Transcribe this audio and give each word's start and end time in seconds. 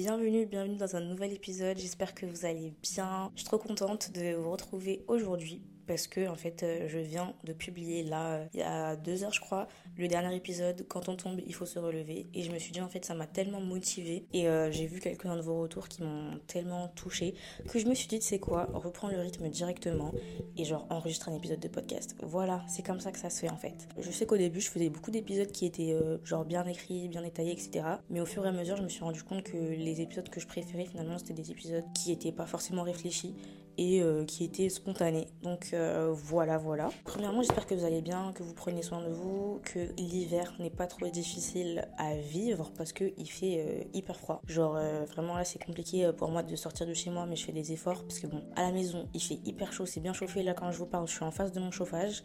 Bienvenue, 0.00 0.46
bienvenue 0.46 0.76
dans 0.76 0.94
un 0.94 1.00
nouvel 1.00 1.32
épisode. 1.32 1.76
J'espère 1.76 2.14
que 2.14 2.24
vous 2.24 2.44
allez 2.44 2.72
bien. 2.84 3.32
Je 3.34 3.40
suis 3.40 3.48
trop 3.48 3.58
contente 3.58 4.12
de 4.12 4.36
vous 4.36 4.52
retrouver 4.52 5.04
aujourd'hui 5.08 5.60
parce 5.88 6.06
que 6.06 6.28
en 6.28 6.36
fait 6.36 6.62
euh, 6.62 6.86
je 6.86 6.98
viens 6.98 7.34
de 7.44 7.52
publier 7.52 8.04
là 8.04 8.34
euh, 8.34 8.46
il 8.54 8.60
y 8.60 8.62
a 8.62 8.94
deux 8.94 9.24
heures 9.24 9.32
je 9.32 9.40
crois 9.40 9.66
le 9.96 10.06
dernier 10.06 10.36
épisode. 10.36 10.86
Quand 10.86 11.08
on 11.08 11.16
tombe 11.16 11.40
il 11.44 11.54
faut 11.54 11.66
se 11.66 11.78
relever. 11.78 12.28
Et 12.34 12.42
je 12.42 12.52
me 12.52 12.58
suis 12.58 12.70
dit 12.70 12.80
en 12.80 12.88
fait 12.88 13.04
ça 13.04 13.14
m'a 13.14 13.26
tellement 13.26 13.60
motivée. 13.60 14.26
Et 14.32 14.48
euh, 14.48 14.70
j'ai 14.70 14.86
vu 14.86 15.00
quelques-uns 15.00 15.36
de 15.36 15.40
vos 15.40 15.60
retours 15.60 15.88
qui 15.88 16.02
m'ont 16.02 16.38
tellement 16.46 16.88
touchée 16.88 17.34
que 17.68 17.78
je 17.78 17.86
me 17.86 17.94
suis 17.94 18.06
dit 18.06 18.20
c'est 18.20 18.38
quoi 18.38 18.68
reprends 18.72 19.08
le 19.08 19.18
rythme 19.18 19.48
directement 19.48 20.12
et 20.56 20.64
genre 20.64 20.86
enregistre 20.90 21.30
un 21.30 21.34
épisode 21.34 21.58
de 21.58 21.68
podcast. 21.68 22.14
Voilà 22.22 22.62
c'est 22.68 22.84
comme 22.84 23.00
ça 23.00 23.10
que 23.10 23.18
ça 23.18 23.30
se 23.30 23.40
fait 23.40 23.50
en 23.50 23.56
fait. 23.56 23.88
Je 23.98 24.10
sais 24.10 24.26
qu'au 24.26 24.36
début 24.36 24.60
je 24.60 24.70
faisais 24.70 24.90
beaucoup 24.90 25.10
d'épisodes 25.10 25.50
qui 25.50 25.66
étaient 25.66 25.96
genre 26.22 26.44
bien 26.44 26.64
écrits 26.66 27.08
bien 27.08 27.22
détaillés 27.22 27.52
etc 27.52 27.84
mais 28.10 28.20
au 28.20 28.26
fur 28.26 28.44
et 28.44 28.48
à 28.48 28.52
mesure 28.52 28.76
je 28.76 28.82
me 28.82 28.88
suis 28.88 29.02
rendu 29.02 29.22
compte 29.22 29.42
que 29.42 29.56
les 29.56 30.00
épisodes 30.02 30.28
que 30.28 30.40
je 30.40 30.46
préférais 30.46 30.84
finalement 30.84 31.18
c'était 31.18 31.32
des 31.32 31.50
épisodes 31.50 31.84
qui 31.94 32.12
étaient 32.12 32.32
pas 32.32 32.46
forcément 32.46 32.82
réfléchis 32.82 33.34
et 33.78 34.02
euh, 34.02 34.24
qui 34.24 34.44
était 34.44 34.68
spontané. 34.68 35.28
Donc 35.42 35.70
euh, 35.72 36.12
voilà, 36.12 36.58
voilà. 36.58 36.90
Premièrement, 37.04 37.42
j'espère 37.42 37.66
que 37.66 37.74
vous 37.74 37.84
allez 37.84 38.02
bien, 38.02 38.32
que 38.34 38.42
vous 38.42 38.52
prenez 38.52 38.82
soin 38.82 39.00
de 39.00 39.08
vous, 39.08 39.60
que 39.64 39.94
l'hiver 39.96 40.52
n'est 40.58 40.68
pas 40.68 40.86
trop 40.86 41.08
difficile 41.08 41.88
à 41.96 42.16
vivre 42.16 42.72
parce 42.76 42.92
qu'il 42.92 43.30
fait 43.30 43.64
euh, 43.66 43.84
hyper 43.94 44.18
froid. 44.18 44.42
Genre 44.46 44.78
vraiment 45.06 45.36
là, 45.36 45.44
c'est 45.44 45.64
compliqué 45.64 46.10
pour 46.16 46.28
moi 46.30 46.42
de 46.42 46.56
sortir 46.56 46.86
de 46.86 46.92
chez 46.92 47.10
moi, 47.10 47.24
mais 47.24 47.36
je 47.36 47.44
fais 47.44 47.52
des 47.52 47.72
efforts 47.72 48.02
parce 48.02 48.18
que 48.18 48.26
bon, 48.26 48.42
à 48.56 48.62
la 48.62 48.72
maison, 48.72 49.08
il 49.14 49.22
fait 49.22 49.38
hyper 49.44 49.72
chaud, 49.72 49.86
c'est 49.86 50.00
bien 50.00 50.12
chauffé. 50.12 50.42
Là, 50.42 50.54
quand 50.54 50.70
je 50.72 50.78
vous 50.78 50.86
parle, 50.86 51.06
je 51.06 51.14
suis 51.14 51.24
en 51.24 51.30
face 51.30 51.52
de 51.52 51.60
mon 51.60 51.70
chauffage. 51.70 52.24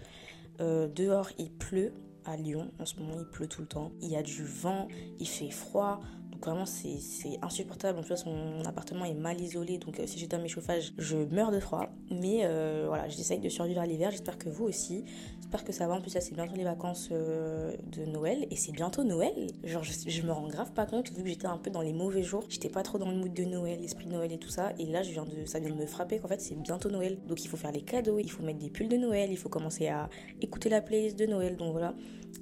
dehors, 0.59 1.29
il 1.37 1.51
pleut 1.51 1.93
à 2.25 2.35
Lyon. 2.35 2.71
En 2.79 2.85
ce 2.85 2.99
moment, 2.99 3.15
il 3.19 3.25
pleut 3.25 3.47
tout 3.47 3.61
le 3.61 3.67
temps. 3.67 3.91
Il 4.01 4.09
y 4.09 4.15
a 4.15 4.23
du 4.23 4.43
vent, 4.43 4.87
il 5.19 5.27
fait 5.27 5.51
froid 5.51 5.99
vraiment 6.45 6.65
c'est 6.65 7.39
insupportable. 7.41 7.99
En 7.99 8.03
plus, 8.03 8.25
mon 8.25 8.63
appartement 8.65 9.05
est 9.05 9.13
mal 9.13 9.39
isolé, 9.39 9.77
donc 9.77 9.99
euh, 9.99 10.07
si 10.07 10.19
j'éteins 10.19 10.39
mes 10.39 10.47
chauffages, 10.47 10.93
je 10.97 11.17
meurs 11.17 11.51
de 11.51 11.59
froid. 11.59 11.89
Mais 12.11 12.41
euh, 12.43 12.85
voilà, 12.87 13.07
j'essaye 13.07 13.39
de 13.39 13.49
survivre 13.49 13.81
à 13.81 13.85
l'hiver. 13.85 14.11
J'espère 14.11 14.37
que 14.37 14.49
vous 14.49 14.65
aussi. 14.65 15.05
J'espère 15.41 15.63
que 15.63 15.71
ça 15.71 15.87
va. 15.87 15.95
En 15.95 16.01
plus, 16.01 16.13
là, 16.13 16.21
c'est 16.21 16.33
bientôt 16.33 16.55
les 16.55 16.63
vacances 16.63 17.09
euh, 17.11 17.75
de 17.91 18.05
Noël 18.05 18.47
et 18.49 18.55
c'est 18.55 18.71
bientôt 18.71 19.03
Noël. 19.03 19.47
Genre, 19.63 19.83
je, 19.83 20.21
me 20.21 20.31
rends 20.31 20.47
grave 20.47 20.71
pas 20.73 20.85
compte 20.85 21.11
vu 21.11 21.23
que 21.23 21.29
j'étais 21.29 21.47
un 21.47 21.57
peu 21.57 21.69
dans 21.69 21.81
les 21.81 21.93
mauvais 21.93 22.23
jours. 22.23 22.43
J'étais 22.49 22.69
pas 22.69 22.83
trop 22.83 22.97
dans 22.97 23.09
le 23.09 23.17
mood 23.17 23.33
de 23.33 23.43
Noël, 23.43 23.79
l'esprit 23.81 24.05
de 24.05 24.11
Noël 24.11 24.31
et 24.31 24.37
tout 24.37 24.49
ça. 24.49 24.73
Et 24.79 24.85
là, 24.85 25.03
je 25.03 25.11
viens 25.11 25.25
de, 25.25 25.45
ça 25.45 25.59
vient 25.59 25.69
de 25.69 25.75
me 25.75 25.85
frapper 25.85 26.19
qu'en 26.19 26.27
fait, 26.27 26.41
c'est 26.41 26.55
bientôt 26.55 26.89
Noël. 26.89 27.17
Donc, 27.27 27.43
il 27.43 27.47
faut 27.47 27.57
faire 27.57 27.71
les 27.71 27.81
cadeaux, 27.81 28.19
il 28.19 28.29
faut 28.29 28.43
mettre 28.43 28.59
des 28.59 28.69
pulls 28.69 28.89
de 28.89 28.97
Noël, 28.97 29.29
il 29.31 29.37
faut 29.37 29.49
commencer 29.49 29.87
à 29.87 30.09
écouter 30.41 30.69
la 30.69 30.81
playlist 30.81 31.17
de 31.17 31.25
Noël. 31.25 31.55
Donc 31.55 31.71
voilà, 31.71 31.93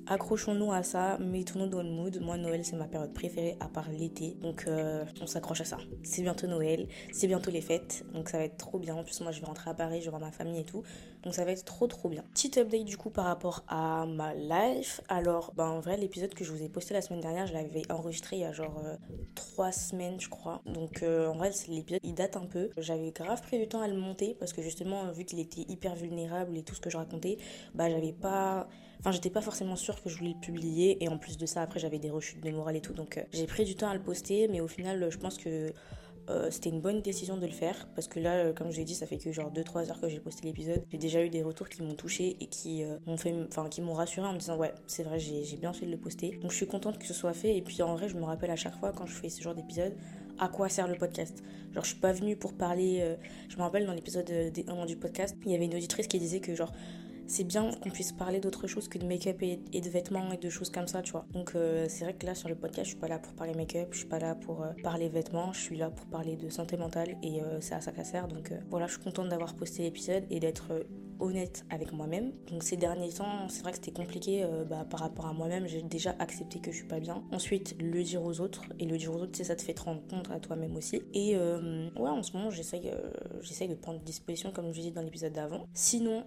accrochons-nous 0.07 0.71
à 0.71 0.83
ça, 0.83 1.17
mettons-nous 1.19 1.67
dans 1.67 1.83
le 1.83 1.89
mood. 1.89 2.19
Moi, 2.21 2.37
Noël, 2.37 2.65
c'est 2.65 2.75
ma 2.75 2.87
période 2.87 3.13
préférée 3.13 3.57
à 3.59 3.67
part 3.67 3.89
l'été. 3.89 4.37
Donc, 4.41 4.65
euh, 4.67 5.05
on 5.21 5.27
s'accroche 5.27 5.61
à 5.61 5.65
ça. 5.65 5.77
C'est 6.03 6.21
bientôt 6.21 6.47
Noël, 6.47 6.87
c'est 7.11 7.27
bientôt 7.27 7.51
les 7.51 7.61
fêtes. 7.61 8.05
Donc, 8.13 8.29
ça 8.29 8.37
va 8.37 8.45
être 8.45 8.57
trop 8.57 8.79
bien. 8.79 8.95
En 8.95 9.03
plus, 9.03 9.19
moi, 9.21 9.31
je 9.31 9.39
vais 9.39 9.47
rentrer 9.47 9.69
à 9.69 9.73
Paris, 9.73 9.99
je 9.99 10.05
vais 10.05 10.09
voir 10.11 10.21
ma 10.21 10.31
famille 10.31 10.59
et 10.59 10.65
tout. 10.65 10.83
Donc, 11.23 11.35
ça 11.35 11.45
va 11.45 11.51
être 11.51 11.65
trop, 11.65 11.87
trop 11.87 12.09
bien. 12.09 12.23
Petit 12.33 12.59
update 12.59 12.85
du 12.85 12.97
coup 12.97 13.09
par 13.09 13.25
rapport 13.25 13.63
à 13.67 14.05
ma 14.05 14.33
life. 14.33 15.01
Alors, 15.07 15.53
ben, 15.55 15.67
en 15.67 15.79
vrai, 15.79 15.97
l'épisode 15.97 16.33
que 16.33 16.43
je 16.43 16.51
vous 16.51 16.63
ai 16.63 16.69
posté 16.69 16.93
la 16.93 17.01
semaine 17.01 17.21
dernière, 17.21 17.47
je 17.47 17.53
l'avais 17.53 17.83
enregistré 17.91 18.37
il 18.37 18.39
y 18.39 18.45
a 18.45 18.51
genre 18.51 18.81
3 19.35 19.67
euh, 19.67 19.71
semaines, 19.71 20.19
je 20.19 20.29
crois. 20.29 20.61
Donc, 20.65 21.03
euh, 21.03 21.27
en 21.27 21.37
vrai, 21.37 21.51
l'épisode, 21.67 22.01
il 22.03 22.13
date 22.13 22.37
un 22.37 22.45
peu. 22.45 22.69
J'avais 22.77 23.11
grave 23.11 23.41
pris 23.41 23.59
du 23.59 23.67
temps 23.67 23.81
à 23.81 23.87
le 23.87 23.95
monter 23.95 24.35
parce 24.39 24.53
que 24.53 24.61
justement, 24.61 25.11
vu 25.11 25.25
qu'il 25.25 25.39
était 25.39 25.65
hyper 25.67 25.95
vulnérable 25.95 26.57
et 26.57 26.63
tout 26.63 26.75
ce 26.75 26.81
que 26.81 26.89
je 26.89 26.97
racontais, 26.97 27.37
bah, 27.75 27.89
j'avais 27.89 28.13
pas 28.13 28.67
Enfin, 29.01 29.11
j'étais 29.11 29.31
pas 29.31 29.41
forcément 29.41 29.75
sûre 29.75 29.99
que 30.01 30.09
je 30.09 30.17
voulais 30.19 30.35
le 30.35 30.39
publier. 30.39 31.03
Et 31.03 31.09
en 31.09 31.17
plus 31.17 31.35
de 31.35 31.47
ça, 31.47 31.63
après, 31.63 31.79
j'avais 31.79 31.97
des 31.97 32.11
rechutes 32.11 32.39
de 32.39 32.51
morale 32.51 32.75
et 32.75 32.81
tout. 32.81 32.93
Donc, 32.93 33.17
euh, 33.17 33.23
j'ai 33.33 33.47
pris 33.47 33.65
du 33.65 33.75
temps 33.75 33.89
à 33.89 33.95
le 33.95 33.99
poster. 33.99 34.47
Mais 34.47 34.61
au 34.61 34.67
final, 34.67 35.09
je 35.09 35.17
pense 35.17 35.39
que 35.39 35.73
euh, 36.29 36.49
c'était 36.51 36.69
une 36.69 36.81
bonne 36.81 37.01
décision 37.01 37.37
de 37.37 37.45
le 37.45 37.51
faire 37.51 37.87
parce 37.95 38.07
que 38.07 38.19
là, 38.19 38.35
euh, 38.35 38.53
comme 38.53 38.71
je 38.71 38.77
l'ai 38.77 38.85
dit, 38.85 38.95
ça 38.95 39.05
fait 39.05 39.17
que 39.17 39.31
genre 39.31 39.51
2-3 39.51 39.89
heures 39.89 39.99
que 39.99 40.09
j'ai 40.09 40.19
posté 40.19 40.45
l'épisode. 40.45 40.83
J'ai 40.91 40.97
déjà 40.97 41.23
eu 41.23 41.29
des 41.29 41.43
retours 41.43 41.69
qui 41.69 41.81
m'ont 41.81 41.95
touché 41.95 42.37
et 42.39 42.47
qui 42.47 42.83
m'ont 43.05 43.17
fait, 43.17 43.33
enfin, 43.47 43.67
qui 43.69 43.81
m'ont 43.81 43.93
rassuré 43.93 44.27
en 44.27 44.33
me 44.33 44.37
disant 44.37 44.57
ouais, 44.57 44.73
c'est 44.87 45.03
vrai, 45.03 45.19
j'ai 45.19 45.57
bien 45.57 45.73
fait 45.73 45.85
de 45.85 45.91
le 45.91 45.97
poster. 45.97 46.37
Donc 46.41 46.51
je 46.51 46.55
suis 46.55 46.67
contente 46.67 46.97
que 46.97 47.05
ce 47.05 47.13
soit 47.13 47.33
fait. 47.33 47.57
Et 47.57 47.61
puis 47.61 47.81
en 47.81 47.95
vrai, 47.95 48.09
je 48.09 48.15
me 48.15 48.23
rappelle 48.23 48.51
à 48.51 48.55
chaque 48.55 48.75
fois 48.75 48.91
quand 48.91 49.05
je 49.05 49.13
fais 49.13 49.29
ce 49.29 49.41
genre 49.41 49.55
d'épisode 49.55 49.93
à 50.39 50.47
quoi 50.47 50.69
sert 50.69 50.87
le 50.87 50.95
podcast? 50.95 51.43
Genre, 51.73 51.83
je 51.83 51.89
suis 51.89 51.99
pas 51.99 52.13
venue 52.13 52.35
pour 52.35 52.53
parler. 52.53 53.15
je 53.47 53.57
me 53.57 53.61
rappelle 53.61 53.85
dans 53.85 53.93
l'épisode 53.93 54.25
des 54.25 54.65
1 54.67 54.85
du 54.85 54.95
podcast, 54.95 55.35
il 55.45 55.51
y 55.51 55.55
avait 55.55 55.65
une 55.65 55.75
auditrice 55.75 56.07
qui 56.07 56.19
disait 56.19 56.39
que 56.39 56.55
genre 56.55 56.71
c'est 57.31 57.45
bien 57.45 57.71
qu'on 57.81 57.89
puisse 57.89 58.11
parler 58.11 58.41
d'autre 58.41 58.67
chose 58.67 58.89
que 58.89 58.97
de 58.97 59.05
make-up 59.05 59.41
et, 59.41 59.55
de 59.55 59.89
vêtements 59.89 60.33
et 60.33 60.37
de 60.37 60.49
choses 60.49 60.69
comme 60.69 60.87
ça, 60.87 61.01
tu 61.01 61.13
vois. 61.13 61.25
Donc 61.31 61.53
euh, 61.55 61.85
c'est 61.87 62.03
vrai 62.03 62.13
que 62.13 62.25
là 62.25 62.35
sur 62.35 62.49
le 62.49 62.55
podcast, 62.55 62.83
je 62.83 62.89
suis 62.91 62.99
pas 62.99 63.07
là 63.07 63.19
pour 63.19 63.31
parler 63.33 63.53
make-up, 63.53 63.87
je 63.91 63.99
suis 63.99 64.07
pas 64.07 64.19
là 64.19 64.35
pour 64.35 64.63
euh, 64.63 64.73
parler 64.83 65.07
vêtements, 65.07 65.53
je 65.53 65.61
suis 65.61 65.77
là 65.77 65.89
pour 65.89 66.05
parler 66.07 66.35
de 66.35 66.49
santé 66.49 66.75
mentale 66.75 67.15
et 67.23 67.41
euh, 67.41 67.61
c'est 67.61 67.73
à 67.73 67.79
ça 67.79 67.93
qu'à 67.93 68.03
sert. 68.03 68.27
Donc 68.27 68.53
voilà, 68.69 68.87
je 68.87 68.93
suis 68.93 69.01
contente 69.01 69.29
d'avoir 69.29 69.55
posté 69.55 69.83
l'épisode 69.83 70.25
et 70.29 70.41
d'être 70.41 70.85
honnête 71.19 71.63
avec 71.69 71.93
moi-même. 71.93 72.33
Donc 72.49 72.63
ces 72.63 72.75
derniers 72.75 73.13
temps, 73.13 73.47
c'est 73.47 73.61
vrai 73.61 73.71
que 73.71 73.77
c'était 73.77 73.91
compliqué 73.91 74.45
bah, 74.67 74.85
par 74.89 75.01
rapport 75.01 75.27
à 75.27 75.33
moi-même. 75.33 75.67
J'ai 75.67 75.83
déjà 75.83 76.15
accepté 76.19 76.59
que 76.59 76.71
je 76.71 76.77
suis 76.77 76.87
pas 76.87 76.99
bien. 76.99 77.23
Ensuite, 77.31 77.75
le 77.79 78.03
dire 78.03 78.23
aux 78.23 78.41
autres. 78.41 78.63
Et 78.79 78.85
le 78.85 78.97
dire 78.97 79.13
aux 79.13 79.19
autres, 79.19 79.33
c'est 79.33 79.43
ça 79.43 79.55
te 79.55 79.61
fait 79.61 79.75
te 79.75 79.83
rendre 79.83 80.01
compte 80.07 80.31
à 80.31 80.39
toi-même 80.39 80.75
aussi. 80.75 81.03
Et 81.13 81.37
ouais, 81.37 82.09
en 82.09 82.23
ce 82.23 82.35
moment, 82.35 82.49
j'essaye 82.49 82.91
j'essaye 83.41 83.67
de 83.67 83.75
prendre 83.75 83.99
disposition, 83.99 84.51
comme 84.51 84.73
je 84.73 84.79
disais 84.79 84.91
dans 84.91 85.03
l'épisode 85.03 85.33
d'avant. 85.33 85.67
Sinon, 85.75 86.25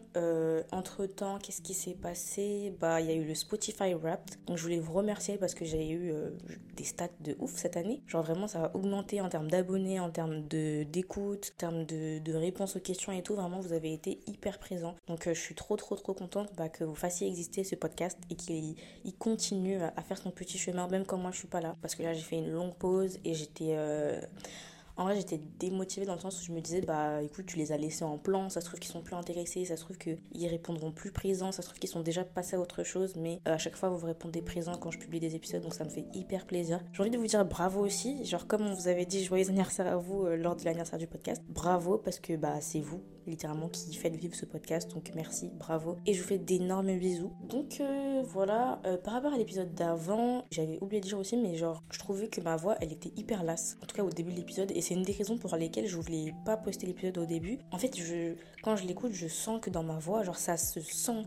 entre 0.70 0.93
temps, 1.02 1.38
qu'est-ce 1.38 1.62
qui 1.62 1.74
s'est 1.74 1.94
passé? 1.94 2.74
Bah, 2.80 3.00
il 3.00 3.06
y 3.06 3.10
a 3.10 3.14
eu 3.14 3.24
le 3.24 3.34
Spotify 3.34 3.94
Wrapped. 3.94 4.36
Donc, 4.46 4.56
je 4.56 4.62
voulais 4.62 4.78
vous 4.78 4.92
remercier 4.92 5.36
parce 5.38 5.54
que 5.54 5.64
j'ai 5.64 5.88
eu 5.88 6.12
euh, 6.12 6.30
des 6.76 6.84
stats 6.84 7.08
de 7.20 7.36
ouf 7.38 7.52
cette 7.56 7.76
année. 7.76 8.02
Genre, 8.06 8.22
vraiment, 8.22 8.46
ça 8.46 8.66
a 8.66 8.76
augmenté 8.76 9.20
en 9.20 9.28
termes 9.28 9.50
d'abonnés, 9.50 10.00
en 10.00 10.10
termes 10.10 10.42
d'écoute, 10.46 11.52
en 11.54 11.58
termes 11.58 11.84
de, 11.84 12.18
de 12.18 12.34
réponses 12.34 12.76
aux 12.76 12.80
questions 12.80 13.12
et 13.12 13.22
tout. 13.22 13.34
Vraiment, 13.34 13.60
vous 13.60 13.72
avez 13.72 13.92
été 13.92 14.20
hyper 14.26 14.58
présents. 14.58 14.94
Donc, 15.08 15.26
euh, 15.26 15.34
je 15.34 15.40
suis 15.40 15.54
trop, 15.54 15.76
trop, 15.76 15.96
trop 15.96 16.14
contente 16.14 16.50
bah, 16.56 16.68
que 16.68 16.84
vous 16.84 16.94
fassiez 16.94 17.26
exister 17.26 17.64
ce 17.64 17.74
podcast 17.74 18.18
et 18.30 18.36
qu'il 18.36 18.76
continue 19.18 19.76
à 19.82 20.02
faire 20.02 20.18
son 20.18 20.30
petit 20.30 20.58
chemin, 20.58 20.88
même 20.88 21.04
quand 21.04 21.18
moi 21.18 21.30
je 21.30 21.38
suis 21.38 21.48
pas 21.48 21.60
là. 21.60 21.76
Parce 21.82 21.94
que 21.94 22.02
là, 22.02 22.14
j'ai 22.14 22.22
fait 22.22 22.38
une 22.38 22.50
longue 22.50 22.74
pause 22.74 23.18
et 23.24 23.34
j'étais. 23.34 23.74
Euh, 23.76 24.20
en 24.96 25.04
vrai, 25.04 25.16
j'étais 25.16 25.40
démotivée 25.58 26.06
dans 26.06 26.14
le 26.14 26.20
sens 26.20 26.40
où 26.40 26.44
je 26.44 26.52
me 26.52 26.60
disais, 26.60 26.80
bah 26.80 27.22
écoute, 27.22 27.46
tu 27.46 27.58
les 27.58 27.72
as 27.72 27.76
laissés 27.76 28.04
en 28.04 28.16
plan, 28.16 28.48
ça 28.48 28.60
se 28.60 28.66
trouve 28.66 28.78
qu'ils 28.78 28.92
sont 28.92 29.02
plus 29.02 29.16
intéressés, 29.16 29.64
ça 29.64 29.76
se 29.76 29.82
trouve 29.82 29.98
qu'ils 29.98 30.48
répondront 30.48 30.92
plus 30.92 31.10
présents, 31.10 31.52
ça 31.52 31.62
se 31.62 31.68
trouve 31.68 31.80
qu'ils 31.80 31.90
sont 31.90 32.02
déjà 32.02 32.24
passés 32.24 32.56
à 32.56 32.60
autre 32.60 32.84
chose, 32.84 33.14
mais 33.16 33.40
euh, 33.48 33.54
à 33.54 33.58
chaque 33.58 33.76
fois 33.76 33.88
vous 33.88 33.98
vous 33.98 34.06
répondez 34.06 34.40
présent 34.40 34.74
quand 34.76 34.90
je 34.90 34.98
publie 34.98 35.20
des 35.20 35.34
épisodes, 35.34 35.62
donc 35.62 35.74
ça 35.74 35.84
me 35.84 35.90
fait 35.90 36.06
hyper 36.14 36.46
plaisir. 36.46 36.80
J'ai 36.92 37.00
envie 37.00 37.10
de 37.10 37.18
vous 37.18 37.26
dire 37.26 37.44
bravo 37.44 37.80
aussi, 37.80 38.24
genre 38.24 38.46
comme 38.46 38.62
on 38.62 38.74
vous 38.74 38.88
avait 38.88 39.06
dit 39.06 39.24
joyeux 39.24 39.48
anniversaire 39.48 39.86
à 39.86 39.96
vous 39.96 40.26
euh, 40.26 40.36
lors 40.36 40.54
de 40.54 40.64
l'anniversaire 40.64 40.98
du 40.98 41.06
podcast, 41.06 41.42
bravo 41.48 41.98
parce 41.98 42.20
que 42.20 42.36
bah 42.36 42.60
c'est 42.60 42.80
vous 42.80 43.02
littéralement 43.26 43.68
qui 43.68 43.94
faites 43.94 44.16
vivre 44.16 44.34
ce 44.34 44.44
podcast. 44.44 44.90
Donc 44.90 45.10
merci, 45.14 45.50
bravo. 45.58 45.96
Et 46.06 46.14
je 46.14 46.22
vous 46.22 46.28
fais 46.28 46.38
d'énormes 46.38 46.96
bisous. 46.98 47.32
Donc 47.48 47.80
euh, 47.80 48.22
voilà, 48.24 48.80
euh, 48.86 48.96
par 48.96 49.14
rapport 49.14 49.32
à 49.32 49.38
l'épisode 49.38 49.74
d'avant, 49.74 50.44
j'avais 50.50 50.78
oublié 50.80 51.00
de 51.00 51.06
dire 51.06 51.18
aussi, 51.18 51.36
mais 51.36 51.56
genre, 51.56 51.82
je 51.90 51.98
trouvais 51.98 52.28
que 52.28 52.40
ma 52.40 52.56
voix, 52.56 52.76
elle 52.80 52.92
était 52.92 53.12
hyper 53.16 53.42
lasse. 53.42 53.76
En 53.82 53.86
tout 53.86 53.96
cas 53.96 54.02
au 54.02 54.10
début 54.10 54.32
de 54.32 54.36
l'épisode. 54.36 54.70
Et 54.74 54.80
c'est 54.80 54.94
une 54.94 55.02
des 55.02 55.12
raisons 55.12 55.38
pour 55.38 55.54
lesquelles 55.56 55.86
je 55.86 55.96
voulais 55.96 56.34
pas 56.44 56.56
poster 56.56 56.86
l'épisode 56.86 57.18
au 57.18 57.26
début. 57.26 57.58
En 57.72 57.78
fait, 57.78 57.96
je, 57.96 58.34
quand 58.62 58.76
je 58.76 58.86
l'écoute, 58.86 59.12
je 59.12 59.28
sens 59.28 59.60
que 59.60 59.70
dans 59.70 59.82
ma 59.82 59.98
voix, 59.98 60.22
genre 60.22 60.36
ça 60.36 60.56
se 60.56 60.80
sent 60.80 61.22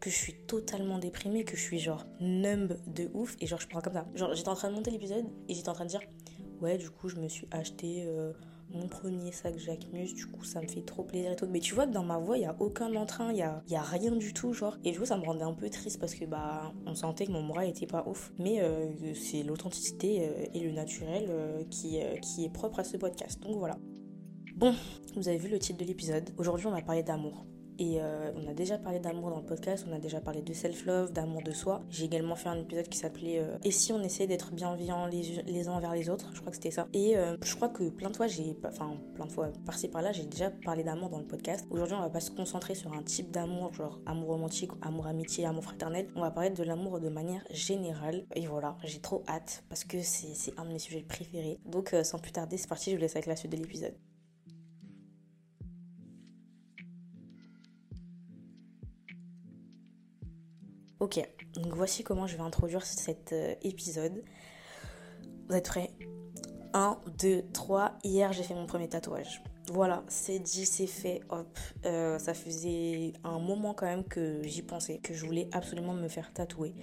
que 0.00 0.10
je 0.10 0.16
suis 0.16 0.34
totalement 0.34 0.98
déprimée, 0.98 1.44
que 1.44 1.56
je 1.56 1.62
suis 1.62 1.78
genre 1.78 2.04
numb 2.20 2.76
de 2.86 3.10
ouf. 3.14 3.36
Et 3.40 3.46
genre, 3.46 3.60
je 3.60 3.68
prends 3.68 3.80
comme 3.80 3.94
ça. 3.94 4.06
Genre, 4.14 4.34
j'étais 4.34 4.48
en 4.48 4.54
train 4.54 4.70
de 4.70 4.74
monter 4.74 4.90
l'épisode 4.90 5.24
et 5.48 5.54
j'étais 5.54 5.68
en 5.68 5.72
train 5.72 5.84
de 5.84 5.90
dire, 5.90 6.02
ouais, 6.60 6.76
du 6.76 6.90
coup, 6.90 7.08
je 7.08 7.16
me 7.16 7.28
suis 7.28 7.46
acheté. 7.50 8.04
Euh, 8.06 8.32
mon 8.70 8.88
premier 8.88 9.32
sac 9.32 9.58
Jacquemus, 9.58 10.14
du 10.14 10.26
coup 10.26 10.44
ça 10.44 10.60
me 10.60 10.68
fait 10.68 10.82
trop 10.82 11.04
plaisir 11.04 11.32
et 11.32 11.36
tout. 11.36 11.46
Mais 11.48 11.60
tu 11.60 11.74
vois 11.74 11.86
que 11.86 11.92
dans 11.92 12.04
ma 12.04 12.18
voix, 12.18 12.36
il 12.36 12.42
y 12.42 12.46
a 12.46 12.56
aucun 12.60 12.94
entrain, 12.96 13.32
il 13.32 13.38
y 13.38 13.42
a, 13.42 13.62
a 13.72 13.82
rien 13.82 14.12
du 14.12 14.32
tout, 14.32 14.52
genre. 14.52 14.76
Et 14.84 14.92
du 14.92 14.98
coup 14.98 15.06
ça 15.06 15.16
me 15.16 15.24
rendait 15.24 15.44
un 15.44 15.54
peu 15.54 15.70
triste 15.70 16.00
parce 16.00 16.14
que 16.14 16.24
bah 16.24 16.72
on 16.86 16.94
sentait 16.94 17.26
que 17.26 17.32
mon 17.32 17.42
moral 17.42 17.68
était 17.68 17.86
pas 17.86 18.04
ouf. 18.06 18.32
Mais 18.38 18.60
euh, 18.60 19.14
c'est 19.14 19.42
l'authenticité 19.42 20.28
euh, 20.28 20.46
et 20.52 20.60
le 20.60 20.72
naturel 20.72 21.26
euh, 21.28 21.64
qui, 21.70 22.00
qui 22.22 22.44
est 22.44 22.52
propre 22.52 22.80
à 22.80 22.84
ce 22.84 22.96
podcast. 22.96 23.40
Donc 23.42 23.56
voilà. 23.58 23.78
Bon, 24.56 24.74
vous 25.16 25.28
avez 25.28 25.38
vu 25.38 25.48
le 25.48 25.58
titre 25.58 25.78
de 25.78 25.84
l'épisode. 25.84 26.30
Aujourd'hui 26.36 26.66
on 26.66 26.70
va 26.70 26.82
parler 26.82 27.02
d'amour. 27.02 27.46
Et 27.78 28.00
euh, 28.00 28.30
on 28.36 28.48
a 28.48 28.54
déjà 28.54 28.78
parlé 28.78 29.00
d'amour 29.00 29.30
dans 29.30 29.38
le 29.38 29.44
podcast, 29.44 29.84
on 29.88 29.92
a 29.92 29.98
déjà 29.98 30.20
parlé 30.20 30.42
de 30.42 30.52
self-love, 30.52 31.12
d'amour 31.12 31.42
de 31.42 31.50
soi. 31.50 31.82
J'ai 31.90 32.04
également 32.04 32.36
fait 32.36 32.48
un 32.48 32.58
épisode 32.58 32.88
qui 32.88 32.98
s'appelait 32.98 33.40
euh, 33.40 33.56
Et 33.64 33.70
si 33.70 33.92
on 33.92 34.02
essayait 34.02 34.26
d'être 34.26 34.52
bienveillants 34.52 35.06
les, 35.06 35.42
les, 35.46 35.68
uns 35.68 35.72
envers 35.72 35.92
les 35.92 36.08
autres? 36.08 36.30
Je 36.34 36.40
crois 36.40 36.50
que 36.50 36.56
c'était 36.56 36.70
ça. 36.70 36.86
Et 36.92 37.16
euh, 37.16 37.36
je 37.42 37.54
crois 37.56 37.68
que 37.68 37.88
plein 37.88 38.10
de 38.10 38.16
fois, 38.16 38.26
j'ai. 38.26 38.56
Enfin, 38.64 38.96
plein 39.14 39.26
de 39.26 39.32
fois, 39.32 39.50
par-ci 39.66 39.88
par-là, 39.88 40.12
j'ai 40.12 40.24
déjà 40.24 40.50
parlé 40.50 40.84
d'amour 40.84 41.10
dans 41.10 41.18
le 41.18 41.26
podcast. 41.26 41.66
Aujourd'hui, 41.70 41.96
on 41.96 42.00
va 42.00 42.10
pas 42.10 42.20
se 42.20 42.30
concentrer 42.30 42.74
sur 42.74 42.92
un 42.92 43.02
type 43.02 43.30
d'amour, 43.30 43.72
genre 43.74 43.98
amour 44.06 44.28
romantique, 44.28 44.70
amour 44.82 45.06
amitié, 45.06 45.46
amour 45.46 45.64
fraternel. 45.64 46.08
On 46.14 46.20
va 46.20 46.30
parler 46.30 46.50
de 46.50 46.62
l'amour 46.62 47.00
de 47.00 47.08
manière 47.08 47.42
générale. 47.50 48.24
Et 48.34 48.46
voilà, 48.46 48.76
j'ai 48.84 49.00
trop 49.00 49.24
hâte 49.28 49.64
parce 49.68 49.84
que 49.84 50.00
c'est 50.00 50.52
un 50.58 50.64
de 50.64 50.72
mes 50.72 50.78
sujets 50.78 51.02
préférés. 51.02 51.58
Donc, 51.66 51.94
sans 52.04 52.18
plus 52.18 52.32
tarder, 52.32 52.56
c'est 52.56 52.68
parti, 52.68 52.90
je 52.90 52.96
vous 52.96 53.02
laisse 53.02 53.16
avec 53.16 53.26
la 53.26 53.36
suite 53.36 53.52
de 53.52 53.56
l'épisode. 53.56 53.94
Ok, 61.00 61.20
donc 61.54 61.74
voici 61.74 62.04
comment 62.04 62.26
je 62.26 62.36
vais 62.36 62.42
introduire 62.42 62.84
cet 62.86 63.32
euh, 63.32 63.54
épisode. 63.62 64.22
Vous 65.48 65.56
êtes 65.56 65.66
prêts? 65.66 65.90
1, 66.72 66.98
2, 67.18 67.44
3. 67.52 67.98
Hier, 68.04 68.32
j'ai 68.32 68.44
fait 68.44 68.54
mon 68.54 68.66
premier 68.66 68.88
tatouage. 68.88 69.42
Voilà, 69.72 70.04
c'est 70.08 70.38
dit, 70.38 70.66
c'est 70.66 70.86
fait, 70.86 71.20
hop. 71.30 71.58
Euh, 71.84 72.18
ça 72.18 72.32
faisait 72.32 73.12
un 73.24 73.38
moment 73.38 73.74
quand 73.74 73.86
même 73.86 74.04
que 74.04 74.42
j'y 74.44 74.62
pensais, 74.62 74.98
que 74.98 75.14
je 75.14 75.24
voulais 75.24 75.48
absolument 75.52 75.94
me 75.94 76.08
faire 76.08 76.32
tatouer. 76.32 76.74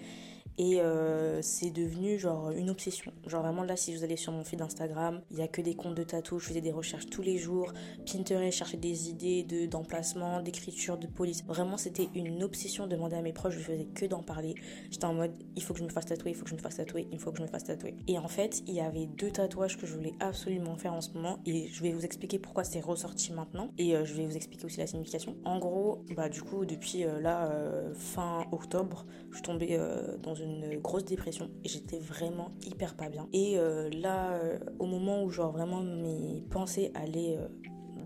Et 0.58 0.80
euh, 0.80 1.42
c'est 1.42 1.72
devenu 1.72 2.20
genre 2.20 2.52
une 2.52 2.70
obsession. 2.70 3.12
Genre 3.28 3.42
vraiment 3.42 3.64
là, 3.64 3.76
si 3.76 3.96
vous 3.96 4.04
allez 4.04 4.18
sur 4.18 4.32
mon 4.32 4.44
feed 4.44 4.62
Instagram, 4.62 5.22
il 5.32 5.38
y 5.38 5.42
a 5.42 5.48
que 5.48 5.62
des 5.62 5.76
comptes 5.76 5.96
de 5.96 6.04
tatou. 6.04 6.40
Je 6.40 6.48
faisais 6.48 6.62
des 6.62 6.72
recherches 6.72 7.08
tous 7.08 7.22
les 7.22 7.38
jours. 7.38 7.74
Pinterest, 8.06 8.58
cherchais 8.58 8.78
des 8.78 9.10
idées 9.10 9.44
de 9.44 9.66
d'emplacement, 9.66 10.42
d'écriture, 10.42 10.98
de 10.98 11.08
police. 11.08 11.44
Vraiment, 11.46 11.78
c'était 11.78 12.10
une 12.16 12.44
obsession. 12.44 12.88
Demander 12.88 13.16
à 13.16 13.22
mes 13.22 13.34
proches, 13.34 13.56
je 13.56 13.60
faisais 13.60 13.86
que 13.86 14.06
d'en 14.06 14.24
parler. 14.24 14.56
J'étais 14.90 15.06
en 15.06 15.14
mode, 15.14 15.32
il 15.56 15.64
faut 15.64 15.74
que 15.74 15.80
je 15.80 15.86
me 15.86 15.90
fasse 15.90 16.06
tatouer, 16.06 16.32
il 16.32 16.36
faut 16.36 16.44
que 16.44 16.50
je 16.50 16.56
me 16.56 16.60
fasse 16.60 16.76
tatouer, 16.76 17.08
il 17.12 17.20
faut 17.20 17.32
que 17.32 17.38
je 17.38 17.44
me 17.44 17.48
fasse 17.48 17.64
tatouer. 17.64 17.96
Et 18.08 18.18
en 18.18 18.28
fait, 18.28 18.62
il 18.68 18.74
y 18.74 18.82
avait 18.82 19.06
deux 19.06 19.32
tatouages 19.32 19.78
que 19.78 19.86
je 19.86 19.94
voulais 19.94 20.14
absolument 20.20 20.76
faire 20.76 20.94
en 20.94 21.02
ce 21.02 21.12
moment. 21.14 21.40
Et 21.46 21.68
je 21.70 21.82
vais 21.82 21.92
vous 21.92 22.06
expliquer 22.06 22.40
pourquoi 22.40 22.64
c'est 22.64 22.82
ressorti 22.82 23.32
maintenant. 23.34 23.72
Et 23.78 23.96
euh, 23.96 24.06
je 24.06 24.14
vais 24.14 24.26
vous 24.26 24.36
expliquer 24.36 24.66
aussi 24.66 24.80
la 24.80 24.88
signification. 24.88 25.36
En 25.46 25.60
gros, 25.60 26.04
bah 26.16 26.30
du 26.30 26.42
coup, 26.42 26.66
depuis 26.66 27.04
euh, 27.04 27.20
là, 27.20 27.52
fin 27.96 28.46
octobre, 28.52 29.06
je 29.30 29.36
suis 29.36 29.44
tombée 29.44 29.80
dans 30.22 30.36
une 30.36 30.41
grosse 30.82 31.06
dépression 31.06 31.50
et 31.64 31.70
j'étais 31.70 32.00
vraiment 32.00 32.52
hyper 32.66 32.96
pas 32.96 33.10
bien. 33.10 33.28
Et 33.34 33.58
euh, 33.58 33.90
là, 33.90 34.34
euh, 34.34 34.60
au 34.80 34.86
moment 34.86 35.24
où 35.24 35.30
genre 35.30 35.52
vraiment 35.52 35.82
mes 35.82 36.44
pensées 36.50 36.92
allaient 36.96 37.38
euh, 37.38 37.48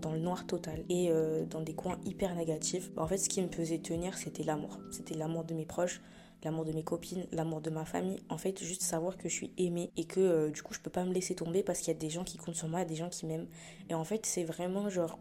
dans 0.00 0.12
le 0.12 0.18
noir 0.18 0.46
total 0.46 0.84
et 0.88 1.10
dans 1.50 1.62
des 1.62 1.74
coins 1.74 1.98
hyper 2.04 2.34
négatifs, 2.34 2.92
bah, 2.92 3.02
en 3.02 3.06
fait 3.06 3.16
ce 3.16 3.28
qui 3.28 3.40
me 3.42 3.48
faisait 3.48 3.78
tenir 3.78 4.16
c'était 4.18 4.44
l'amour. 4.44 4.78
C'était 4.90 5.14
l'amour 5.14 5.44
de 5.44 5.54
mes 5.54 5.64
proches, 5.64 6.02
l'amour 6.44 6.64
de 6.64 6.72
mes 6.72 6.82
copines, 6.82 7.26
l'amour 7.32 7.60
de 7.60 7.70
ma 7.70 7.84
famille. 7.84 8.20
En 8.28 8.36
fait, 8.36 8.62
juste 8.62 8.82
savoir 8.82 9.16
que 9.16 9.28
je 9.28 9.34
suis 9.34 9.52
aimée 9.56 9.90
et 9.96 10.04
que 10.04 10.50
du 10.50 10.62
coup 10.62 10.74
je 10.74 10.80
peux 10.80 10.90
pas 10.90 11.04
me 11.04 11.12
laisser 11.12 11.34
tomber 11.34 11.62
parce 11.62 11.78
qu'il 11.80 11.88
y 11.88 11.96
a 11.96 11.98
des 11.98 12.10
gens 12.10 12.24
qui 12.24 12.36
comptent 12.36 12.56
sur 12.56 12.68
moi, 12.68 12.84
des 12.84 12.94
gens 12.94 13.08
qui 13.08 13.26
m'aiment. 13.26 13.48
Et 13.88 13.94
en 13.94 14.04
fait, 14.04 14.26
c'est 14.26 14.44
vraiment 14.44 14.90
genre 14.90 15.18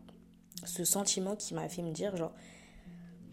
ce 0.66 0.84
sentiment 0.84 1.36
qui 1.36 1.54
m'a 1.54 1.70
fait 1.70 1.82
me 1.82 1.92
dire 1.92 2.16
genre 2.18 2.34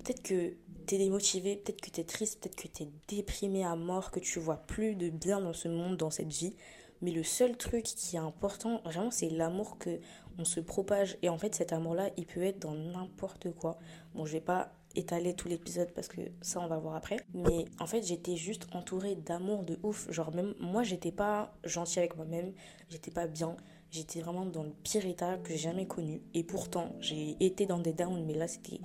peut-être 0.02 0.22
que 0.22 0.54
t'es 0.82 0.98
démotivé, 0.98 1.56
peut-être 1.56 1.80
que 1.80 1.90
t'es 1.90 2.04
triste, 2.04 2.40
peut-être 2.40 2.56
que 2.56 2.68
t'es 2.68 2.88
déprimé 3.08 3.64
à 3.64 3.76
mort, 3.76 4.10
que 4.10 4.20
tu 4.20 4.38
vois 4.38 4.56
plus 4.56 4.94
de 4.94 5.08
bien 5.08 5.40
dans 5.40 5.52
ce 5.52 5.68
monde, 5.68 5.96
dans 5.96 6.10
cette 6.10 6.32
vie. 6.32 6.54
Mais 7.00 7.10
le 7.10 7.24
seul 7.24 7.56
truc 7.56 7.84
qui 7.84 8.16
est 8.16 8.20
important, 8.20 8.80
vraiment, 8.84 9.10
c'est 9.10 9.28
l'amour 9.28 9.76
que 9.78 9.98
on 10.38 10.44
se 10.44 10.60
propage. 10.60 11.18
Et 11.22 11.28
en 11.28 11.38
fait, 11.38 11.54
cet 11.54 11.72
amour-là, 11.72 12.10
il 12.16 12.26
peut 12.26 12.42
être 12.42 12.60
dans 12.60 12.74
n'importe 12.74 13.52
quoi. 13.52 13.78
Bon, 14.14 14.24
je 14.24 14.32
vais 14.32 14.40
pas 14.40 14.72
étaler 14.94 15.34
tout 15.34 15.48
l'épisode 15.48 15.90
parce 15.92 16.08
que 16.08 16.20
ça, 16.40 16.60
on 16.60 16.68
va 16.68 16.78
voir 16.78 16.94
après. 16.94 17.16
Mais 17.34 17.64
en 17.80 17.86
fait, 17.86 18.02
j'étais 18.02 18.36
juste 18.36 18.66
entourée 18.72 19.16
d'amour 19.16 19.64
de 19.64 19.78
ouf. 19.82 20.10
Genre, 20.10 20.34
même 20.34 20.54
moi, 20.60 20.82
j'étais 20.82 21.12
pas 21.12 21.54
gentille 21.64 22.00
avec 22.00 22.16
moi-même, 22.16 22.52
j'étais 22.88 23.10
pas 23.10 23.26
bien. 23.26 23.56
J'étais 23.90 24.20
vraiment 24.20 24.46
dans 24.46 24.62
le 24.62 24.72
pire 24.82 25.04
état 25.04 25.36
que 25.36 25.50
j'ai 25.50 25.58
jamais 25.58 25.86
connu. 25.86 26.22
Et 26.32 26.44
pourtant, 26.44 26.94
j'ai 27.00 27.36
été 27.40 27.66
dans 27.66 27.78
des 27.78 27.92
downs, 27.92 28.24
mais 28.24 28.34
là, 28.34 28.48
c'était 28.48 28.80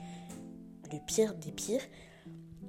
le 0.91 0.99
pire 1.05 1.33
des 1.35 1.51
pires. 1.51 1.81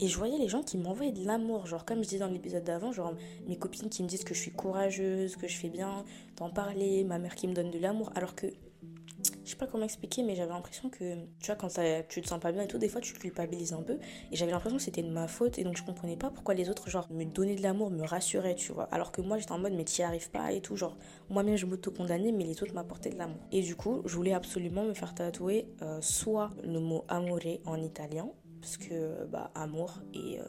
Et 0.00 0.06
je 0.06 0.16
voyais 0.16 0.38
les 0.38 0.48
gens 0.48 0.62
qui 0.62 0.78
m'envoyaient 0.78 1.12
de 1.12 1.24
l'amour, 1.26 1.66
genre 1.66 1.84
comme 1.84 1.98
je 1.98 2.08
disais 2.10 2.18
dans 2.18 2.28
l'épisode 2.28 2.62
d'avant, 2.62 2.92
genre 2.92 3.14
mes 3.48 3.56
copines 3.56 3.88
qui 3.88 4.04
me 4.04 4.08
disent 4.08 4.22
que 4.22 4.32
je 4.32 4.40
suis 4.40 4.52
courageuse, 4.52 5.34
que 5.34 5.48
je 5.48 5.56
fais 5.56 5.70
bien 5.70 6.04
d'en 6.36 6.50
parler, 6.50 7.02
ma 7.02 7.18
mère 7.18 7.34
qui 7.34 7.48
me 7.48 7.52
donne 7.52 7.72
de 7.72 7.78
l'amour, 7.80 8.12
alors 8.14 8.36
que 8.36 8.46
je 9.48 9.52
sais 9.52 9.58
pas 9.58 9.66
comment 9.66 9.84
expliquer, 9.84 10.22
mais 10.22 10.36
j'avais 10.36 10.52
l'impression 10.52 10.90
que, 10.90 11.14
tu 11.40 11.46
vois, 11.46 11.54
quand 11.54 11.68
tu 12.08 12.20
te 12.20 12.28
sens 12.28 12.38
pas 12.38 12.52
bien 12.52 12.62
et 12.62 12.68
tout, 12.68 12.76
des 12.76 12.88
fois 12.88 13.00
tu 13.00 13.14
culpabilises 13.14 13.72
un 13.72 13.82
peu. 13.82 13.98
Et 14.30 14.36
j'avais 14.36 14.52
l'impression 14.52 14.76
que 14.76 14.82
c'était 14.82 15.02
de 15.02 15.08
ma 15.08 15.26
faute. 15.26 15.58
Et 15.58 15.64
donc 15.64 15.76
je 15.76 15.82
comprenais 15.82 16.16
pas 16.16 16.30
pourquoi 16.30 16.52
les 16.54 16.68
autres, 16.68 16.90
genre, 16.90 17.08
me 17.10 17.24
donnaient 17.24 17.56
de 17.56 17.62
l'amour, 17.62 17.90
me 17.90 18.02
rassuraient, 18.02 18.54
tu 18.54 18.72
vois. 18.72 18.84
Alors 18.92 19.10
que 19.10 19.22
moi 19.22 19.38
j'étais 19.38 19.52
en 19.52 19.58
mode, 19.58 19.72
mais 19.72 19.84
t'y 19.84 20.02
arrives 20.02 20.30
pas 20.30 20.52
et 20.52 20.60
tout. 20.60 20.76
Genre, 20.76 20.98
moi-même 21.30 21.56
je 21.56 21.64
m'auto-condamnais, 21.64 22.32
mais 22.32 22.44
les 22.44 22.62
autres 22.62 22.74
m'apportaient 22.74 23.10
de 23.10 23.16
l'amour. 23.16 23.40
Et 23.50 23.62
du 23.62 23.74
coup, 23.74 24.02
je 24.04 24.14
voulais 24.14 24.34
absolument 24.34 24.84
me 24.84 24.92
faire 24.92 25.14
tatouer 25.14 25.66
euh, 25.80 25.98
soit 26.02 26.50
le 26.62 26.78
mot 26.78 27.04
amore 27.08 27.38
en 27.64 27.80
italien, 27.80 28.28
parce 28.60 28.76
que 28.76 29.24
bah, 29.26 29.50
amour 29.54 30.00
et 30.14 30.38
euh, 30.40 30.44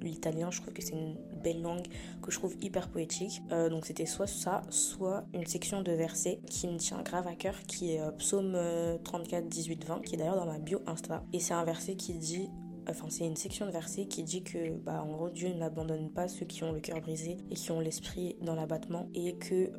l'italien 0.00 0.50
je 0.50 0.60
trouve 0.60 0.72
que 0.72 0.82
c'est 0.82 0.94
une 0.94 1.16
belle 1.42 1.62
langue 1.62 1.86
que 2.22 2.30
je 2.30 2.38
trouve 2.38 2.54
hyper 2.60 2.88
poétique. 2.88 3.42
Euh, 3.52 3.68
donc 3.68 3.86
c'était 3.86 4.06
soit 4.06 4.26
ça 4.26 4.62
soit 4.70 5.24
une 5.34 5.46
section 5.46 5.82
de 5.82 5.92
versets 5.92 6.40
qui 6.46 6.68
me 6.68 6.78
tient 6.78 7.02
grave 7.02 7.26
à 7.26 7.34
cœur 7.34 7.54
qui 7.66 7.94
est 7.94 8.00
euh, 8.00 8.10
psaume 8.12 8.56
34 9.04 9.48
18 9.48 9.84
20 9.84 10.00
qui 10.02 10.14
est 10.14 10.18
d'ailleurs 10.18 10.36
dans 10.36 10.46
ma 10.46 10.58
bio 10.58 10.80
insta. 10.86 11.22
Et 11.32 11.40
c'est 11.40 11.54
un 11.54 11.64
verset 11.64 11.96
qui 11.96 12.14
dit 12.14 12.48
enfin 12.88 13.06
c'est 13.08 13.26
une 13.26 13.36
section 13.36 13.66
de 13.66 13.70
versets 13.70 14.06
qui 14.06 14.22
dit 14.24 14.42
que 14.42 14.70
bah 14.78 15.04
en 15.06 15.12
gros 15.12 15.30
Dieu 15.30 15.52
n'abandonne 15.52 16.10
pas 16.10 16.28
ceux 16.28 16.46
qui 16.46 16.64
ont 16.64 16.72
le 16.72 16.80
cœur 16.80 17.00
brisé 17.00 17.36
et 17.50 17.54
qui 17.54 17.70
ont 17.70 17.80
l'esprit 17.80 18.36
dans 18.40 18.54
l'abattement 18.54 19.08
et 19.14 19.36
que 19.36 19.70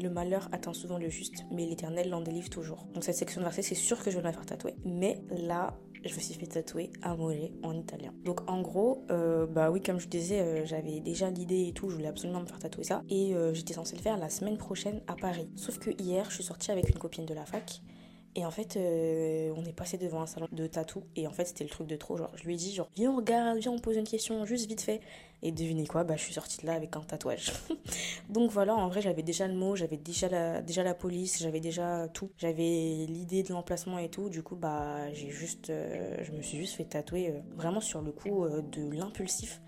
le 0.00 0.08
malheur 0.08 0.48
atteint 0.52 0.72
souvent 0.72 0.98
le 0.98 1.08
juste 1.08 1.44
mais 1.52 1.66
l'éternel 1.66 2.08
l'en 2.08 2.22
délivre 2.22 2.48
toujours. 2.48 2.86
Donc 2.94 3.04
cette 3.04 3.14
section 3.14 3.40
de 3.40 3.44
versets 3.44 3.62
c'est 3.62 3.74
sûr 3.74 4.02
que 4.02 4.10
je 4.10 4.16
vais 4.16 4.22
la 4.22 4.32
faire 4.32 4.46
tatouer. 4.46 4.74
Mais 4.84 5.20
là 5.30 5.78
je 6.08 6.14
me 6.14 6.20
suis 6.20 6.34
fait 6.34 6.46
tatouer 6.46 6.90
Amore 7.02 7.32
en 7.62 7.74
italien. 7.74 8.12
Donc 8.24 8.48
en 8.50 8.60
gros, 8.60 9.04
euh, 9.10 9.46
bah 9.46 9.70
oui, 9.70 9.82
comme 9.82 9.98
je 9.98 10.08
disais, 10.08 10.40
euh, 10.40 10.64
j'avais 10.64 11.00
déjà 11.00 11.30
l'idée 11.30 11.68
et 11.68 11.72
tout, 11.72 11.88
je 11.88 11.96
voulais 11.96 12.08
absolument 12.08 12.40
me 12.40 12.46
faire 12.46 12.58
tatouer 12.58 12.84
ça. 12.84 13.02
Et 13.08 13.34
euh, 13.34 13.54
j'étais 13.54 13.74
censée 13.74 13.96
le 13.96 14.02
faire 14.02 14.16
la 14.16 14.28
semaine 14.28 14.56
prochaine 14.56 15.00
à 15.06 15.14
Paris. 15.14 15.48
Sauf 15.56 15.78
que 15.78 15.90
hier, 16.00 16.26
je 16.30 16.36
suis 16.36 16.44
sortie 16.44 16.70
avec 16.70 16.88
une 16.88 16.98
copine 16.98 17.26
de 17.26 17.34
la 17.34 17.46
fac 17.46 17.82
et 18.36 18.44
en 18.44 18.50
fait, 18.50 18.76
euh, 18.76 19.50
on 19.56 19.64
est 19.64 19.72
passé 19.72 19.96
devant 19.96 20.20
un 20.20 20.26
salon 20.26 20.46
de 20.52 20.66
tatou. 20.66 21.02
Et 21.16 21.26
en 21.26 21.30
fait, 21.30 21.46
c'était 21.46 21.64
le 21.64 21.70
truc 21.70 21.86
de 21.86 21.96
trop. 21.96 22.18
Genre, 22.18 22.30
je 22.36 22.44
lui 22.44 22.52
ai 22.52 22.56
dit, 22.58 22.74
genre, 22.74 22.90
viens, 22.94 23.10
on 23.10 23.16
regarde, 23.16 23.58
viens, 23.58 23.72
on 23.72 23.78
pose 23.78 23.96
une 23.96 24.06
question, 24.06 24.44
juste 24.44 24.68
vite 24.68 24.82
fait. 24.82 25.00
Et 25.42 25.52
devinez 25.52 25.86
quoi, 25.86 26.04
bah, 26.04 26.16
je 26.16 26.22
suis 26.22 26.34
sortie 26.34 26.60
de 26.60 26.66
là 26.66 26.74
avec 26.74 26.94
un 26.96 27.00
tatouage. 27.00 27.52
Donc 28.28 28.50
voilà, 28.50 28.76
en 28.76 28.88
vrai, 28.88 29.00
j'avais 29.00 29.22
déjà 29.22 29.48
le 29.48 29.54
mot, 29.54 29.74
j'avais 29.74 29.96
déjà 29.96 30.28
la, 30.28 30.60
déjà 30.60 30.82
la 30.82 30.92
police, 30.92 31.40
j'avais 31.40 31.60
déjà 31.60 32.08
tout. 32.08 32.30
J'avais 32.36 33.06
l'idée 33.08 33.42
de 33.42 33.54
l'emplacement 33.54 33.98
et 33.98 34.10
tout. 34.10 34.28
Du 34.28 34.42
coup, 34.42 34.56
bah, 34.56 35.10
j'ai 35.14 35.30
juste, 35.30 35.70
euh, 35.70 36.16
je 36.22 36.32
me 36.32 36.42
suis 36.42 36.58
juste 36.58 36.74
fait 36.74 36.84
tatouer 36.84 37.30
euh, 37.30 37.40
vraiment 37.56 37.80
sur 37.80 38.02
le 38.02 38.12
coup 38.12 38.46
de 38.46 38.94
l'impulsif. 38.94 39.62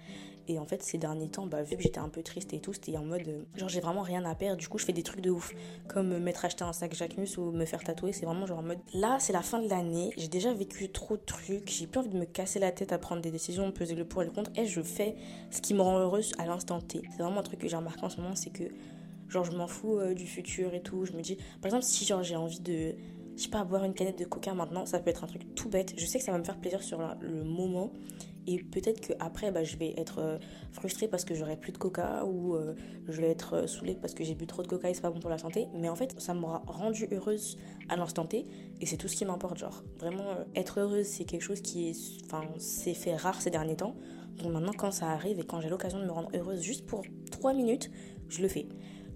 Et 0.48 0.58
en 0.58 0.64
fait, 0.64 0.82
ces 0.82 0.98
derniers 0.98 1.28
temps, 1.28 1.46
bah, 1.46 1.62
vu 1.62 1.76
que 1.76 1.82
j'étais 1.82 1.98
un 1.98 2.08
peu 2.08 2.22
triste 2.22 2.52
et 2.54 2.60
tout, 2.60 2.72
c'était 2.72 2.96
en 2.96 3.04
mode 3.04 3.28
euh, 3.28 3.42
genre 3.56 3.68
j'ai 3.68 3.80
vraiment 3.80 4.02
rien 4.02 4.24
à 4.24 4.34
perdre. 4.34 4.56
Du 4.56 4.66
coup, 4.68 4.78
je 4.78 4.84
fais 4.84 4.92
des 4.92 5.02
trucs 5.02 5.20
de 5.20 5.30
ouf. 5.30 5.52
Comme 5.88 6.08
me 6.08 6.18
mettre 6.18 6.44
acheter 6.44 6.64
un 6.64 6.72
sac 6.72 6.94
Jacquemus 6.94 7.36
ou 7.36 7.52
me 7.52 7.64
faire 7.64 7.84
tatouer. 7.84 8.12
C'est 8.12 8.24
vraiment 8.24 8.46
genre 8.46 8.60
en 8.60 8.62
mode 8.62 8.78
là, 8.94 9.18
c'est 9.20 9.32
la 9.32 9.42
fin 9.42 9.60
de 9.60 9.68
l'année. 9.68 10.10
J'ai 10.16 10.28
déjà 10.28 10.52
vécu 10.52 10.90
trop 10.90 11.16
de 11.16 11.22
trucs. 11.22 11.68
J'ai 11.70 11.86
plus 11.86 12.00
envie 12.00 12.08
de 12.08 12.18
me 12.18 12.24
casser 12.24 12.58
la 12.58 12.72
tête 12.72 12.92
à 12.92 12.98
prendre 12.98 13.20
des 13.20 13.30
décisions, 13.30 13.70
peser 13.72 13.94
le 13.94 14.04
pour 14.04 14.22
et 14.22 14.24
le 14.24 14.30
contre. 14.30 14.50
Et 14.56 14.66
je 14.66 14.80
fais 14.80 15.16
ce 15.50 15.60
qui 15.60 15.74
me 15.74 15.82
rend 15.82 15.98
heureuse 15.98 16.32
à 16.38 16.46
l'instant 16.46 16.80
T. 16.80 17.02
C'est 17.10 17.22
vraiment 17.22 17.40
un 17.40 17.44
truc 17.44 17.58
que 17.60 17.68
j'ai 17.68 17.76
remarqué 17.76 18.02
en 18.04 18.08
ce 18.10 18.20
moment, 18.20 18.34
c'est 18.34 18.50
que 18.50 18.64
genre 19.28 19.44
je 19.44 19.52
m'en 19.52 19.66
fous 19.66 19.98
euh, 19.98 20.14
du 20.14 20.26
futur 20.26 20.72
et 20.72 20.80
tout. 20.80 21.04
Je 21.04 21.12
me 21.12 21.20
dis, 21.20 21.36
par 21.60 21.66
exemple, 21.66 21.84
si 21.84 22.06
genre 22.06 22.22
j'ai 22.22 22.36
envie 22.36 22.60
de 22.60 22.94
je 23.38 23.44
sais 23.44 23.50
pas, 23.50 23.62
boire 23.62 23.84
une 23.84 23.94
canette 23.94 24.18
de 24.18 24.24
coca 24.24 24.52
maintenant, 24.52 24.84
ça 24.84 24.98
peut 24.98 25.10
être 25.10 25.22
un 25.22 25.28
truc 25.28 25.54
tout 25.54 25.68
bête. 25.68 25.94
Je 25.96 26.04
sais 26.06 26.18
que 26.18 26.24
ça 26.24 26.32
va 26.32 26.38
me 26.38 26.44
faire 26.44 26.58
plaisir 26.58 26.82
sur 26.82 26.98
le 27.20 27.44
moment, 27.44 27.92
et 28.50 28.62
peut-être 28.62 29.06
qu'après, 29.06 29.50
bah, 29.50 29.62
je 29.62 29.76
vais 29.76 29.92
être 29.98 30.20
euh, 30.20 30.38
frustrée 30.72 31.06
parce 31.06 31.26
que 31.26 31.34
j'aurai 31.34 31.58
plus 31.58 31.70
de 31.70 31.76
coca 31.76 32.24
ou 32.24 32.54
euh, 32.54 32.74
je 33.06 33.20
vais 33.20 33.28
être 33.28 33.54
euh, 33.54 33.66
saoulée 33.66 33.94
parce 33.94 34.14
que 34.14 34.24
j'ai 34.24 34.34
bu 34.34 34.46
trop 34.46 34.62
de 34.62 34.66
coca 34.66 34.88
et 34.88 34.94
c'est 34.94 35.02
pas 35.02 35.10
bon 35.10 35.20
pour 35.20 35.28
la 35.28 35.36
santé. 35.36 35.68
Mais 35.74 35.90
en 35.90 35.94
fait, 35.94 36.18
ça 36.18 36.32
m'aura 36.32 36.62
rendue 36.66 37.06
heureuse 37.12 37.58
à 37.90 37.96
l'instant 37.96 38.24
T 38.24 38.46
et 38.80 38.86
c'est 38.86 38.96
tout 38.96 39.06
ce 39.06 39.16
qui 39.16 39.26
m'importe. 39.26 39.58
Genre, 39.58 39.84
vraiment, 39.98 40.24
être 40.56 40.80
heureuse, 40.80 41.04
c'est 41.04 41.24
quelque 41.24 41.42
chose 41.42 41.60
qui 41.60 41.90
est. 41.90 42.24
Enfin, 42.24 42.40
c'est 42.56 42.94
fait 42.94 43.16
rare 43.16 43.38
ces 43.38 43.50
derniers 43.50 43.76
temps. 43.76 43.94
Donc 44.38 44.50
maintenant, 44.50 44.72
quand 44.72 44.92
ça 44.92 45.10
arrive 45.10 45.38
et 45.38 45.44
quand 45.44 45.60
j'ai 45.60 45.68
l'occasion 45.68 45.98
de 45.98 46.06
me 46.06 46.10
rendre 46.12 46.30
heureuse 46.34 46.62
juste 46.62 46.86
pour 46.86 47.02
3 47.30 47.52
minutes, 47.52 47.90
je 48.30 48.40
le 48.40 48.48
fais. 48.48 48.66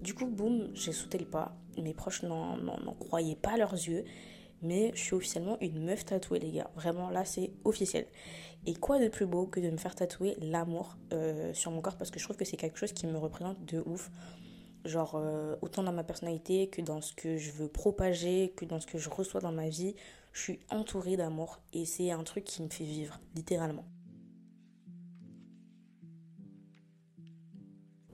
Du 0.03 0.13
coup, 0.13 0.27
boum, 0.27 0.67
j'ai 0.75 0.91
sauté 0.91 1.17
le 1.17 1.25
pas. 1.25 1.57
Mes 1.81 1.95
proches 1.95 2.21
n'en 2.21 2.59
croyaient 2.99 3.35
pas 3.35 3.57
leurs 3.57 3.73
yeux. 3.73 4.03
Mais 4.63 4.91
je 4.95 5.01
suis 5.01 5.13
officiellement 5.13 5.57
une 5.61 5.83
meuf 5.83 6.05
tatouée, 6.05 6.39
les 6.39 6.51
gars. 6.51 6.69
Vraiment, 6.75 7.09
là, 7.09 7.25
c'est 7.25 7.51
officiel. 7.65 8.07
Et 8.65 8.75
quoi 8.75 8.97
de 8.97 9.09
plus 9.09 9.25
beau 9.25 9.45
que 9.45 9.59
de 9.59 9.69
me 9.69 9.77
faire 9.77 9.93
tatouer 9.93 10.35
l'amour 10.39 10.97
euh, 11.11 11.53
sur 11.53 11.69
mon 11.71 11.81
corps? 11.81 11.97
Parce 11.97 12.11
que 12.11 12.19
je 12.19 12.23
trouve 12.23 12.37
que 12.37 12.45
c'est 12.45 12.57
quelque 12.57 12.79
chose 12.79 12.93
qui 12.93 13.05
me 13.05 13.17
représente 13.17 13.63
de 13.65 13.83
ouf. 13.85 14.09
Genre, 14.85 15.15
euh, 15.15 15.55
autant 15.61 15.83
dans 15.83 15.91
ma 15.91 16.03
personnalité 16.03 16.67
que 16.67 16.81
dans 16.81 17.01
ce 17.01 17.13
que 17.13 17.37
je 17.37 17.51
veux 17.51 17.67
propager, 17.67 18.53
que 18.55 18.65
dans 18.65 18.79
ce 18.79 18.87
que 18.87 18.97
je 18.97 19.09
reçois 19.09 19.41
dans 19.41 19.51
ma 19.51 19.67
vie, 19.67 19.95
je 20.31 20.41
suis 20.41 20.59
entourée 20.69 21.17
d'amour 21.17 21.59
et 21.73 21.85
c'est 21.85 22.11
un 22.11 22.23
truc 22.23 22.43
qui 22.43 22.61
me 22.61 22.69
fait 22.69 22.85
vivre, 22.85 23.19
littéralement. 23.35 23.85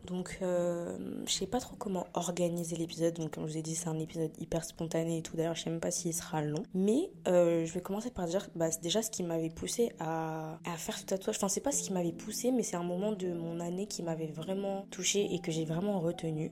Donc, 0.10 0.39
euh, 0.42 0.98
je 1.25 1.32
sais 1.32 1.46
pas 1.46 1.60
trop 1.60 1.75
comment 1.75 2.08
organiser 2.16 2.75
l'épisode. 2.75 3.13
Donc, 3.16 3.32
comme 3.32 3.46
je 3.46 3.54
vous 3.54 3.58
ai 3.58 3.62
dit, 3.62 3.75
c'est 3.75 3.89
un 3.89 4.00
épisode 4.00 4.32
hyper 4.39 4.63
spontané 4.63 5.20
et 5.20 5.22
tout. 5.22 5.38
D'ailleurs, 5.38 5.56
je 5.56 5.63
sais 5.63 5.70
même 5.70 5.80
pas 5.80 5.92
s'il 5.92 6.13
sera 6.13 6.42
long. 6.42 6.63
Mais 6.74 7.12
euh, 7.28 7.66
je 7.66 7.74
vais 7.74 7.82
commencer 7.82 8.10
par 8.10 8.25
dire 8.25 8.50
bah, 8.56 8.70
déjà 8.82 9.01
ce 9.01 9.12
qui 9.12 9.24
m'avait 9.24 9.50
poussé 9.50 9.92
à, 10.00 10.60
à, 10.66 10.78
faire 10.78 10.98
ce 10.98 11.06
tatouage. 11.06 11.36
Enfin, 11.38 11.48
c'est 11.48 11.62
pas 11.62 11.72
ce 11.72 11.84
qui 11.84 11.94
m'avait 11.94 12.12
poussé, 12.12 12.51
mais 12.51 12.63
c'est 12.63 12.78
un 12.78 12.84
moment 12.84 13.12
de 13.12 13.32
mon 13.32 13.60
année 13.60 13.86
qui 13.86 14.01
m'avait 14.01 14.28
vraiment 14.28 14.88
touché 14.89 15.34
et 15.34 15.39
que 15.39 15.51
j'ai 15.51 15.66
vraiment 15.66 16.00
retenu. 16.00 16.51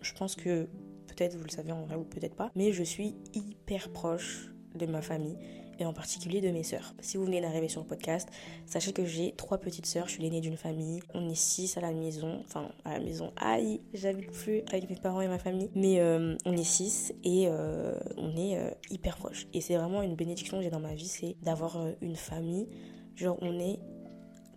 je 0.00 0.12
pense 0.14 0.34
que 0.36 0.68
peut-être 1.06 1.36
vous 1.36 1.44
le 1.44 1.50
savez 1.50 1.72
en 1.72 1.84
vrai 1.84 1.96
ou 1.96 2.04
peut-être 2.04 2.36
pas, 2.36 2.50
mais 2.54 2.72
je 2.72 2.82
suis 2.82 3.14
hyper 3.34 3.92
proche 3.92 4.52
de 4.74 4.86
ma 4.86 5.02
famille 5.02 5.36
et 5.78 5.84
en 5.84 5.92
particulier 5.92 6.40
de 6.40 6.50
mes 6.50 6.62
sœurs. 6.62 6.94
Si 7.00 7.16
vous 7.16 7.24
venez 7.24 7.40
d'arriver 7.40 7.68
sur 7.68 7.80
le 7.80 7.86
podcast, 7.86 8.28
sachez 8.66 8.92
que 8.92 9.04
j'ai 9.04 9.32
trois 9.36 9.58
petites 9.58 9.86
sœurs, 9.86 10.06
je 10.06 10.12
suis 10.12 10.22
l'aînée 10.22 10.40
d'une 10.40 10.56
famille, 10.56 11.02
on 11.14 11.28
est 11.28 11.34
six 11.34 11.76
à 11.76 11.80
la 11.80 11.92
maison, 11.92 12.40
enfin 12.44 12.68
à 12.84 12.94
la 12.94 13.00
maison, 13.00 13.32
aïe, 13.36 13.80
j'habite 13.94 14.30
plus 14.30 14.62
avec 14.72 14.88
mes 14.90 14.96
parents 14.96 15.20
et 15.20 15.28
ma 15.28 15.38
famille, 15.38 15.70
mais 15.74 16.00
euh, 16.00 16.36
on 16.44 16.52
est 16.52 16.64
six 16.64 17.12
et 17.24 17.46
euh, 17.46 17.98
on 18.16 18.36
est 18.36 18.58
euh, 18.58 18.70
hyper 18.90 19.16
proches. 19.16 19.46
Et 19.52 19.60
c'est 19.60 19.76
vraiment 19.76 20.02
une 20.02 20.16
bénédiction 20.16 20.58
que 20.58 20.62
j'ai 20.62 20.70
dans 20.70 20.80
ma 20.80 20.94
vie, 20.94 21.08
c'est 21.08 21.36
d'avoir 21.42 21.78
une 22.00 22.16
famille, 22.16 22.68
genre 23.16 23.38
on 23.40 23.58
est 23.58 23.78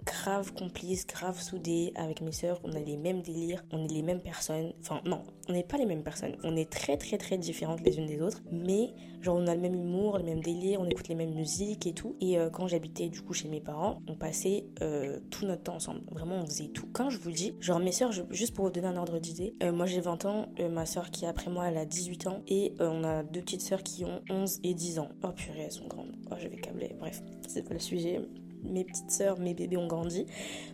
grave 0.09 0.53
complice, 0.53 1.05
grave 1.05 1.39
soudés 1.39 1.91
avec 1.95 2.21
mes 2.21 2.31
sœurs. 2.31 2.59
On 2.63 2.73
a 2.73 2.79
les 2.79 2.97
mêmes 2.97 3.21
délires, 3.21 3.63
on 3.71 3.83
est 3.85 3.91
les 3.91 4.01
mêmes 4.01 4.21
personnes. 4.21 4.73
Enfin, 4.81 5.01
non, 5.05 5.21
on 5.47 5.53
n'est 5.53 5.63
pas 5.63 5.77
les 5.77 5.85
mêmes 5.85 6.03
personnes. 6.03 6.35
On 6.43 6.55
est 6.55 6.69
très, 6.69 6.97
très, 6.97 7.17
très 7.17 7.37
différentes 7.37 7.81
les 7.81 7.97
unes 7.97 8.07
des 8.07 8.21
autres. 8.21 8.41
Mais, 8.51 8.93
genre, 9.21 9.37
on 9.37 9.47
a 9.47 9.53
le 9.53 9.61
même 9.61 9.75
humour, 9.75 10.17
le 10.17 10.23
même 10.23 10.41
délire, 10.41 10.81
on 10.81 10.85
écoute 10.85 11.07
les 11.09 11.15
mêmes 11.15 11.33
musiques 11.33 11.85
et 11.85 11.93
tout. 11.93 12.15
Et 12.21 12.39
euh, 12.39 12.49
quand 12.49 12.67
j'habitais, 12.67 13.09
du 13.09 13.21
coup, 13.21 13.33
chez 13.33 13.49
mes 13.49 13.61
parents, 13.61 13.99
on 14.07 14.15
passait 14.15 14.65
euh, 14.81 15.19
tout 15.29 15.45
notre 15.45 15.63
temps 15.63 15.75
ensemble. 15.75 16.01
Vraiment, 16.11 16.37
on 16.37 16.45
faisait 16.45 16.69
tout. 16.69 16.87
Quand 16.91 17.09
je 17.09 17.19
vous 17.19 17.31
dis, 17.31 17.53
genre, 17.59 17.79
mes 17.79 17.91
sœurs, 17.91 18.11
juste 18.31 18.55
pour 18.55 18.65
vous 18.65 18.71
donner 18.71 18.87
un 18.87 18.97
ordre 18.97 19.19
d'idée, 19.19 19.55
euh, 19.61 19.71
moi 19.71 19.85
j'ai 19.85 20.01
20 20.01 20.25
ans, 20.25 20.47
ma 20.71 20.85
sœur 20.85 21.11
qui 21.11 21.25
est 21.25 21.27
après 21.27 21.51
moi, 21.51 21.67
elle 21.67 21.77
a 21.77 21.85
18 21.85 22.27
ans. 22.27 22.41
Et 22.47 22.73
on 22.79 23.03
a 23.03 23.23
deux 23.23 23.41
petites 23.41 23.61
sœurs 23.61 23.83
qui 23.83 24.05
ont 24.05 24.21
11 24.29 24.59
et 24.63 24.73
10 24.73 24.99
ans. 24.99 25.09
Oh 25.23 25.29
purée, 25.29 25.61
elles 25.61 25.71
sont 25.71 25.87
grandes. 25.87 26.15
Oh, 26.31 26.35
je 26.37 26.47
vais 26.47 26.57
câbler. 26.57 26.95
Bref, 26.99 27.21
c'est 27.47 27.63
pas 27.63 27.73
le 27.73 27.79
sujet 27.79 28.21
mes 28.63 28.83
petites 28.83 29.11
sœurs, 29.11 29.39
mes 29.39 29.53
bébés 29.53 29.77
ont 29.77 29.87
grandi. 29.87 30.25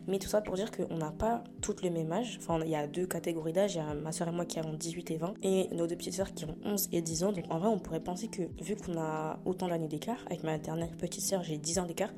Mais 0.07 0.19
tout 0.19 0.27
ça 0.27 0.41
pour 0.41 0.55
dire 0.55 0.71
qu'on 0.71 0.97
n'a 0.97 1.11
pas 1.11 1.43
toutes 1.61 1.83
le 1.83 1.89
même 1.89 2.11
âge. 2.11 2.37
Enfin, 2.41 2.59
il 2.63 2.69
y 2.69 2.75
a 2.75 2.87
deux 2.87 3.05
catégories 3.05 3.53
d'âge. 3.53 3.75
Il 3.75 3.77
y 3.77 3.81
a 3.81 3.93
ma 3.93 4.11
sœur 4.11 4.27
et 4.27 4.31
moi 4.31 4.45
qui 4.45 4.59
avons 4.59 4.73
18 4.73 5.11
et 5.11 5.17
20. 5.17 5.33
Et 5.43 5.67
nos 5.73 5.87
deux 5.87 5.95
petites 5.95 6.13
sœurs 6.13 6.33
qui 6.33 6.45
ont 6.45 6.55
11 6.63 6.89
et 6.91 7.01
10 7.01 7.23
ans. 7.23 7.31
Donc 7.31 7.45
en 7.49 7.59
vrai, 7.59 7.67
on 7.67 7.79
pourrait 7.79 8.03
penser 8.03 8.27
que 8.27 8.43
vu 8.63 8.75
qu'on 8.75 8.97
a 8.97 9.39
autant 9.45 9.67
d'années 9.67 9.87
d'écart, 9.87 10.23
avec 10.27 10.43
ma 10.43 10.57
dernière 10.57 10.91
petite 10.91 11.23
sœur, 11.23 11.43
j'ai 11.43 11.57
10 11.57 11.79
ans 11.79 11.85
d'écart, 11.85 12.11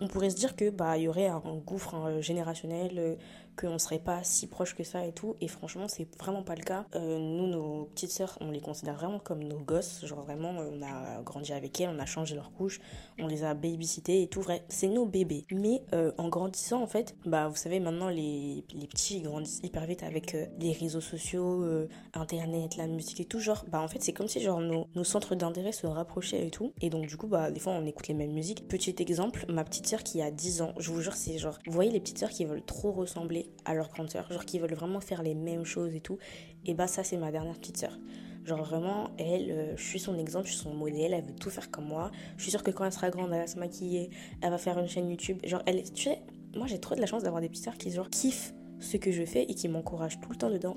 on 0.00 0.08
pourrait 0.08 0.30
se 0.30 0.36
dire 0.36 0.56
que 0.56 0.70
bah 0.70 0.96
il 0.96 1.04
y 1.04 1.08
aurait 1.08 1.26
un 1.26 1.40
gouffre 1.66 1.94
hein, 1.94 2.20
générationnel, 2.20 2.92
euh, 2.98 3.14
qu'on 3.56 3.78
serait 3.78 3.98
pas 3.98 4.22
si 4.22 4.46
proche 4.46 4.74
que 4.74 4.84
ça 4.84 5.04
et 5.04 5.12
tout. 5.12 5.36
Et 5.40 5.48
franchement, 5.48 5.86
c'est 5.88 6.08
vraiment 6.18 6.42
pas 6.42 6.54
le 6.54 6.62
cas. 6.62 6.86
Euh, 6.94 7.18
nous, 7.18 7.46
nos 7.46 7.84
petites 7.86 8.10
sœurs, 8.10 8.38
on 8.40 8.50
les 8.50 8.60
considère 8.60 8.94
vraiment 8.94 9.18
comme 9.18 9.42
nos 9.42 9.58
gosses. 9.58 10.04
Genre 10.04 10.22
vraiment, 10.22 10.50
on 10.50 10.82
a 10.82 11.22
grandi 11.22 11.52
avec 11.52 11.80
elles, 11.80 11.90
on 11.90 11.98
a 11.98 12.06
changé 12.06 12.34
leur 12.34 12.52
couche, 12.52 12.80
on 13.18 13.26
les 13.26 13.44
a 13.44 13.54
babysitées 13.54 14.22
et 14.22 14.28
tout. 14.28 14.40
Vrai, 14.40 14.64
c'est 14.68 14.88
nos 14.88 15.06
bébés. 15.06 15.44
Mais 15.50 15.82
euh, 15.92 16.12
en 16.18 16.28
grandissant, 16.28 16.82
en 16.82 16.86
fait, 16.86 17.14
bah 17.26 17.48
vous 17.48 17.56
savez, 17.56 17.80
maintenant 17.80 18.08
les, 18.08 18.64
les 18.72 18.86
petits 18.86 19.20
grandissent 19.20 19.60
hyper 19.62 19.84
vite 19.86 20.02
avec 20.02 20.36
les 20.58 20.72
réseaux 20.72 21.00
sociaux, 21.00 21.66
internet, 22.14 22.76
la 22.76 22.86
musique 22.86 23.20
et 23.20 23.24
tout. 23.24 23.40
Genre, 23.40 23.64
bah 23.68 23.80
en 23.80 23.88
fait, 23.88 24.02
c'est 24.02 24.12
comme 24.12 24.28
si 24.28 24.40
genre 24.40 24.60
nos, 24.60 24.86
nos 24.94 25.04
centres 25.04 25.34
d'intérêt 25.34 25.72
se 25.72 25.86
rapprochaient 25.86 26.46
et 26.46 26.50
tout. 26.50 26.72
Et 26.80 26.90
donc, 26.90 27.06
du 27.06 27.16
coup, 27.16 27.26
bah 27.26 27.50
des 27.50 27.60
fois, 27.60 27.72
on 27.72 27.84
écoute 27.84 28.08
les 28.08 28.14
mêmes 28.14 28.32
musiques. 28.32 28.66
Petit 28.68 28.94
exemple, 28.98 29.44
ma 29.48 29.64
petite 29.64 29.90
qui 29.98 30.22
a 30.22 30.30
10 30.30 30.62
ans. 30.62 30.74
Je 30.78 30.90
vous 30.90 31.00
jure, 31.00 31.14
c'est 31.14 31.38
genre, 31.38 31.58
vous 31.66 31.72
voyez 31.72 31.90
les 31.90 32.00
petites 32.00 32.18
sœurs 32.18 32.30
qui 32.30 32.44
veulent 32.44 32.64
trop 32.64 32.92
ressembler 32.92 33.39
à 33.64 33.74
leur 33.74 33.88
grande 33.88 34.10
sœur, 34.10 34.30
genre 34.32 34.44
qui 34.44 34.58
veulent 34.58 34.74
vraiment 34.74 35.00
faire 35.00 35.22
les 35.22 35.34
mêmes 35.34 35.64
choses 35.64 35.94
et 35.94 36.00
tout. 36.00 36.18
Et 36.66 36.74
bah, 36.74 36.86
ça, 36.86 37.04
c'est 37.04 37.16
ma 37.16 37.30
dernière 37.30 37.58
petite 37.58 37.76
sœur. 37.76 37.98
Genre 38.44 38.62
vraiment, 38.64 39.10
elle, 39.18 39.50
euh, 39.50 39.76
je 39.76 39.82
suis 39.82 40.00
son 40.00 40.18
exemple, 40.18 40.46
je 40.46 40.52
suis 40.52 40.62
son 40.62 40.74
modèle, 40.74 41.12
elle 41.12 41.24
veut 41.24 41.34
tout 41.34 41.50
faire 41.50 41.70
comme 41.70 41.86
moi. 41.86 42.10
Je 42.36 42.42
suis 42.42 42.50
sûre 42.50 42.62
que 42.62 42.70
quand 42.70 42.84
elle 42.84 42.92
sera 42.92 43.10
grande, 43.10 43.30
elle 43.32 43.40
va 43.40 43.46
se 43.46 43.58
maquiller, 43.58 44.10
elle 44.40 44.50
va 44.50 44.58
faire 44.58 44.78
une 44.78 44.88
chaîne 44.88 45.10
YouTube. 45.10 45.38
Genre, 45.44 45.62
elle, 45.66 45.82
tu 45.92 46.04
sais, 46.04 46.22
moi 46.56 46.66
j'ai 46.66 46.80
trop 46.80 46.94
de 46.94 47.00
la 47.00 47.06
chance 47.06 47.22
d'avoir 47.22 47.40
des 47.40 47.48
petites 47.48 47.64
sœurs 47.64 47.76
qui 47.76 47.90
genre 47.90 48.08
kiffent 48.08 48.54
ce 48.80 48.96
que 48.96 49.12
je 49.12 49.24
fais 49.24 49.42
et 49.42 49.54
qui 49.54 49.68
m'encouragent 49.68 50.20
tout 50.20 50.30
le 50.30 50.36
temps 50.36 50.50
dedans 50.50 50.76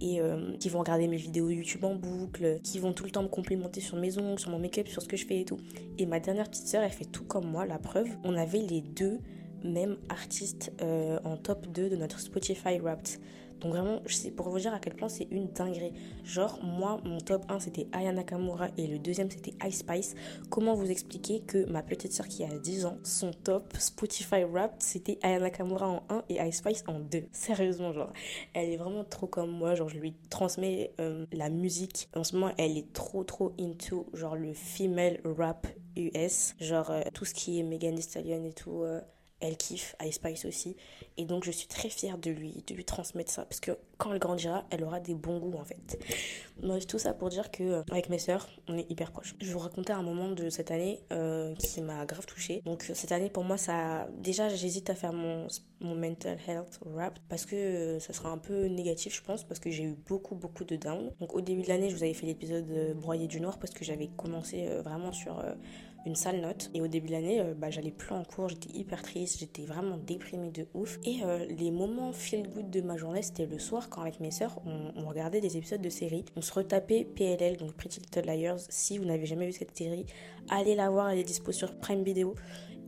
et 0.00 0.20
euh, 0.20 0.56
qui 0.56 0.68
vont 0.68 0.80
regarder 0.80 1.06
mes 1.06 1.16
vidéos 1.16 1.50
YouTube 1.50 1.84
en 1.84 1.94
boucle, 1.94 2.60
qui 2.64 2.78
vont 2.78 2.92
tout 2.92 3.04
le 3.04 3.10
temps 3.10 3.22
me 3.22 3.28
complimenter 3.28 3.80
sur 3.80 3.96
mes 3.96 4.18
ongles, 4.18 4.40
sur 4.40 4.50
mon 4.50 4.58
make-up, 4.58 4.88
sur 4.88 5.02
ce 5.02 5.06
que 5.06 5.16
je 5.16 5.26
fais 5.26 5.40
et 5.40 5.44
tout. 5.44 5.58
Et 5.98 6.06
ma 6.06 6.18
dernière 6.18 6.48
petite 6.48 6.66
sœur, 6.66 6.82
elle 6.82 6.90
fait 6.90 7.04
tout 7.04 7.24
comme 7.24 7.46
moi, 7.46 7.66
la 7.66 7.78
preuve. 7.78 8.08
On 8.24 8.36
avait 8.36 8.62
les 8.62 8.80
deux 8.80 9.20
mêmes 9.64 9.96
artistes 10.08 10.72
euh, 10.82 11.18
en 11.24 11.36
top 11.36 11.66
2 11.68 11.90
de 11.90 11.96
notre 11.96 12.20
Spotify 12.20 12.78
Wrapped. 12.78 13.18
Donc 13.62 13.72
vraiment, 13.72 14.02
c'est 14.06 14.32
pour 14.32 14.48
vous 14.48 14.58
dire 14.58 14.74
à 14.74 14.80
quel 14.80 14.94
point 14.94 15.08
c'est 15.08 15.28
une 15.30 15.46
dinguerie. 15.52 15.92
Genre, 16.24 16.58
moi, 16.64 17.00
mon 17.04 17.18
top 17.18 17.44
1, 17.48 17.60
c'était 17.60 17.86
Aya 17.92 18.12
Nakamura 18.12 18.68
et 18.76 18.88
le 18.88 18.98
deuxième, 18.98 19.30
c'était 19.30 19.54
Ice 19.66 19.78
Spice. 19.78 20.14
Comment 20.50 20.74
vous 20.74 20.90
expliquer 20.90 21.40
que 21.40 21.64
ma 21.70 21.82
petite 21.82 22.12
soeur 22.12 22.26
qui 22.26 22.42
a 22.42 22.48
10 22.48 22.86
ans, 22.86 22.98
son 23.04 23.30
top 23.30 23.72
Spotify 23.78 24.42
Rap, 24.42 24.74
c'était 24.80 25.18
Aya 25.22 25.38
Nakamura 25.38 25.88
en 25.88 26.02
1 26.08 26.24
et 26.28 26.48
Ice 26.48 26.56
Spice 26.56 26.82
en 26.88 26.98
2. 26.98 27.22
Sérieusement, 27.32 27.92
genre, 27.92 28.12
elle 28.52 28.70
est 28.70 28.76
vraiment 28.76 29.04
trop 29.04 29.28
comme 29.28 29.52
moi. 29.52 29.76
Genre, 29.76 29.88
je 29.88 29.98
lui 29.98 30.14
transmets 30.28 30.92
euh, 31.00 31.26
la 31.30 31.48
musique. 31.48 32.08
En 32.16 32.24
ce 32.24 32.34
moment, 32.34 32.52
elle 32.58 32.76
est 32.76 32.92
trop, 32.92 33.22
trop 33.22 33.52
into, 33.60 34.06
genre, 34.12 34.34
le 34.34 34.54
female 34.54 35.20
rap 35.24 35.68
US. 35.96 36.56
Genre, 36.58 36.90
euh, 36.90 37.02
tout 37.14 37.24
ce 37.24 37.32
qui 37.32 37.60
est 37.60 37.62
Megan 37.62 37.94
Thee 37.94 38.02
Stallion 38.02 38.44
et 38.44 38.52
tout. 38.52 38.82
Elle 39.42 39.56
kiffe, 39.56 39.94
Ice 40.02 40.14
Spice 40.14 40.44
aussi. 40.44 40.76
Et 41.18 41.24
donc 41.24 41.44
je 41.44 41.50
suis 41.50 41.66
très 41.66 41.88
fière 41.88 42.16
de 42.16 42.30
lui, 42.30 42.64
de 42.66 42.74
lui 42.74 42.84
transmettre 42.84 43.30
ça. 43.30 43.44
Parce 43.44 43.60
que 43.60 43.72
quand 43.98 44.12
elle 44.12 44.18
grandira, 44.18 44.64
elle 44.70 44.84
aura 44.84 45.00
des 45.00 45.14
bons 45.14 45.38
goûts 45.38 45.58
en 45.58 45.64
fait. 45.64 45.98
Bref, 46.62 46.86
tout 46.86 46.98
ça 46.98 47.12
pour 47.12 47.28
dire 47.28 47.50
que 47.50 47.62
euh, 47.62 47.82
avec 47.90 48.08
mes 48.08 48.18
sœurs, 48.18 48.48
on 48.68 48.78
est 48.78 48.88
hyper 48.90 49.10
proches. 49.10 49.34
Je 49.40 49.52
vous 49.52 49.58
raconter 49.58 49.92
un 49.92 50.02
moment 50.02 50.30
de 50.30 50.48
cette 50.48 50.70
année 50.70 51.00
euh, 51.12 51.54
qui 51.56 51.80
m'a 51.80 52.06
grave 52.06 52.24
touchée. 52.24 52.62
Donc 52.64 52.90
cette 52.94 53.12
année 53.12 53.30
pour 53.30 53.44
moi, 53.44 53.56
ça. 53.56 54.08
Déjà, 54.18 54.48
j'hésite 54.48 54.88
à 54.90 54.94
faire 54.94 55.12
mon, 55.12 55.48
mental 55.80 56.38
health 56.46 56.78
rap 56.94 57.18
parce 57.28 57.44
que 57.44 57.56
euh, 57.56 57.98
ça 57.98 58.12
sera 58.12 58.30
un 58.30 58.38
peu 58.38 58.66
négatif, 58.66 59.16
je 59.16 59.22
pense, 59.22 59.42
parce 59.42 59.58
que 59.58 59.70
j'ai 59.70 59.82
eu 59.82 59.96
beaucoup, 60.06 60.36
beaucoup 60.36 60.64
de 60.64 60.76
down. 60.76 61.10
Donc 61.18 61.34
au 61.34 61.40
début 61.40 61.62
de 61.62 61.68
l'année, 61.68 61.90
je 61.90 61.96
vous 61.96 62.04
avais 62.04 62.14
fait 62.14 62.26
l'épisode 62.26 62.94
Broyé 62.94 63.26
du 63.26 63.40
Noir 63.40 63.58
parce 63.58 63.72
que 63.72 63.84
j'avais 63.84 64.08
commencé 64.16 64.68
vraiment 64.84 65.10
sur 65.10 65.42
une 66.06 66.14
sale 66.14 66.40
note. 66.40 66.70
Et 66.74 66.80
au 66.80 66.86
début 66.86 67.08
de 67.08 67.12
l'année, 67.12 67.42
bah, 67.56 67.70
j'allais 67.70 67.90
plus 67.90 68.14
en 68.14 68.24
cours, 68.24 68.48
j'étais 68.48 68.76
hyper 68.76 69.02
triste, 69.02 69.38
j'étais 69.40 69.64
vraiment 69.64 69.96
déprimée 69.96 70.50
de 70.50 70.66
ouf. 70.74 70.98
Et 71.04 71.20
les 71.48 71.70
moments 71.70 72.12
feel 72.12 72.48
good 72.48 72.70
de 72.70 72.80
ma 72.80 72.96
journée, 72.96 73.22
c'était 73.22 73.46
le 73.46 73.58
soir 73.58 73.88
quand 73.88 74.02
avec 74.02 74.20
mes 74.20 74.30
sœurs, 74.30 74.60
on, 74.66 75.06
regardait 75.06 75.40
des 75.40 75.56
épisodes 75.56 75.80
de 75.80 75.90
séries. 75.90 76.24
On 76.36 76.42
se 76.42 76.52
retapait 76.52 77.04
PLL, 77.04 77.56
donc 77.56 77.72
Pretty 77.74 78.00
Little 78.00 78.26
Liars. 78.26 78.60
Si 78.68 78.98
vous 78.98 79.04
n'avez 79.04 79.26
jamais 79.26 79.46
vu 79.46 79.52
cette 79.52 79.76
série, 79.76 80.06
allez 80.48 80.74
la 80.74 80.90
voir, 80.90 81.10
elle 81.10 81.18
est 81.18 81.24
dispo 81.24 81.52
sur 81.52 81.74
Prime 81.76 82.02
Video. 82.02 82.34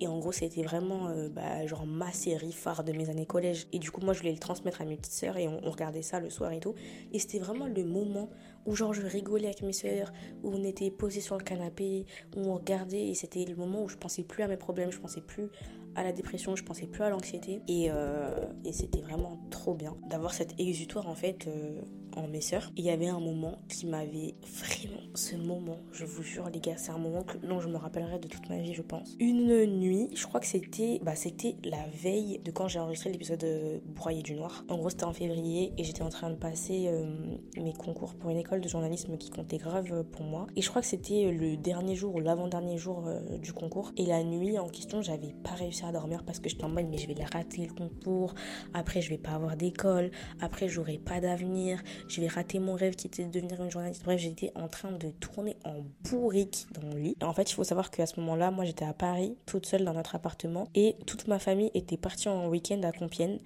Et 0.01 0.09
en 0.09 0.19
gros, 0.19 0.33
c'était 0.33 0.63
vraiment 0.63 1.09
euh, 1.09 1.29
bah, 1.29 1.67
genre 1.67 1.87
ma 1.87 2.11
série 2.13 2.53
phare 2.53 2.83
de 2.83 2.93
mes 2.93 3.11
années 3.11 3.27
collège. 3.27 3.67
Et 3.73 3.79
du 3.79 3.91
coup, 3.91 4.01
moi, 4.01 4.13
je 4.13 4.21
voulais 4.21 4.33
le 4.33 4.39
transmettre 4.39 4.81
à 4.81 4.85
mes 4.85 4.97
petites 4.97 5.13
sœurs 5.13 5.37
et 5.37 5.47
on 5.47 5.71
regardait 5.71 6.03
ça 6.03 6.19
le 6.19 6.31
soir 6.31 6.51
et 6.53 6.61
tout. 6.61 6.75
Et 7.13 7.19
c'était 7.19 7.39
vraiment 7.39 7.67
le 7.67 7.85
moment 7.85 8.29
où 8.67 8.75
genre 8.75 8.93
je 8.93 9.03
rigolais 9.03 9.47
avec 9.47 9.63
mes 9.63 9.73
sœurs, 9.73 10.13
où 10.43 10.51
on 10.55 10.65
était 10.65 10.91
posés 10.91 11.21
sur 11.21 11.37
le 11.37 11.45
canapé, 11.45 12.07
où 12.37 12.41
on 12.41 12.55
regardait 12.55 13.09
et 13.09 13.15
c'était 13.15 13.45
le 13.45 13.57
moment 13.57 13.85
où 13.85 13.89
je 13.89 13.97
pensais 13.97 14.23
plus 14.23 14.43
à 14.43 14.49
mes 14.49 14.57
problèmes, 14.57 14.91
je 14.91 14.99
pensais 14.99 15.21
plus 15.21 15.49
à 15.97 16.03
la 16.03 16.13
dépression, 16.13 16.57
je 16.57 16.65
pensais 16.65 16.87
plus 16.87 17.03
à 17.03 17.11
l'anxiété 17.11 17.63
et, 17.69 17.87
euh, 17.91 18.31
et 18.65 18.73
c'était 18.73 19.01
vraiment 19.01 19.39
trop 19.51 19.75
bien 19.75 19.97
d'avoir 20.09 20.33
cet 20.33 20.59
exutoire 20.59 21.09
en 21.09 21.15
fait 21.15 21.47
euh, 21.47 21.81
en 22.17 22.29
mes 22.29 22.41
sœurs. 22.41 22.71
Il 22.77 22.85
y 22.85 22.91
avait 22.91 23.09
un 23.09 23.21
moment 23.21 23.59
qui 23.69 23.87
m'avait 23.87 24.35
vraiment, 24.43 25.01
ce 25.15 25.37
moment, 25.37 25.79
je 25.93 26.05
vous 26.05 26.23
jure 26.23 26.49
les 26.53 26.61
gars, 26.61 26.77
c'est 26.77 26.91
un 26.91 26.99
moment 26.99 27.23
que 27.23 27.39
non 27.47 27.61
je 27.61 27.69
me 27.69 27.77
rappellerai 27.77 28.19
de 28.19 28.29
toute 28.29 28.49
ma 28.49 28.59
vie 28.59 28.75
je 28.75 28.83
pense. 28.83 29.17
Une 29.21 29.67
nuit, 29.67 30.09
je 30.15 30.27
crois 30.27 30.41
que 30.41 30.47
c'était 30.47 31.01
bah 31.03 31.15
c'était 31.15 31.57
la 31.65 31.87
veille 32.03 32.41
de 32.45 32.51
quand 32.51 32.69
j'ai 32.69 32.79
enregistré 32.79 33.11
l'épisode 33.11 33.41
de 33.41 33.81
Broyer 33.87 34.23
du 34.23 34.35
Noir. 34.35 34.65
En 34.69 34.77
gros 34.77 34.91
c'était 34.91 35.05
en 35.05 35.13
février 35.13 35.73
et 35.79 35.85
j'étais 35.85 36.03
en 36.03 36.09
train 36.09 36.31
de 36.31 36.37
passer 36.37 36.87
euh, 36.89 37.37
mes 37.57 37.73
concours 37.73 38.15
pour 38.15 38.31
une 38.31 38.39
école 38.39 38.61
de 38.61 38.69
journalisme 38.69 39.17
qui 39.17 39.31
comptait 39.31 39.59
grave 39.59 40.05
pour 40.05 40.23
moi. 40.23 40.47
Et 40.57 40.63
je 40.63 40.69
crois 40.69 40.83
que 40.83 40.89
c'était 40.89 41.31
le 41.31 41.57
dernier 41.57 41.95
jour 41.95 42.15
ou 42.15 42.21
l'avant-dernier 42.21 42.79
jour 42.79 43.09
du 43.41 43.53
concours 43.53 43.93
et 43.97 44.07
la 44.07 44.23
nuit 44.25 44.59
en 44.59 44.69
question 44.69 45.03
j'avais 45.03 45.35
pas 45.43 45.53
réussi 45.53 45.84
dormir 45.93 46.23
parce 46.25 46.39
que 46.39 46.49
j'étais 46.49 46.65
en 46.65 46.69
mode 46.69 46.87
mais 46.91 46.99
je 46.99 47.07
vais 47.07 47.15
rater 47.25 47.67
le 47.67 47.73
concours, 47.73 48.35
après 48.73 49.01
je 49.01 49.11
vais 49.11 49.19
pas 49.19 49.33
avoir 49.33 49.57
d'école, 49.57 50.11
après 50.41 50.69
j'aurai 50.69 50.99
pas 50.99 51.21
d'avenir, 51.21 51.83
je 52.09 52.21
vais 52.21 52.29
rater 52.29 52.59
mon 52.59 52.75
rêve 52.75 52.95
qui 52.95 53.07
était 53.07 53.25
de 53.25 53.31
devenir 53.31 53.63
une 53.63 53.71
journaliste. 53.71 54.05
Bref, 54.05 54.21
j'étais 54.21 54.53
en 54.55 54.69
train 54.69 54.93
de 54.93 55.11
tourner 55.11 55.57
en 55.65 55.85
bourrique 56.09 56.67
dans 56.75 56.87
mon 56.87 56.97
lit. 56.97 57.17
en 57.23 57.33
fait, 57.33 57.51
il 57.51 57.55
faut 57.55 57.65
savoir 57.65 57.91
qu'à 57.91 58.07
ce 58.07 58.21
moment-là, 58.21 58.51
moi 58.51 58.65
j'étais 58.65 58.85
à 58.85 58.93
Paris, 58.93 59.37
toute 59.47 59.67
seule 59.67 59.85
dans 59.85 59.95
notre 59.95 60.15
appartement 60.15 60.69
et 60.75 60.97
toute 61.07 61.29
ma 61.29 61.39
famille 61.39 61.71
était 61.75 61.97
partie 61.97 62.29
en 62.29 62.49
week-end 62.49 62.81
à 62.83 62.93
Compiègne 62.93 63.39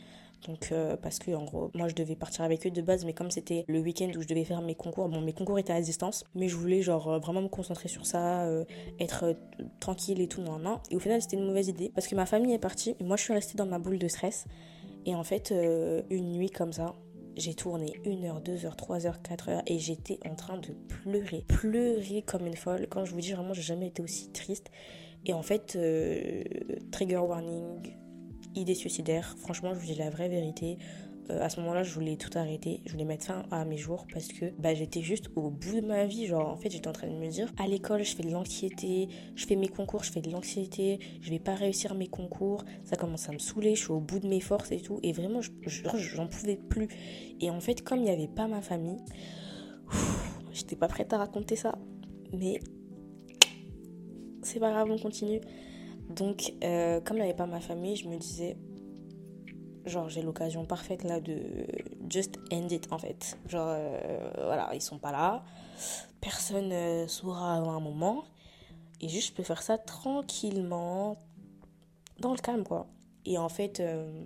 Donc, 0.47 0.71
euh, 0.71 0.97
parce 0.97 1.19
que 1.19 1.33
en 1.33 1.45
gros, 1.45 1.71
moi 1.75 1.89
je 1.89 1.95
devais 1.95 2.15
partir 2.15 2.45
avec 2.45 2.67
eux 2.67 2.71
de 2.71 2.81
base, 2.81 3.05
mais 3.05 3.13
comme 3.13 3.31
c'était 3.31 3.65
le 3.67 3.81
week-end 3.81 4.11
où 4.17 4.23
je 4.23 4.29
devais 4.29 4.45
faire 4.45 4.63
mes 4.63 4.75
concours, 4.75 5.09
bon, 5.09 5.21
mes 5.21 5.33
concours 5.33 5.59
étaient 5.59 5.73
à 5.73 5.81
distance, 5.81 6.25
mais 6.35 6.49
je 6.49 6.57
voulais 6.57 6.81
genre 6.81 7.09
euh, 7.09 7.19
vraiment 7.19 7.43
me 7.43 7.49
concentrer 7.49 7.89
sur 7.89 8.07
ça, 8.07 8.45
euh, 8.45 8.65
être 9.01 9.37
tranquille 9.81 10.21
et 10.21 10.29
tout, 10.29 10.41
non, 10.41 10.59
non. 10.59 10.81
Et 10.91 10.97
au 10.97 11.01
final, 11.01 11.21
c'était 11.21 11.37
une 11.37 11.47
mauvaise 11.47 11.69
idée 11.69 11.91
parce 11.95 12.07
que 12.07 12.15
ma 12.15 12.27
famille 12.27 12.55
est 12.55 12.59
partie, 12.59 12.95
et 13.01 13.05
moi 13.05 13.17
je 13.17 13.25
suis 13.25 13.33
restée 13.33 13.57
dans 13.57 13.67
ma 13.67 13.79
boule 13.79 13.99
de 13.99 14.09
stress. 14.09 14.47
Et 15.07 15.15
en 15.15 15.25
fait, 15.25 15.55
une 16.11 16.33
nuit 16.33 16.51
comme 16.51 16.73
ça, 16.73 16.95
j'ai 17.37 17.55
tourné 17.55 17.95
une 18.05 18.27
heure, 18.27 18.41
deux 18.41 18.67
heures, 18.67 18.77
trois 18.77 19.07
heures, 19.07 19.23
quatre 19.23 19.49
heures 19.49 19.63
et 19.67 19.79
j'étais 19.79 20.19
en 20.29 20.35
train 20.35 20.59
de 20.59 20.75
pleurer. 20.89 21.45
Pleurer 21.49 22.23
comme 22.27 22.47
une 22.47 22.57
folle. 22.57 22.89
Quand 22.91 23.07
je 23.07 23.15
vous 23.15 23.21
dis 23.21 23.33
vraiment, 23.33 23.55
j'ai 23.55 23.63
jamais 23.63 23.87
été 23.87 24.03
aussi 24.03 24.31
triste. 24.33 24.71
Et 25.25 25.33
en 25.33 25.43
fait, 25.43 25.79
trigger 26.91 27.19
warning, 27.19 27.97
idée 28.55 28.75
suicidaire. 28.75 29.37
Franchement, 29.39 29.75
je 29.75 29.81
vous 29.81 29.87
dis 29.87 29.95
la 29.95 30.11
vraie 30.11 30.29
vérité. 30.29 30.79
Euh, 31.31 31.43
à 31.43 31.49
ce 31.49 31.61
moment-là, 31.61 31.83
je 31.83 31.93
voulais 31.93 32.17
tout 32.17 32.31
arrêter. 32.39 32.81
Je 32.87 32.93
voulais 32.93 33.05
mettre 33.05 33.27
fin 33.27 33.43
à 33.51 33.65
mes 33.65 33.77
jours 33.77 34.07
parce 34.13 34.29
que 34.29 34.47
bah, 34.59 34.75
j'étais 34.75 35.03
juste 35.03 35.31
au 35.37 35.51
bout 35.51 35.81
de 35.81 35.87
ma 35.87 36.07
vie. 36.07 36.27
Genre, 36.27 36.49
en 36.49 36.57
fait, 36.57 36.71
j'étais 36.71 36.89
en 36.89 36.93
train 36.93 37.09
de 37.09 37.15
me 37.15 37.29
dire 37.29 37.53
à 37.59 37.67
l'école, 37.67 38.03
je 38.03 38.15
fais 38.15 38.23
de 38.23 38.31
l'anxiété. 38.31 39.09
Je 39.35 39.47
fais 39.47 39.57
mes 39.57 39.69
concours, 39.69 40.05
je 40.05 40.13
fais 40.13 40.21
de 40.21 40.31
l'anxiété. 40.31 40.99
Je 41.21 41.31
vais 41.31 41.39
pas 41.39 41.55
réussir 41.55 41.95
mes 41.95 42.09
concours. 42.09 42.65
Ça 42.85 42.97
commence 42.97 43.29
à 43.29 43.33
me 43.33 43.39
saouler. 43.39 43.75
Je 43.75 43.83
suis 43.83 43.93
au 43.93 44.01
bout 44.01 44.21
de 44.21 44.29
mes 44.29 44.41
forces 44.41 44.73
et 44.73 44.81
tout. 44.81 45.01
Et 45.03 45.13
vraiment, 45.13 45.41
j'en 45.67 46.27
pouvais 46.27 46.57
plus. 46.57 46.89
Et 47.41 47.51
en 47.51 47.61
fait, 47.61 47.83
comme 47.83 47.99
il 47.99 48.05
n'y 48.05 48.11
avait 48.11 48.29
pas 48.29 48.47
ma 48.47 48.63
famille, 48.63 48.99
j'étais 50.53 50.77
pas 50.77 50.89
prête 50.89 51.13
à 51.13 51.19
raconter 51.19 51.57
ça. 51.57 51.79
Mais 52.33 52.61
c'est 54.43 54.61
pas 54.61 54.71
grave, 54.71 54.91
on 54.91 54.99
continue. 54.99 55.41
Donc, 56.09 56.53
euh, 56.65 57.01
comme 57.01 57.19
il 57.19 57.21
n'y 57.21 57.27
avait 57.27 57.37
pas 57.37 57.47
ma 57.47 57.61
famille, 57.61 57.97
je 57.97 58.09
me 58.09 58.17
disais, 58.17 58.57
genre, 59.85 60.09
j'ai 60.09 60.23
l'occasion 60.23 60.65
parfaite 60.65 61.05
là 61.05 61.21
de 61.21 61.67
just 62.09 62.39
end 62.53 62.69
it 62.69 62.93
en 62.93 62.99
fait. 62.99 63.39
Genre, 63.47 63.69
euh, 63.69 64.31
voilà, 64.45 64.75
ils 64.75 64.81
sont 64.81 64.99
pas 64.99 65.13
là, 65.13 65.45
personne 66.21 66.69
ne 66.69 67.07
saura 67.07 67.55
à 67.55 67.59
un 67.59 67.81
moment, 67.81 68.25
et 69.01 69.09
juste 69.09 69.29
je 69.29 69.33
peux 69.35 69.43
faire 69.43 69.63
ça 69.63 69.79
tranquillement, 69.79 71.17
dans 72.21 72.33
le 72.33 72.39
calme 72.39 72.65
quoi. 72.65 72.87
Et 73.25 73.37
en 73.37 73.49
fait, 73.49 73.81
euh, 73.81 74.25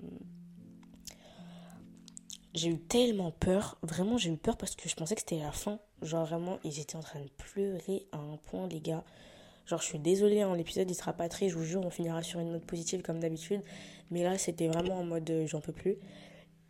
j'ai 2.54 2.68
eu 2.70 2.78
tellement 2.78 3.32
peur, 3.32 3.78
vraiment 3.82 4.16
j'ai 4.18 4.30
eu 4.30 4.36
peur 4.36 4.56
parce 4.56 4.76
que 4.76 4.88
je 4.88 4.94
pensais 4.94 5.14
que 5.14 5.20
c'était 5.20 5.40
la 5.40 5.52
fin. 5.52 5.80
Genre, 6.02 6.24
vraiment, 6.24 6.58
ils 6.64 6.80
étaient 6.80 6.96
en 6.96 7.00
train 7.00 7.20
de 7.20 7.30
pleurer 7.30 8.06
à 8.12 8.18
un 8.18 8.36
point, 8.36 8.66
les 8.68 8.80
gars. 8.80 9.04
Genre, 9.66 9.80
je 9.80 9.84
suis 9.84 9.98
désolée, 9.98 10.42
hein, 10.42 10.54
l'épisode 10.56 10.90
il 10.90 10.94
sera 10.94 11.12
pas 11.12 11.28
très, 11.28 11.48
je 11.48 11.56
vous 11.56 11.64
jure, 11.64 11.82
on 11.84 11.90
finira 11.90 12.22
sur 12.22 12.40
une 12.40 12.52
note 12.52 12.64
positive 12.64 13.02
comme 13.02 13.20
d'habitude. 13.20 13.62
Mais 14.10 14.22
là, 14.22 14.36
c'était 14.38 14.68
vraiment 14.68 14.98
en 14.98 15.04
mode 15.04 15.28
euh, 15.30 15.46
j'en 15.46 15.60
peux 15.60 15.72
plus. 15.72 15.96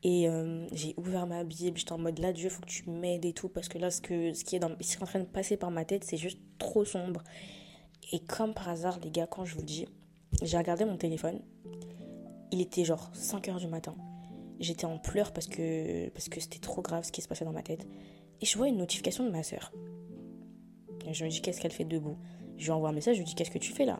Et 0.04 0.28
euh, 0.28 0.66
j'ai 0.72 0.94
ouvert 0.96 1.26
ma 1.26 1.44
Bible, 1.44 1.78
j'étais 1.78 1.92
en 1.92 1.98
mode 1.98 2.18
là, 2.18 2.32
Dieu, 2.32 2.48
faut 2.48 2.60
que 2.60 2.68
tu 2.68 2.90
m'aides 2.90 3.24
et 3.24 3.32
tout. 3.32 3.48
Parce 3.48 3.68
que 3.68 3.78
là, 3.78 3.90
ce, 3.90 4.00
que, 4.00 4.32
ce, 4.32 4.44
qui 4.44 4.56
est 4.56 4.64
en 4.64 5.06
train 5.06 5.20
de 5.20 5.24
passer 5.24 5.56
par 5.56 5.70
ma 5.70 5.84
tête, 5.84 6.04
c'est 6.04 6.16
juste 6.16 6.38
trop 6.58 6.84
sombre. 6.84 7.22
Et 8.10 8.18
comme 8.18 8.52
par 8.52 8.68
hasard, 8.68 8.98
les 9.02 9.10
gars, 9.10 9.26
quand 9.26 9.44
je 9.44 9.54
vous 9.54 9.62
dis, 9.62 9.86
j'ai 10.42 10.58
regardé 10.58 10.84
mon 10.84 10.96
téléphone. 10.96 11.40
Il 12.50 12.60
était 12.60 12.84
genre 12.84 13.10
5 13.14 13.48
heures 13.48 13.60
du 13.60 13.68
matin. 13.68 13.94
J'étais 14.60 14.84
en 14.84 14.98
pleurs 14.98 15.32
parce 15.32 15.46
que 15.46 16.08
parce 16.10 16.28
que 16.28 16.40
c'était 16.40 16.58
trop 16.58 16.82
grave 16.82 17.04
ce 17.04 17.12
qui 17.12 17.22
se 17.22 17.28
passait 17.28 17.44
dans 17.44 17.52
ma 17.52 17.62
tête. 17.62 17.86
Et 18.40 18.46
je 18.46 18.56
vois 18.58 18.68
une 18.68 18.76
notification 18.76 19.24
de 19.24 19.30
ma 19.30 19.42
soeur. 19.42 19.72
Et 21.06 21.14
je 21.14 21.24
me 21.24 21.30
dis 21.30 21.40
qu'est-ce 21.40 21.60
qu'elle 21.60 21.72
fait 21.72 21.84
debout? 21.84 22.16
Je 22.62 22.68
lui 22.68 22.72
envoie 22.74 22.90
un 22.90 22.92
message, 22.92 23.16
je 23.16 23.22
lui 23.22 23.26
dis 23.26 23.34
Qu'est-ce 23.34 23.50
que 23.50 23.58
tu 23.58 23.72
fais 23.72 23.84
là? 23.84 23.98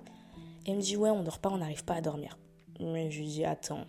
Elle 0.69 0.77
me 0.77 0.81
dit 0.81 0.97
Ouais, 0.97 1.11
on 1.11 1.25
dort 1.25 1.41
pas, 1.41 1.51
on 1.51 1.59
n'arrive 1.59 1.85
pas 1.85 1.95
à 1.95 2.01
dormir. 2.01 2.39
Mais 2.79 3.11
je 3.11 3.19
lui 3.19 3.27
dis 3.27 3.45
Attends. 3.45 3.87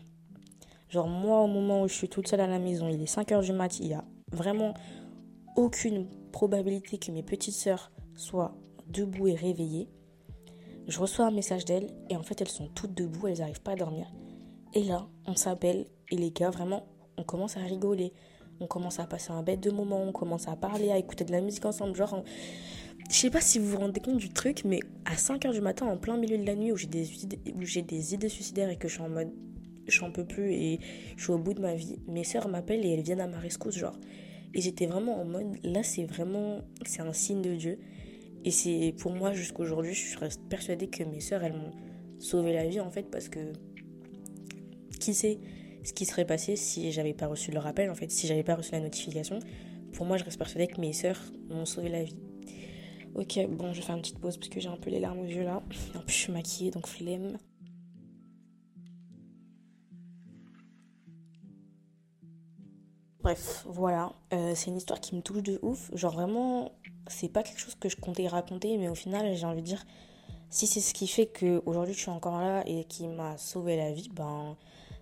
Genre, 0.90 1.08
moi, 1.08 1.42
au 1.42 1.48
moment 1.48 1.84
où 1.84 1.88
je 1.88 1.94
suis 1.94 2.10
toute 2.10 2.28
seule 2.28 2.40
à 2.40 2.48
la 2.48 2.58
maison, 2.58 2.90
il 2.90 3.00
est 3.00 3.06
5 3.06 3.30
h 3.30 3.44
du 3.44 3.54
mat, 3.54 3.80
il 3.80 3.88
y 3.88 3.94
a 3.94 4.04
vraiment 4.32 4.74
aucune 5.56 6.08
probabilité 6.32 6.98
que 6.98 7.12
mes 7.12 7.22
petites 7.22 7.54
sœurs 7.54 7.92
soient 8.16 8.56
debout 8.88 9.28
et 9.28 9.36
réveillées. 9.36 9.90
Je 10.88 11.00
reçois 11.00 11.28
un 11.28 11.32
message 11.32 11.66
d'elles 11.66 11.92
et 12.10 12.16
en 12.16 12.24
fait, 12.24 12.42
elles 12.42 12.50
sont 12.50 12.68
toutes 12.70 12.96
debout, 12.96 13.28
elles 13.28 13.40
n'arrivent 13.40 13.62
pas 13.62 13.74
à 13.74 13.76
dormir. 13.76 14.08
Et 14.74 14.84
là, 14.84 15.08
on 15.28 15.36
s'appelle 15.36 15.86
et 16.10 16.16
les 16.16 16.32
gars, 16.32 16.50
vraiment, 16.50 16.88
on 17.18 17.24
commence 17.24 17.58
à 17.58 17.60
rigoler. 17.60 18.12
On 18.60 18.66
commence 18.66 19.00
à 19.00 19.06
passer 19.06 19.32
un 19.32 19.44
bête 19.44 19.60
de 19.60 19.70
moment, 19.70 20.02
on 20.02 20.12
commence 20.12 20.48
à 20.48 20.56
parler, 20.56 20.92
à 20.92 20.98
écouter 20.98 21.26
de 21.26 21.32
la 21.32 21.42
musique 21.42 21.66
ensemble. 21.66 21.96
Genre, 21.96 22.24
je 23.10 23.16
sais 23.16 23.30
pas 23.30 23.42
si 23.42 23.60
vous 23.60 23.68
vous 23.68 23.78
rendez 23.78 24.00
compte 24.00 24.18
du 24.18 24.30
truc, 24.30 24.64
mais 24.66 24.80
à 25.06 25.16
5h 25.16 25.52
du 25.52 25.62
matin, 25.62 25.86
en 25.86 25.98
plein 25.98 26.18
milieu 26.18 26.38
de 26.38 26.46
la 26.46 26.56
nuit, 26.56 26.72
où 26.72 26.78
j'ai 26.78 26.88
des, 26.88 27.82
des 27.82 28.14
idées 28.14 28.30
suicidaires 28.30 28.70
et 28.70 28.78
que 28.78 28.88
je 28.88 28.94
suis 28.94 29.04
en 29.04 29.10
mode 29.10 29.30
j'en 29.88 30.12
peux 30.12 30.26
plus 30.26 30.54
et 30.54 30.80
je 31.18 31.24
suis 31.24 31.34
au 31.34 31.38
bout 31.38 31.54
de 31.54 31.62
ma 31.62 31.76
vie, 31.76 32.00
mes 32.08 32.24
sœurs 32.24 32.48
m'appellent 32.48 32.86
et 32.86 32.90
elles 32.90 33.04
viennent 33.04 33.22
à 33.22 33.28
ma 33.28 33.40
rescousse, 33.40 33.78
genre. 33.78 34.00
Et 34.54 34.62
j'étais 34.62 34.86
vraiment 34.86 35.20
en 35.20 35.26
mode 35.26 35.58
là, 35.64 35.84
c'est 35.84 36.06
vraiment, 36.06 36.62
c'est 36.86 37.02
un 37.02 37.14
signe 37.14 37.42
de 37.42 37.56
Dieu. 37.56 37.80
Et 38.46 38.52
c'est 38.52 38.94
pour 38.98 39.12
moi, 39.12 39.34
jusqu'aujourd'hui, 39.34 39.94
je 39.94 40.08
suis 40.08 40.18
persuadée 40.50 40.88
que 40.88 41.04
mes 41.04 41.22
sœurs, 41.22 41.44
elles 41.44 41.54
m'ont 41.54 41.72
sauvé 42.20 42.54
la 42.54 42.68
vie 42.68 42.80
en 42.80 42.92
fait, 42.92 43.10
parce 43.10 43.30
que 43.30 43.40
qui 45.00 45.14
sait 45.14 45.40
ce 45.84 45.92
qui 45.92 46.06
serait 46.06 46.26
passé 46.26 46.56
si 46.56 46.92
j'avais 46.92 47.14
pas 47.14 47.28
reçu 47.28 47.52
leur 47.52 47.68
appel, 47.68 47.90
en 47.90 47.96
fait, 47.96 48.10
si 48.10 48.28
j'avais 48.28 48.44
pas 48.44 48.56
reçu 48.56 48.72
la 48.72 48.80
notification. 48.80 49.40
Pour 49.92 50.06
moi, 50.06 50.18
je 50.18 50.24
reste 50.24 50.38
persuadée 50.38 50.68
que 50.68 50.80
mes 50.80 50.94
sœurs 50.94 51.22
m'ont 51.50 51.66
sauvé 51.66 51.90
la 51.90 52.04
vie. 52.04 52.16
Ok, 53.16 53.40
bon, 53.48 53.74
je 53.74 53.80
vais 53.80 53.86
faire 53.86 53.96
une 53.96 54.02
petite 54.02 54.20
pause 54.20 54.38
parce 54.38 54.50
que 54.50 54.60
j'ai 54.60 54.70
un 54.70 54.78
peu 54.78 54.90
les 54.90 55.00
larmes 55.00 55.20
aux 55.20 55.26
yeux 55.26 55.44
là. 55.44 55.62
En 55.96 56.00
plus, 56.00 56.14
je 56.14 56.20
suis 56.20 56.32
maquillée, 56.32 56.72
donc 56.72 56.88
flemme. 56.88 57.38
Bref, 63.22 63.66
voilà. 63.70 64.12
Euh, 64.34 64.54
c'est 64.56 64.70
une 64.70 64.78
histoire 64.78 65.00
qui 65.00 65.16
me 65.16 65.22
touche 65.22 65.44
de 65.44 65.60
ouf. 65.62 65.92
Genre 65.96 66.12
vraiment, 66.12 66.72
c'est 67.08 67.30
pas 67.30 67.44
quelque 67.44 67.60
chose 67.60 67.76
que 67.76 67.88
je 67.88 67.96
comptais 67.96 68.28
raconter, 68.28 68.78
mais 68.78 68.90
au 68.90 68.96
final, 68.96 69.36
j'ai 69.36 69.46
envie 69.46 69.62
de 69.62 69.66
dire, 69.68 69.86
si 70.50 70.68
c'est 70.68 70.82
ce 70.82 70.94
qui 70.94 71.08
fait 71.08 71.28
qu'aujourd'hui 71.28 71.94
je 71.94 72.00
suis 72.00 72.12
encore 72.12 72.40
là 72.40 72.64
et 72.66 72.84
qui 72.86 73.08
m'a 73.08 73.38
sauvé 73.38 73.78
la 73.78 73.92
vie, 73.92 74.10
ben 74.14 74.58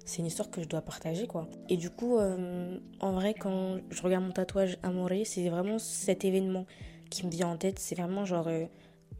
c'est 0.05 0.19
une 0.19 0.25
histoire 0.25 0.49
que 0.51 0.61
je 0.61 0.67
dois 0.67 0.81
partager 0.81 1.27
quoi. 1.27 1.47
Et 1.69 1.77
du 1.77 1.89
coup, 1.89 2.17
euh, 2.17 2.77
en 2.99 3.11
vrai, 3.13 3.33
quand 3.33 3.79
je 3.89 4.01
regarde 4.01 4.23
mon 4.25 4.31
tatouage 4.31 4.77
amoureux, 4.83 5.23
c'est 5.23 5.49
vraiment 5.49 5.79
cet 5.79 6.25
événement 6.25 6.65
qui 7.11 7.25
me 7.27 7.31
vient 7.31 7.49
en 7.49 7.57
tête, 7.57 7.77
c'est 7.77 7.93
vraiment 7.93 8.25
genre, 8.25 8.47
euh, 8.47 8.65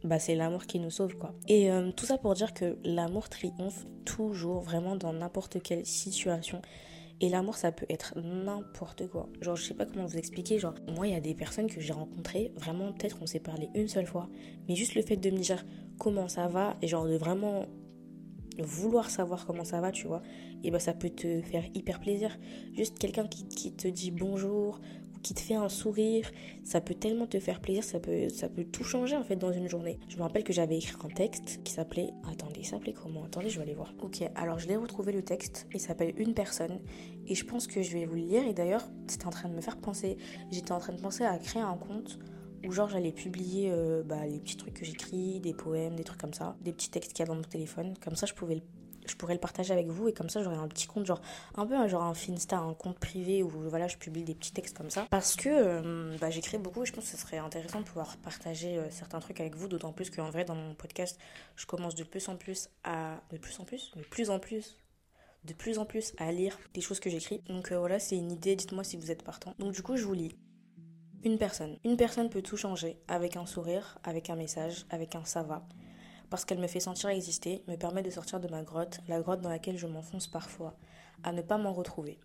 bah, 0.02 0.18
c'est 0.18 0.34
l'amour 0.34 0.66
qui 0.66 0.80
nous 0.80 0.90
sauve, 0.90 1.16
quoi. 1.16 1.32
Et 1.46 1.70
euh, 1.70 1.92
tout 1.92 2.06
ça 2.06 2.18
pour 2.18 2.34
dire 2.34 2.52
que 2.54 2.76
l'amour 2.82 3.28
triomphe 3.28 3.86
toujours, 4.04 4.62
vraiment 4.62 4.96
dans 4.96 5.12
n'importe 5.12 5.62
quelle 5.62 5.86
situation. 5.86 6.60
Et 7.20 7.28
l'amour, 7.28 7.54
ça 7.54 7.70
peut 7.70 7.86
être 7.88 8.18
n'importe 8.18 9.06
quoi. 9.06 9.28
Genre, 9.40 9.54
je 9.54 9.62
sais 9.62 9.74
pas 9.74 9.86
comment 9.86 10.06
vous 10.06 10.16
expliquer. 10.16 10.58
Genre, 10.58 10.74
moi, 10.88 11.06
il 11.06 11.12
y 11.12 11.16
a 11.16 11.20
des 11.20 11.34
personnes 11.34 11.68
que 11.68 11.80
j'ai 11.80 11.92
rencontrées, 11.92 12.50
vraiment, 12.56 12.92
peut-être 12.92 13.18
on 13.20 13.26
s'est 13.26 13.38
parlé 13.38 13.68
une 13.74 13.86
seule 13.86 14.06
fois. 14.06 14.28
Mais 14.68 14.74
juste 14.74 14.96
le 14.96 15.02
fait 15.02 15.16
de 15.16 15.30
me 15.30 15.38
dire 15.38 15.64
comment 15.98 16.26
ça 16.26 16.48
va, 16.48 16.76
et 16.82 16.88
genre 16.88 17.06
de 17.06 17.16
vraiment 17.16 17.66
vouloir 18.58 19.08
savoir 19.08 19.46
comment 19.46 19.64
ça 19.64 19.80
va, 19.80 19.92
tu 19.92 20.06
vois, 20.06 20.22
et 20.62 20.70
bah 20.70 20.78
ça 20.78 20.92
peut 20.92 21.10
te 21.10 21.40
faire 21.42 21.64
hyper 21.74 22.00
plaisir. 22.00 22.36
Juste 22.76 22.98
quelqu'un 22.98 23.26
qui, 23.26 23.46
qui 23.46 23.72
te 23.72 23.88
dit 23.88 24.10
bonjour 24.10 24.80
qui 25.22 25.34
te 25.34 25.40
fait 25.40 25.54
un 25.54 25.68
sourire, 25.68 26.30
ça 26.64 26.80
peut 26.80 26.94
tellement 26.94 27.26
te 27.26 27.38
faire 27.38 27.60
plaisir, 27.60 27.84
ça 27.84 28.00
peut, 28.00 28.28
ça 28.28 28.48
peut 28.48 28.64
tout 28.64 28.84
changer 28.84 29.16
en 29.16 29.22
fait 29.22 29.36
dans 29.36 29.52
une 29.52 29.68
journée. 29.68 29.98
Je 30.08 30.16
me 30.16 30.22
rappelle 30.22 30.44
que 30.44 30.52
j'avais 30.52 30.76
écrit 30.78 30.96
un 31.04 31.08
texte 31.08 31.60
qui 31.64 31.72
s'appelait. 31.72 32.10
Attendez, 32.30 32.60
il 32.60 32.66
s'appelait 32.66 32.92
comment? 32.92 33.24
Attendez, 33.24 33.48
je 33.48 33.56
vais 33.56 33.62
aller 33.62 33.74
voir. 33.74 33.94
Ok, 34.02 34.22
alors 34.34 34.58
je 34.58 34.68
l'ai 34.68 34.76
retrouvé 34.76 35.12
le 35.12 35.22
texte. 35.22 35.66
Il 35.72 35.80
s'appelle 35.80 36.12
Une 36.16 36.34
personne. 36.34 36.80
Et 37.26 37.34
je 37.34 37.44
pense 37.44 37.66
que 37.66 37.82
je 37.82 37.92
vais 37.92 38.04
vous 38.04 38.14
le 38.14 38.22
lire. 38.22 38.46
Et 38.46 38.52
d'ailleurs, 38.52 38.84
c'était 39.06 39.26
en 39.26 39.30
train 39.30 39.48
de 39.48 39.54
me 39.54 39.60
faire 39.60 39.76
penser. 39.76 40.16
J'étais 40.50 40.72
en 40.72 40.78
train 40.78 40.92
de 40.92 41.00
penser 41.00 41.24
à 41.24 41.38
créer 41.38 41.62
un 41.62 41.76
compte 41.76 42.18
où 42.66 42.72
genre 42.72 42.88
j'allais 42.88 43.12
publier 43.12 43.70
euh, 43.70 44.02
bah, 44.04 44.26
les 44.26 44.38
petits 44.38 44.56
trucs 44.56 44.74
que 44.74 44.84
j'écris, 44.84 45.40
des 45.40 45.54
poèmes, 45.54 45.96
des 45.96 46.04
trucs 46.04 46.20
comme 46.20 46.34
ça, 46.34 46.56
des 46.60 46.72
petits 46.72 46.90
textes 46.90 47.12
qu'il 47.12 47.20
y 47.20 47.22
a 47.24 47.26
dans 47.26 47.34
mon 47.34 47.42
téléphone. 47.42 47.94
Comme 48.02 48.14
ça, 48.14 48.26
je 48.26 48.34
pouvais 48.34 48.56
le 48.56 48.62
je 49.06 49.14
pourrais 49.16 49.34
le 49.34 49.40
partager 49.40 49.72
avec 49.72 49.88
vous 49.88 50.08
et 50.08 50.12
comme 50.12 50.28
ça 50.28 50.42
j'aurais 50.42 50.56
un 50.56 50.68
petit 50.68 50.86
compte 50.86 51.06
genre 51.06 51.20
un 51.54 51.66
peu 51.66 51.88
genre 51.88 52.02
un 52.02 52.14
Finsta, 52.14 52.58
un 52.58 52.74
compte 52.74 52.98
privé 52.98 53.42
où 53.42 53.48
voilà 53.48 53.88
je 53.88 53.96
publie 53.96 54.24
des 54.24 54.34
petits 54.34 54.52
textes 54.52 54.76
comme 54.76 54.90
ça. 54.90 55.06
Parce 55.10 55.36
que 55.36 55.48
euh, 55.48 56.16
bah, 56.20 56.30
j'écris 56.30 56.58
beaucoup 56.58 56.82
et 56.82 56.86
je 56.86 56.92
pense 56.92 57.04
que 57.04 57.10
ce 57.10 57.16
serait 57.16 57.38
intéressant 57.38 57.80
de 57.80 57.84
pouvoir 57.84 58.16
partager 58.18 58.78
euh, 58.78 58.90
certains 58.90 59.20
trucs 59.20 59.40
avec 59.40 59.56
vous 59.56 59.68
d'autant 59.68 59.92
plus 59.92 60.10
qu'en 60.10 60.30
vrai 60.30 60.44
dans 60.44 60.54
mon 60.54 60.74
podcast 60.74 61.18
je 61.56 61.66
commence 61.66 61.94
de 61.94 62.04
plus 62.04 62.28
en 62.28 62.36
plus 62.36 62.68
à 62.84 63.20
de 63.30 63.38
plus 63.38 63.58
en 63.60 63.64
plus 63.64 63.92
de 63.96 64.02
plus 64.02 64.30
en 64.30 64.38
plus 64.38 64.76
de 65.44 65.54
plus 65.54 65.78
en 65.78 65.84
plus 65.84 66.12
à 66.18 66.30
lire 66.30 66.56
des 66.74 66.80
choses 66.80 67.00
que 67.00 67.10
j'écris. 67.10 67.42
Donc 67.48 67.72
euh, 67.72 67.78
voilà 67.78 67.98
c'est 67.98 68.16
une 68.16 68.30
idée 68.30 68.56
dites-moi 68.56 68.84
si 68.84 68.96
vous 68.96 69.10
êtes 69.10 69.22
partant. 69.22 69.54
Donc 69.58 69.72
du 69.72 69.82
coup 69.82 69.96
je 69.96 70.04
vous 70.04 70.14
lis. 70.14 70.36
Une 71.24 71.38
personne. 71.38 71.78
Une 71.84 71.96
personne 71.96 72.30
peut 72.30 72.42
tout 72.42 72.56
changer 72.56 72.98
avec 73.06 73.36
un 73.36 73.46
sourire 73.46 73.98
avec 74.04 74.30
un 74.30 74.36
message 74.36 74.86
avec 74.90 75.14
un 75.14 75.24
ça 75.24 75.42
va 75.42 75.66
parce 76.32 76.46
qu'elle 76.46 76.60
me 76.60 76.66
fait 76.66 76.80
sentir 76.80 77.10
exister, 77.10 77.62
me 77.68 77.76
permet 77.76 78.02
de 78.02 78.08
sortir 78.08 78.40
de 78.40 78.48
ma 78.48 78.62
grotte, 78.62 79.00
la 79.06 79.20
grotte 79.20 79.42
dans 79.42 79.50
laquelle 79.50 79.76
je 79.76 79.86
m'enfonce 79.86 80.28
parfois, 80.28 80.78
à 81.24 81.30
ne 81.30 81.42
pas 81.42 81.58
m'en 81.58 81.74
retrouver. 81.74 82.18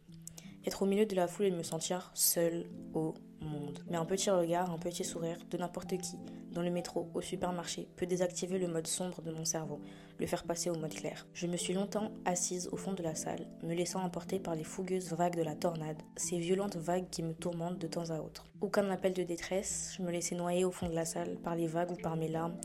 Être 0.66 0.84
au 0.84 0.86
milieu 0.86 1.06
de 1.06 1.14
la 1.14 1.28
foule 1.28 1.48
et 1.48 1.52
me 1.52 1.62
sentir 1.62 2.10
seule 2.14 2.70
au 2.94 3.16
monde. 3.42 3.84
Mais 3.90 3.98
un 3.98 4.06
petit 4.06 4.30
regard, 4.30 4.72
un 4.72 4.78
petit 4.78 5.04
sourire 5.04 5.38
de 5.52 5.58
n'importe 5.58 5.98
qui, 5.98 6.16
dans 6.54 6.62
le 6.62 6.72
métro, 6.72 7.10
au 7.16 7.20
supermarché, 7.20 7.90
peut 7.98 8.06
désactiver 8.06 8.60
le 8.60 8.70
mode 8.70 8.88
sombre 8.88 9.22
de 9.22 9.32
mon 9.32 9.44
cerveau. 9.44 9.82
le 10.20 10.26
faire 10.26 10.46
passer 10.46 10.70
au 10.70 10.76
mode 10.76 10.94
clair. 10.94 11.28
Je 11.34 11.46
me 11.46 11.58
suis 11.58 11.74
longtemps 11.74 12.12
assise 12.26 12.70
au 12.72 12.78
fond 12.78 12.94
de 12.94 13.04
la 13.04 13.14
salle, 13.14 13.46
me 13.62 13.76
laissant 13.76 14.02
emporter 14.02 14.40
par 14.40 14.56
les 14.56 14.64
fougueuses 14.64 15.14
vagues 15.14 15.36
de 15.36 15.44
la 15.44 15.54
tornade, 15.54 16.02
ces 16.16 16.40
violentes 16.40 16.78
vagues 16.78 17.10
qui 17.12 17.22
me 17.24 17.34
tourmentent 17.34 17.78
de 17.78 17.88
temps 17.88 18.10
à 18.10 18.20
autre. 18.20 18.48
Aucun 18.62 18.90
appel 18.90 19.14
de 19.14 19.22
détresse, 19.22 19.94
je 19.98 20.02
me 20.02 20.12
laissais 20.12 20.34
noyer 20.34 20.66
au 20.66 20.72
fond 20.72 20.90
de 20.90 20.96
la 20.96 21.06
salle 21.06 21.38
par 21.44 21.56
les 21.56 21.68
vagues 21.68 21.92
ou 21.92 21.96
par 21.96 22.16
mes 22.16 22.30
larmes, 22.30 22.58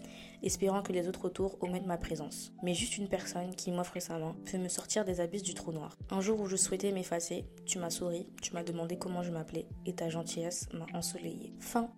espérant 0.43 0.83
que 0.83 0.93
les 0.93 1.09
autres 1.09 1.27
autour 1.27 1.57
omettent 1.63 1.87
ma 1.87 1.99
présence. 1.99 2.53
Mais 2.63 2.75
juste 2.75 2.99
une 2.99 3.09
personne 3.09 3.55
qui 3.55 3.71
m'offre 3.71 3.99
sa 4.01 4.19
main 4.19 4.37
peut 4.51 4.59
me 4.59 4.69
sortir 4.69 5.05
des 5.05 5.21
abysses 5.21 5.43
du 5.43 5.55
trou 5.55 5.73
noir. 5.73 5.97
Un 6.11 6.21
jour 6.21 6.41
où 6.41 6.47
je 6.47 6.57
souhaitais 6.57 6.93
m'effacer, 6.93 7.45
tu 7.67 7.79
m'as 7.79 7.91
souri, 7.91 8.29
tu 8.41 8.53
m'as 8.55 8.63
demandé 8.63 8.97
comment 8.97 9.23
je 9.23 9.31
m'appelais, 9.31 9.67
et 9.87 9.95
ta 9.95 10.09
gentillesse 10.09 10.69
m'a 10.73 10.87
ensoleillée. 10.95 11.55
Fin. 11.59 11.91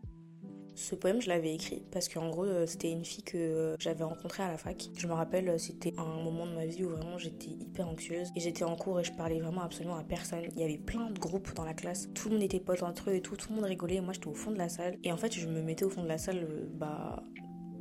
Ce 0.76 0.96
poème, 0.96 1.22
je 1.22 1.28
l'avais 1.28 1.54
écrit 1.54 1.84
parce 1.92 2.08
qu'en 2.08 2.30
gros, 2.30 2.44
euh, 2.44 2.66
c'était 2.66 2.90
une 2.90 3.04
fille 3.04 3.22
que 3.22 3.38
euh, 3.38 3.76
j'avais 3.78 4.02
rencontrée 4.02 4.42
à 4.42 4.50
la 4.50 4.58
fac. 4.58 4.90
Je 4.96 5.06
me 5.06 5.12
rappelle, 5.12 5.48
euh, 5.48 5.58
c'était 5.58 5.94
un 5.98 6.22
moment 6.22 6.46
de 6.46 6.52
ma 6.52 6.66
vie 6.66 6.84
où 6.84 6.88
vraiment 6.88 7.16
j'étais 7.16 7.50
hyper 7.50 7.88
anxieuse 7.88 8.32
et 8.34 8.40
j'étais 8.40 8.64
en 8.64 8.74
cours 8.74 8.98
et 8.98 9.04
je 9.04 9.12
parlais 9.12 9.38
vraiment 9.38 9.62
absolument 9.62 9.96
à 9.96 10.02
personne. 10.02 10.42
Il 10.56 10.60
y 10.60 10.64
avait 10.64 10.78
plein 10.78 11.10
de 11.10 11.18
groupes 11.18 11.54
dans 11.54 11.64
la 11.64 11.74
classe, 11.74 12.08
tout 12.12 12.28
le 12.28 12.34
monde 12.34 12.42
était 12.42 12.58
potes 12.58 12.82
entre 12.82 13.10
eux 13.10 13.14
et 13.14 13.20
tout, 13.20 13.36
tout 13.36 13.50
le 13.50 13.56
monde 13.56 13.66
rigolait. 13.66 13.96
Et 13.96 14.00
moi, 14.00 14.14
j'étais 14.14 14.26
au 14.26 14.34
fond 14.34 14.50
de 14.50 14.58
la 14.58 14.68
salle 14.68 14.98
et 15.04 15.12
en 15.12 15.16
fait, 15.16 15.32
je 15.32 15.46
me 15.46 15.62
mettais 15.62 15.84
au 15.84 15.90
fond 15.90 16.02
de 16.02 16.08
la 16.08 16.18
salle, 16.18 16.44
bah 16.72 17.22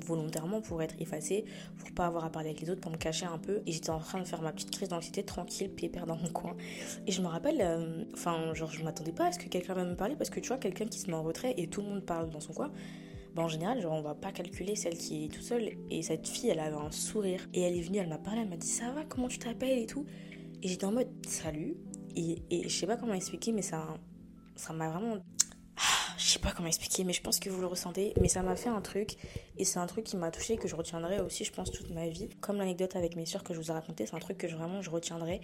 volontairement 0.04 0.62
pour 0.62 0.82
être 0.82 0.96
effacée, 1.00 1.46
pour 1.78 1.92
pas 1.92 2.06
avoir 2.06 2.26
à 2.26 2.32
parler 2.32 2.50
avec 2.50 2.62
les 2.62 2.70
autres, 2.70 2.82
pour 2.82 2.92
me 2.92 2.98
cacher 2.98 3.26
un 3.26 3.38
peu. 3.38 3.62
Et 3.66 3.72
j'étais 3.72 3.90
en 3.90 4.00
train 4.00 4.20
de 4.20 4.26
faire 4.26 4.42
ma 4.42 4.52
petite 4.52 4.72
crise 4.72 4.90
d'anxiété 4.90 5.24
tranquille, 5.24 5.70
pépère 5.70 6.06
dans 6.06 6.16
mon 6.16 6.30
coin. 6.30 6.56
Et 7.08 7.12
je 7.12 7.22
me 7.22 7.28
rappelle, 7.28 7.62
euh, 7.62 8.04
enfin, 8.14 8.54
genre, 8.54 8.72
je 8.72 8.84
m'attendais 8.84 9.12
pas 9.12 9.28
à 9.28 9.32
ce 9.32 9.40
que 9.40 9.48
quelqu'un 9.50 9.74
vienne 9.74 9.90
me 9.90 9.96
parler 9.96 10.16
parce 10.16 10.30
que 10.30 10.40
tu 10.40 10.50
vois, 10.50 10.58
quelqu'un 10.58 10.86
qui 10.86 11.00
se 11.00 11.08
met 11.08 11.16
en 11.16 11.24
retrait 11.24 11.54
et 11.58 11.68
tout 11.68 11.82
le 11.82 11.88
monde 11.88 12.06
parle 12.06 12.30
dans 12.30 12.40
son 12.40 12.54
coin. 12.54 12.72
Bah 13.36 13.42
en 13.42 13.48
général, 13.48 13.82
genre, 13.82 13.94
on 13.94 14.02
va 14.02 14.14
pas 14.14 14.32
calculer 14.32 14.76
celle 14.76 14.96
qui 14.96 15.26
est 15.26 15.28
tout 15.28 15.42
seule. 15.42 15.72
Et 15.90 16.04
cette 16.04 16.28
fille, 16.28 16.50
elle 16.50 16.60
avait 16.60 16.76
un 16.76 16.92
sourire. 16.92 17.48
Et 17.54 17.62
elle 17.62 17.76
est 17.76 17.82
venue, 17.82 17.98
elle 17.98 18.10
m'a 18.10 18.20
parlé, 18.20 18.42
elle 18.42 18.50
m'a 18.50 18.58
dit 18.58 18.68
Ça 18.68 18.92
va, 18.92 19.04
comment 19.06 19.28
tu 19.28 19.40
t'appelles 19.40 19.80
et 19.80 19.88
tout. 19.88 20.06
Et 20.62 20.68
j'étais 20.68 20.86
en 20.86 20.92
mode 20.92 21.10
Salut. 21.28 21.76
Et, 22.16 22.44
et 22.52 22.70
je 22.70 22.76
sais 22.76 22.86
pas 22.86 22.96
comment 22.96 23.16
expliquer, 23.16 23.52
mais 23.52 23.64
ça 23.64 23.98
ça 24.56 24.74
m'a 24.74 24.90
vraiment 24.90 25.18
sais 26.34 26.40
pas 26.40 26.52
comment 26.52 26.68
expliquer, 26.68 27.04
mais 27.04 27.14
je 27.14 27.22
pense 27.22 27.40
que 27.40 27.50
vous 27.50 27.62
le 27.62 27.68
ressentez. 27.68 28.14
Mais 28.22 28.28
ça 28.28 28.42
m'a 28.42 28.56
fait 28.56 28.70
un 28.70 28.82
truc, 28.82 29.18
et 29.58 29.66
c'est 29.66 29.80
un 29.80 29.88
truc 29.88 30.04
qui 30.04 30.18
m'a 30.18 30.32
touché, 30.32 30.58
que 30.58 30.68
je 30.68 30.76
retiendrai 30.76 31.20
aussi, 31.22 31.44
je 31.44 31.52
pense, 31.52 31.72
toute 31.72 31.90
ma 31.92 32.08
vie. 32.08 32.30
Comme 32.42 32.58
l'anecdote 32.58 32.96
avec 32.96 33.16
mes 33.16 33.26
soeurs 33.26 33.44
que 33.44 33.54
je 33.54 33.60
vous 33.60 33.70
ai 33.70 33.74
raconté, 33.74 34.06
c'est 34.06 34.16
un 34.16 34.20
truc 34.20 34.38
que 34.38 34.48
vraiment 34.48 34.82
je 34.82 34.90
retiendrai. 34.90 35.42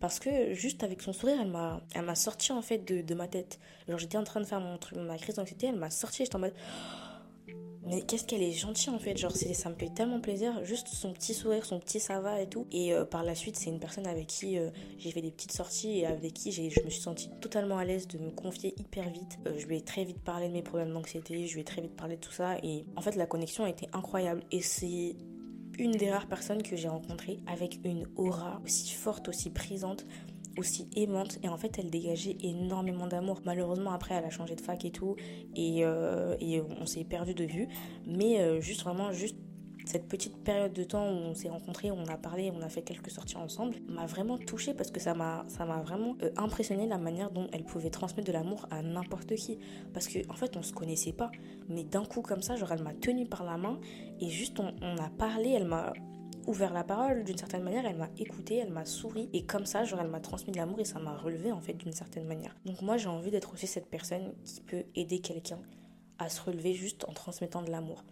Parce 0.00 0.18
que 0.18 0.52
juste 0.54 0.82
avec 0.82 1.00
son 1.00 1.12
sourire, 1.12 1.38
elle 1.40 2.02
m'a, 2.02 2.14
sorti 2.14 2.52
en 2.52 2.62
fait 2.62 2.78
de, 2.78 3.02
de 3.02 3.14
ma 3.14 3.28
tête. 3.28 3.60
Genre 3.88 3.98
j'étais 3.98 4.18
en 4.18 4.24
train 4.24 4.40
de 4.40 4.46
faire 4.46 4.60
mon 4.60 4.76
truc, 4.76 4.98
ma 4.98 5.16
crise 5.16 5.36
d'anxiété, 5.36 5.68
elle 5.68 5.76
m'a 5.76 5.90
sorti, 5.90 6.24
j'étais 6.24 6.36
en 6.36 6.40
mode 6.40 6.54
mais 7.84 8.02
qu'est-ce 8.02 8.24
qu'elle 8.24 8.42
est 8.42 8.52
gentille 8.52 8.90
en 8.90 8.98
fait, 8.98 9.16
genre 9.16 9.32
ça 9.32 9.68
me 9.68 9.74
fait 9.74 9.92
tellement 9.92 10.20
plaisir, 10.20 10.64
juste 10.64 10.88
son 10.88 11.12
petit 11.12 11.34
sourire, 11.34 11.64
son 11.64 11.80
petit 11.80 11.98
ça 11.98 12.20
va 12.20 12.40
et 12.40 12.48
tout. 12.48 12.66
Et 12.70 12.94
euh, 12.94 13.04
par 13.04 13.24
la 13.24 13.34
suite, 13.34 13.56
c'est 13.56 13.70
une 13.70 13.80
personne 13.80 14.06
avec 14.06 14.28
qui 14.28 14.58
euh, 14.58 14.70
j'ai 14.98 15.10
fait 15.10 15.22
des 15.22 15.30
petites 15.30 15.52
sorties 15.52 15.98
et 15.98 16.06
avec 16.06 16.32
qui 16.32 16.52
je 16.52 16.62
me 16.62 16.90
suis 16.90 17.00
sentie 17.00 17.30
totalement 17.40 17.78
à 17.78 17.84
l'aise 17.84 18.06
de 18.06 18.18
me 18.18 18.30
confier 18.30 18.74
hyper 18.78 19.10
vite. 19.10 19.38
Euh, 19.46 19.54
je 19.58 19.66
lui 19.66 19.78
ai 19.78 19.80
très 19.80 20.04
vite 20.04 20.20
parlé 20.20 20.48
de 20.48 20.52
mes 20.52 20.62
problèmes 20.62 20.92
d'anxiété, 20.92 21.46
je 21.46 21.54
lui 21.54 21.62
ai 21.62 21.64
très 21.64 21.82
vite 21.82 21.96
parlé 21.96 22.16
de 22.16 22.20
tout 22.20 22.32
ça 22.32 22.56
et 22.62 22.84
en 22.96 23.00
fait 23.00 23.16
la 23.16 23.26
connexion 23.26 23.64
a 23.64 23.70
été 23.70 23.88
incroyable 23.92 24.42
et 24.52 24.60
c'est 24.60 25.16
une 25.78 25.92
des 25.92 26.10
rares 26.10 26.26
personnes 26.26 26.62
que 26.62 26.76
j'ai 26.76 26.88
rencontrées 26.88 27.38
avec 27.46 27.80
une 27.84 28.06
aura 28.16 28.60
aussi 28.64 28.92
forte, 28.92 29.28
aussi 29.28 29.50
présente 29.50 30.06
aussi 30.58 30.88
aimante. 30.96 31.38
Et 31.42 31.48
en 31.48 31.56
fait 31.56 31.78
elle 31.78 31.90
dégageait 31.90 32.36
énormément 32.42 33.06
d'amour. 33.06 33.40
Malheureusement 33.44 33.92
après 33.92 34.14
elle 34.14 34.24
a 34.24 34.30
changé 34.30 34.54
de 34.54 34.60
fac 34.60 34.84
et 34.84 34.90
tout. 34.90 35.16
Et, 35.54 35.84
euh, 35.84 36.36
et 36.40 36.60
on 36.60 36.86
s'est 36.86 37.04
perdu 37.04 37.34
de 37.34 37.44
vue. 37.44 37.68
Mais 38.06 38.40
euh, 38.40 38.60
juste 38.60 38.82
vraiment 38.82 39.12
juste 39.12 39.36
cette 39.84 40.06
petite 40.06 40.36
période 40.44 40.72
de 40.72 40.84
temps 40.84 41.08
où 41.08 41.14
on 41.14 41.34
s'est 41.34 41.48
rencontrés, 41.48 41.90
on 41.90 42.06
a 42.06 42.16
parlé, 42.16 42.52
on 42.54 42.62
a 42.62 42.68
fait 42.68 42.82
quelques 42.82 43.10
sorties 43.10 43.36
ensemble, 43.36 43.76
m'a 43.88 44.06
vraiment 44.06 44.38
touchée 44.38 44.74
parce 44.74 44.92
que 44.92 45.00
ça 45.00 45.14
m'a 45.14 45.44
ça 45.48 45.64
m'a 45.64 45.78
vraiment 45.78 46.16
euh, 46.22 46.30
impressionné 46.36 46.86
la 46.86 46.98
manière 46.98 47.30
dont 47.30 47.48
elle 47.52 47.64
pouvait 47.64 47.90
transmettre 47.90 48.28
de 48.28 48.32
l'amour 48.32 48.66
à 48.70 48.82
n'importe 48.82 49.34
qui. 49.34 49.58
Parce 49.92 50.06
que 50.06 50.18
en 50.30 50.34
fait 50.34 50.56
on 50.56 50.62
se 50.62 50.72
connaissait 50.72 51.12
pas. 51.12 51.30
Mais 51.68 51.84
d'un 51.84 52.04
coup 52.04 52.22
comme 52.22 52.42
ça 52.42 52.56
genre 52.56 52.72
elle 52.72 52.82
m'a 52.82 52.94
tenu 52.94 53.26
par 53.26 53.44
la 53.44 53.56
main. 53.56 53.78
Et 54.20 54.28
juste 54.28 54.60
on 54.60 54.96
a 54.98 55.10
parlé, 55.10 55.50
elle 55.50 55.66
m'a 55.66 55.92
ouvert 56.46 56.72
la 56.72 56.84
parole 56.84 57.24
d'une 57.24 57.38
certaine 57.38 57.62
manière, 57.62 57.84
elle 57.86 57.96
m'a 57.96 58.08
écouté, 58.18 58.56
elle 58.56 58.72
m'a 58.72 58.84
souri 58.84 59.28
et 59.32 59.44
comme 59.44 59.66
ça, 59.66 59.84
genre 59.84 60.00
elle 60.00 60.08
m'a 60.08 60.20
transmis 60.20 60.52
de 60.52 60.58
l'amour 60.58 60.80
et 60.80 60.84
ça 60.84 60.98
m'a 60.98 61.16
relevé 61.16 61.52
en 61.52 61.60
fait 61.60 61.74
d'une 61.74 61.92
certaine 61.92 62.26
manière. 62.26 62.56
Donc 62.64 62.82
moi 62.82 62.96
j'ai 62.96 63.08
envie 63.08 63.30
d'être 63.30 63.52
aussi 63.52 63.66
cette 63.66 63.88
personne 63.88 64.34
qui 64.44 64.60
peut 64.60 64.84
aider 64.94 65.20
quelqu'un 65.20 65.60
à 66.18 66.28
se 66.28 66.40
relever 66.40 66.74
juste 66.74 67.04
en 67.08 67.12
transmettant 67.12 67.62
de 67.62 67.70
l'amour. 67.70 68.04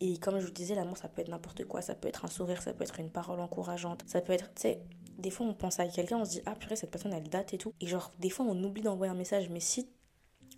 Et 0.00 0.18
comme 0.18 0.40
je 0.40 0.46
vous 0.46 0.52
disais, 0.52 0.74
l'amour 0.74 0.96
ça 0.96 1.08
peut 1.08 1.22
être 1.22 1.28
n'importe 1.28 1.64
quoi, 1.64 1.80
ça 1.82 1.94
peut 1.94 2.08
être 2.08 2.24
un 2.24 2.28
sourire, 2.28 2.62
ça 2.62 2.72
peut 2.72 2.84
être 2.84 2.98
une 2.98 3.10
parole 3.10 3.40
encourageante, 3.40 4.02
ça 4.06 4.20
peut 4.20 4.32
être, 4.32 4.52
tu 4.54 4.62
sais, 4.62 4.82
des 5.18 5.30
fois 5.30 5.46
on 5.46 5.54
pense 5.54 5.78
à 5.78 5.86
quelqu'un, 5.86 6.18
on 6.18 6.24
se 6.24 6.30
dit 6.30 6.42
ah 6.46 6.54
purée 6.54 6.76
cette 6.76 6.90
personne 6.90 7.12
elle 7.12 7.28
date 7.28 7.54
et 7.54 7.58
tout. 7.58 7.72
Et 7.80 7.86
genre 7.86 8.12
des 8.18 8.30
fois 8.30 8.46
on 8.48 8.64
oublie 8.64 8.82
d'envoyer 8.82 9.12
un 9.12 9.16
message, 9.16 9.48
mais 9.48 9.60
si 9.60 9.88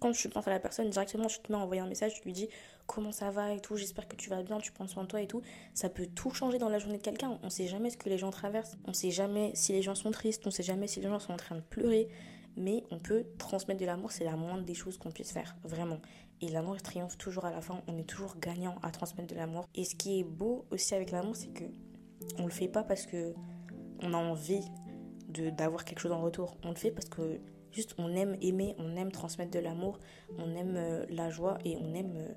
quand 0.05 0.12
je 0.12 0.29
pense 0.29 0.47
à 0.47 0.51
la 0.51 0.61
personne, 0.61 0.90
directement, 0.90 1.29
je 1.29 1.40
te 1.40 1.51
mets 1.51 1.57
à 1.57 1.62
envoyer 1.62 1.81
un 1.81 1.87
message, 1.87 2.12
tu 2.12 2.25
lui 2.25 2.35
dis 2.35 2.51
comment 2.87 3.11
ça 3.11 3.31
va 3.31 3.55
et 3.55 3.61
tout, 3.61 3.77
j'espère 3.77 4.07
que 4.07 4.17
tu 4.17 4.29
vas 4.29 4.43
bien, 4.43 4.59
tu 4.59 4.71
prends 4.71 4.87
soin 4.87 5.05
de 5.05 5.09
toi 5.09 5.23
et 5.23 5.27
tout. 5.27 5.40
Ça 5.73 5.88
peut 5.88 6.07
tout 6.14 6.29
changer 6.29 6.59
dans 6.59 6.69
la 6.69 6.79
journée 6.79 6.99
de 6.99 7.03
quelqu'un. 7.03 7.38
On 7.43 7.49
sait 7.49 7.69
jamais 7.69 7.88
ce 7.88 7.97
que 7.97 8.11
les 8.11 8.19
gens 8.19 8.31
traversent, 8.31 8.77
on 8.87 8.93
sait 8.93 9.11
jamais 9.11 9.53
si 9.55 9.73
les 9.73 9.81
gens 9.81 9.95
sont 9.95 10.11
tristes, 10.11 10.47
on 10.47 10.51
sait 10.51 10.62
jamais 10.62 10.88
si 10.88 11.01
les 11.01 11.09
gens 11.09 11.19
sont 11.19 11.33
en 11.33 11.38
train 11.38 11.55
de 11.55 11.62
pleurer, 11.62 12.09
mais 12.55 12.85
on 12.90 12.99
peut 12.99 13.25
transmettre 13.38 13.81
de 13.81 13.87
l'amour, 13.87 14.12
c'est 14.12 14.25
la 14.25 14.37
moindre 14.37 14.64
des 14.64 14.75
choses 14.75 14.99
qu'on 14.99 15.11
puisse 15.11 15.33
faire, 15.33 15.57
vraiment. 15.64 16.01
Et 16.43 16.49
l'amour 16.49 16.77
triomphe 16.83 17.17
toujours 17.17 17.47
à 17.47 17.51
la 17.51 17.62
fin, 17.62 17.81
on 17.88 17.97
est 17.97 18.07
toujours 18.07 18.37
gagnant 18.38 18.75
à 18.83 18.90
transmettre 18.90 19.33
de 19.33 19.38
l'amour. 19.38 19.67
Et 19.75 19.85
ce 19.85 19.95
qui 19.95 20.21
est 20.21 20.25
beau 20.25 20.67
aussi 20.71 20.95
avec 20.95 21.12
l'amour, 21.12 21.35
c'est 21.35 21.55
que 21.55 21.64
on 22.37 22.45
le 22.45 22.53
fait 22.53 22.69
pas 22.69 22.83
parce 22.83 23.07
que 23.07 23.33
on 24.03 24.12
a 24.12 24.19
envie 24.19 24.64
d'avoir 25.31 25.87
quelque 25.87 26.01
chose 26.01 26.12
en 26.12 26.21
retour. 26.21 26.59
On 26.62 26.69
le 26.69 26.77
fait 26.77 26.90
parce 26.90 27.09
que 27.09 27.40
Juste, 27.75 27.95
on 27.99 28.15
aime 28.15 28.37
aimer, 28.41 28.77
on 28.79 28.95
aime 28.95 29.11
transmettre 29.11 29.51
de 29.51 29.59
l'amour, 29.59 29.99
on 30.39 30.55
aime 30.55 30.75
euh, 30.77 31.05
la 31.11 31.29
joie 31.29 31.59
et 31.65 31.77
on 31.77 31.93
aime 31.93 32.13
euh, 32.17 32.29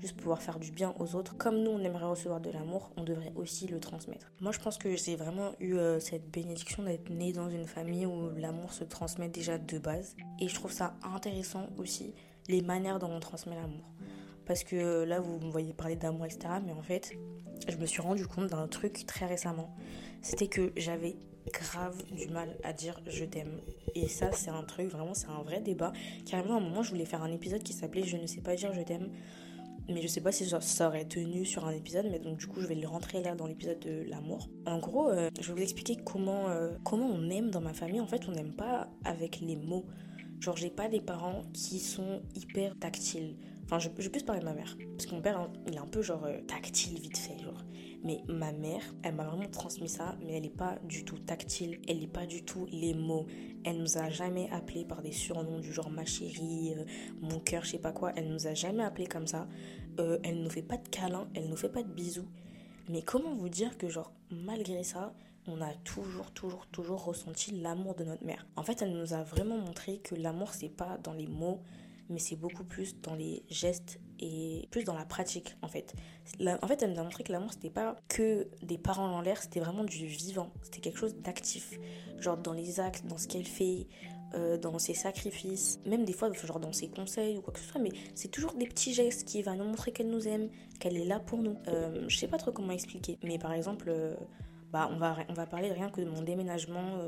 juste 0.00 0.16
pouvoir 0.16 0.40
faire 0.40 0.60
du 0.60 0.70
bien 0.70 0.94
aux 1.00 1.16
autres. 1.16 1.36
Comme 1.36 1.60
nous, 1.62 1.72
on 1.72 1.80
aimerait 1.80 2.06
recevoir 2.06 2.40
de 2.40 2.50
l'amour, 2.50 2.92
on 2.96 3.02
devrait 3.02 3.32
aussi 3.34 3.66
le 3.66 3.80
transmettre. 3.80 4.30
Moi, 4.40 4.52
je 4.52 4.60
pense 4.60 4.78
que 4.78 4.94
j'ai 4.94 5.16
vraiment 5.16 5.50
eu 5.58 5.74
euh, 5.74 5.98
cette 5.98 6.30
bénédiction 6.30 6.84
d'être 6.84 7.10
née 7.10 7.32
dans 7.32 7.50
une 7.50 7.66
famille 7.66 8.06
où 8.06 8.30
l'amour 8.36 8.72
se 8.72 8.84
transmet 8.84 9.28
déjà 9.28 9.58
de 9.58 9.78
base. 9.78 10.14
Et 10.38 10.46
je 10.46 10.54
trouve 10.54 10.70
ça 10.70 10.94
intéressant 11.02 11.66
aussi, 11.76 12.14
les 12.46 12.62
manières 12.62 13.00
dont 13.00 13.10
on 13.10 13.18
transmet 13.20 13.56
l'amour. 13.56 13.90
Parce 14.46 14.62
que 14.62 15.02
là, 15.02 15.18
vous 15.18 15.40
me 15.40 15.50
voyez 15.50 15.72
parler 15.72 15.96
d'amour, 15.96 16.26
etc. 16.26 16.54
Mais 16.64 16.72
en 16.72 16.82
fait, 16.82 17.12
je 17.66 17.76
me 17.78 17.86
suis 17.86 18.00
rendu 18.00 18.28
compte 18.28 18.46
d'un 18.48 18.68
truc 18.68 19.06
très 19.06 19.26
récemment. 19.26 19.74
C'était 20.22 20.48
que 20.48 20.72
j'avais 20.76 21.16
grave 21.52 22.02
du 22.12 22.28
mal 22.28 22.56
à 22.62 22.72
dire 22.72 23.00
je 23.06 23.24
t'aime. 23.24 23.60
Et 23.94 24.08
ça, 24.08 24.32
c'est 24.32 24.50
un 24.50 24.62
truc, 24.62 24.88
vraiment, 24.88 25.14
c'est 25.14 25.28
un 25.28 25.42
vrai 25.42 25.60
débat. 25.60 25.92
Carrément, 26.26 26.54
à 26.54 26.56
un 26.58 26.60
moment, 26.60 26.82
je 26.82 26.90
voulais 26.90 27.04
faire 27.04 27.22
un 27.22 27.32
épisode 27.32 27.62
qui 27.62 27.72
s'appelait 27.72 28.04
Je 28.04 28.16
ne 28.16 28.26
sais 28.26 28.40
pas 28.40 28.54
dire 28.54 28.72
je 28.72 28.82
t'aime. 28.82 29.10
Mais 29.88 30.00
je 30.00 30.06
sais 30.06 30.22
pas 30.22 30.32
si 30.32 30.48
ça 30.48 30.88
aurait 30.88 31.04
tenu 31.04 31.44
sur 31.44 31.66
un 31.66 31.70
épisode, 31.70 32.06
mais 32.10 32.18
donc 32.18 32.38
du 32.38 32.46
coup 32.46 32.62
je 32.62 32.66
vais 32.66 32.74
le 32.74 32.88
rentrer 32.88 33.22
là 33.22 33.34
dans 33.34 33.46
l'épisode 33.46 33.80
de 33.80 34.04
l'amour. 34.08 34.48
En 34.64 34.78
gros, 34.78 35.10
euh, 35.10 35.28
je 35.38 35.48
vais 35.48 35.54
vous 35.54 35.62
expliquer 35.62 35.96
comment, 36.02 36.48
euh, 36.48 36.70
comment 36.84 37.06
on 37.06 37.28
aime 37.28 37.50
dans 37.50 37.60
ma 37.60 37.74
famille. 37.74 38.00
En 38.00 38.06
fait, 38.06 38.22
on 38.26 38.32
n'aime 38.32 38.54
pas 38.54 38.88
avec 39.04 39.40
les 39.40 39.56
mots. 39.56 39.84
Genre, 40.40 40.56
j'ai 40.56 40.70
pas 40.70 40.88
des 40.88 41.00
parents 41.00 41.42
qui 41.52 41.80
sont 41.80 42.22
hyper 42.34 42.78
tactiles. 42.78 43.36
Enfin, 43.64 43.78
je, 43.78 43.88
je 43.98 44.08
peux 44.08 44.12
plus 44.12 44.24
parler 44.24 44.40
de 44.40 44.46
ma 44.46 44.54
mère. 44.54 44.76
Parce 44.96 45.06
que 45.06 45.14
mon 45.14 45.20
père, 45.20 45.38
hein, 45.38 45.52
il 45.66 45.74
est 45.74 45.78
un 45.78 45.86
peu 45.86 46.00
genre 46.00 46.24
euh, 46.24 46.40
tactile 46.46 46.98
vite 46.98 47.18
fait. 47.18 47.36
Mais 48.04 48.22
ma 48.28 48.52
mère, 48.52 48.82
elle 49.02 49.14
m'a 49.14 49.24
vraiment 49.24 49.48
transmis 49.48 49.88
ça, 49.88 50.14
mais 50.20 50.34
elle 50.34 50.42
n'est 50.42 50.50
pas 50.50 50.78
du 50.84 51.04
tout 51.06 51.18
tactile, 51.18 51.80
elle 51.88 52.00
n'est 52.00 52.06
pas 52.06 52.26
du 52.26 52.44
tout 52.44 52.66
les 52.70 52.92
mots. 52.92 53.26
Elle 53.64 53.78
nous 53.78 53.96
a 53.96 54.10
jamais 54.10 54.48
appelé 54.50 54.84
par 54.84 55.00
des 55.00 55.10
surnoms 55.10 55.58
du 55.58 55.72
genre 55.72 55.88
ma 55.88 56.04
chérie, 56.04 56.74
euh, 56.76 56.84
mon 57.22 57.40
cœur, 57.40 57.64
je 57.64 57.70
sais 57.70 57.78
pas 57.78 57.92
quoi. 57.92 58.12
Elle 58.14 58.28
nous 58.28 58.46
a 58.46 58.52
jamais 58.52 58.84
appelé 58.84 59.06
comme 59.06 59.26
ça. 59.26 59.48
Euh, 59.98 60.18
elle 60.22 60.42
nous 60.42 60.50
fait 60.50 60.62
pas 60.62 60.76
de 60.76 60.86
câlins, 60.86 61.28
elle 61.34 61.48
nous 61.48 61.56
fait 61.56 61.70
pas 61.70 61.82
de 61.82 61.90
bisous. 61.90 62.28
Mais 62.90 63.00
comment 63.00 63.34
vous 63.34 63.48
dire 63.48 63.78
que 63.78 63.88
genre 63.88 64.12
malgré 64.30 64.84
ça, 64.84 65.14
on 65.46 65.62
a 65.62 65.72
toujours, 65.84 66.30
toujours, 66.32 66.66
toujours 66.66 67.04
ressenti 67.04 67.52
l'amour 67.52 67.94
de 67.94 68.04
notre 68.04 68.24
mère? 68.24 68.46
En 68.56 68.64
fait, 68.64 68.82
elle 68.82 68.92
nous 68.92 69.14
a 69.14 69.22
vraiment 69.22 69.56
montré 69.56 69.98
que 69.98 70.14
l'amour, 70.14 70.52
c'est 70.52 70.68
pas 70.68 70.98
dans 70.98 71.14
les 71.14 71.26
mots, 71.26 71.62
mais 72.10 72.18
c'est 72.18 72.36
beaucoup 72.36 72.64
plus 72.64 73.00
dans 73.00 73.14
les 73.14 73.44
gestes 73.48 73.98
et 74.20 74.68
plus 74.70 74.84
dans 74.84 74.94
la 74.94 75.04
pratique 75.04 75.56
en 75.62 75.68
fait. 75.68 75.94
en 76.40 76.66
fait, 76.66 76.82
elle 76.82 76.92
nous 76.92 77.00
a 77.00 77.02
montré 77.02 77.24
que 77.24 77.32
l'amour 77.32 77.52
c'était 77.52 77.70
pas 77.70 77.96
que 78.08 78.48
des 78.62 78.78
paroles 78.78 79.10
en 79.10 79.20
l'air, 79.20 79.42
c'était 79.42 79.60
vraiment 79.60 79.84
du 79.84 80.06
vivant, 80.06 80.50
c'était 80.62 80.80
quelque 80.80 80.98
chose 80.98 81.16
d'actif. 81.16 81.78
Genre 82.20 82.36
dans 82.36 82.52
les 82.52 82.80
actes, 82.80 83.06
dans 83.06 83.18
ce 83.18 83.26
qu'elle 83.26 83.44
fait, 83.44 83.86
euh, 84.34 84.58
dans 84.58 84.80
ses 84.80 84.94
sacrifices, 84.94 85.78
même 85.86 86.04
des 86.04 86.12
fois 86.12 86.32
genre 86.32 86.58
dans 86.58 86.72
ses 86.72 86.88
conseils 86.88 87.38
ou 87.38 87.40
quoi 87.40 87.52
que 87.52 87.60
ce 87.60 87.66
soit, 87.66 87.80
mais 87.80 87.92
c'est 88.16 88.30
toujours 88.30 88.52
des 88.54 88.66
petits 88.66 88.92
gestes 88.92 89.28
qui 89.28 89.42
vont 89.42 89.54
nous 89.54 89.64
montrer 89.64 89.92
qu'elle 89.92 90.10
nous 90.10 90.26
aime, 90.26 90.48
qu'elle 90.80 90.96
est 90.96 91.04
là 91.04 91.20
pour 91.20 91.38
nous. 91.38 91.56
Euh, 91.68 92.04
je 92.08 92.16
sais 92.16 92.26
pas 92.26 92.36
trop 92.36 92.50
comment 92.50 92.72
expliquer, 92.72 93.16
mais 93.22 93.38
par 93.38 93.52
exemple, 93.52 93.86
euh, 93.88 94.16
bah 94.72 94.90
on 94.92 94.96
va, 94.96 95.18
on 95.28 95.34
va 95.34 95.46
parler 95.46 95.70
rien 95.70 95.88
que 95.88 96.00
de 96.00 96.10
mon 96.10 96.22
déménagement 96.22 96.98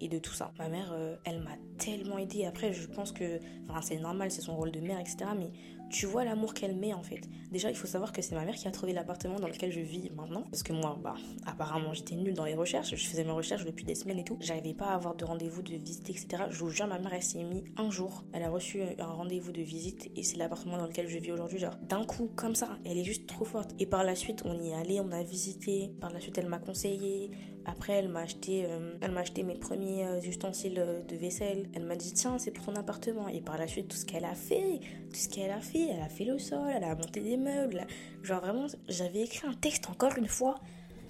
et 0.00 0.06
de 0.06 0.18
tout 0.20 0.32
ça. 0.32 0.52
Ma 0.58 0.68
mère, 0.68 0.94
elle 1.24 1.40
m'a 1.40 1.56
tellement 1.76 2.18
aidée. 2.18 2.44
Après, 2.44 2.72
je 2.72 2.86
pense 2.86 3.10
que, 3.10 3.40
enfin, 3.68 3.82
c'est 3.82 3.98
normal, 3.98 4.30
c'est 4.30 4.42
son 4.42 4.54
rôle 4.54 4.70
de 4.70 4.78
mère, 4.78 5.00
etc. 5.00 5.30
Mais 5.36 5.50
tu 5.90 6.06
vois 6.06 6.24
l'amour 6.24 6.54
qu'elle 6.54 6.76
met 6.76 6.94
en 6.94 7.02
fait. 7.02 7.20
Déjà, 7.50 7.68
il 7.68 7.76
faut 7.76 7.88
savoir 7.88 8.12
que 8.12 8.22
c'est 8.22 8.34
ma 8.36 8.44
mère 8.44 8.54
qui 8.54 8.68
a 8.68 8.70
trouvé 8.70 8.92
l'appartement 8.92 9.40
dans 9.40 9.48
lequel 9.48 9.72
je 9.72 9.80
vis 9.80 10.10
maintenant. 10.10 10.42
Parce 10.50 10.62
que 10.62 10.72
moi, 10.72 10.96
bah, 11.02 11.14
apparemment, 11.46 11.92
j'étais 11.92 12.14
nulle 12.14 12.34
dans 12.34 12.44
les 12.44 12.54
recherches. 12.54 12.94
Je 12.94 13.08
faisais 13.08 13.24
mes 13.24 13.32
recherches 13.32 13.64
depuis 13.64 13.84
des 13.84 13.96
semaines 13.96 14.20
et 14.20 14.24
tout. 14.24 14.36
J'arrivais 14.40 14.72
pas 14.72 14.86
à 14.86 14.94
avoir 14.94 15.16
de 15.16 15.24
rendez-vous 15.24 15.62
de 15.62 15.74
visite, 15.74 16.08
etc. 16.08 16.44
Je 16.50 16.58
vous 16.60 16.70
jure, 16.70 16.86
ma 16.86 16.98
mère, 16.98 17.12
elle 17.12 17.22
s'est 17.22 17.42
mis 17.42 17.64
un 17.76 17.90
jour. 17.90 18.24
Elle 18.32 18.44
a 18.44 18.50
reçu 18.50 18.80
un 18.98 19.06
rendez-vous 19.06 19.50
de 19.50 19.62
visite 19.62 20.10
et 20.14 20.22
c'est 20.22 20.36
l'appartement 20.36 20.78
dans 20.78 20.86
lequel 20.86 21.08
je 21.08 21.18
vis 21.18 21.32
aujourd'hui. 21.32 21.58
Genre, 21.58 21.76
d'un 21.88 22.04
coup, 22.04 22.30
comme 22.36 22.54
ça, 22.54 22.78
elle 22.84 22.96
est 22.96 23.04
juste 23.04 23.26
trop 23.26 23.44
forte. 23.44 23.74
Et 23.80 23.86
par 23.86 24.04
la 24.04 24.14
suite, 24.14 24.42
on 24.44 24.56
y 24.60 24.68
est 24.68 24.74
allé, 24.74 25.00
on 25.00 25.10
a 25.10 25.22
visité. 25.24 25.90
Par 26.00 26.12
la 26.12 26.20
suite, 26.20 26.38
elle 26.38 26.48
m'a 26.48 26.60
conseillé. 26.60 27.32
Après, 27.66 27.92
elle 27.94 28.08
m'a 28.08 28.20
acheté, 28.20 28.64
euh, 28.66 28.94
elle 29.00 29.10
m'a 29.10 29.20
acheté 29.20 29.42
mes 29.42 29.54
premiers 29.54 30.06
euh, 30.06 30.20
ustensiles 30.20 30.78
euh, 30.78 31.02
de 31.02 31.16
vaisselle. 31.16 31.68
Elle 31.74 31.84
m'a 31.84 31.96
dit 31.96 32.12
tiens, 32.12 32.38
c'est 32.38 32.50
pour 32.50 32.64
ton 32.64 32.74
appartement. 32.76 33.28
Et 33.28 33.40
par 33.40 33.58
la 33.58 33.66
suite, 33.66 33.88
tout 33.88 33.96
ce 33.96 34.06
qu'elle 34.06 34.24
a 34.24 34.34
fait, 34.34 34.80
tout 35.10 35.18
ce 35.18 35.28
qu'elle 35.28 35.50
a 35.50 35.60
fait, 35.60 35.88
elle 35.88 36.00
a 36.00 36.08
fait 36.08 36.24
le 36.24 36.38
sol, 36.38 36.70
elle 36.74 36.84
a 36.84 36.94
monté 36.94 37.20
des 37.20 37.36
meubles. 37.36 37.86
Genre 38.22 38.40
vraiment, 38.40 38.66
j'avais 38.88 39.22
écrit 39.22 39.46
un 39.46 39.54
texte 39.54 39.88
encore 39.88 40.16
une 40.16 40.28
fois. 40.28 40.56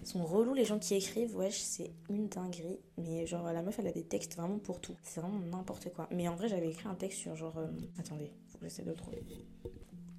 Sont 0.02 0.24
relous 0.24 0.54
les 0.54 0.64
gens 0.64 0.78
qui 0.78 0.94
écrivent, 0.94 1.36
wesh, 1.36 1.58
c'est 1.58 1.92
une 2.08 2.28
dinguerie. 2.28 2.80
Mais 2.96 3.26
genre 3.26 3.52
la 3.52 3.62
meuf, 3.62 3.78
elle 3.78 3.86
a 3.86 3.92
des 3.92 4.04
textes 4.04 4.34
vraiment 4.34 4.58
pour 4.58 4.80
tout. 4.80 4.96
C'est 5.02 5.20
vraiment 5.20 5.38
n'importe 5.38 5.92
quoi. 5.92 6.08
Mais 6.10 6.26
en 6.26 6.34
vrai, 6.34 6.48
j'avais 6.48 6.70
écrit 6.70 6.88
un 6.88 6.94
texte 6.94 7.18
sur 7.18 7.36
genre, 7.36 7.60
attendez, 7.98 8.32
faut 8.48 8.58
que 8.58 8.64
j'essaie 8.64 8.82
de 8.82 8.90
le 8.90 8.96
trouver. 8.96 9.22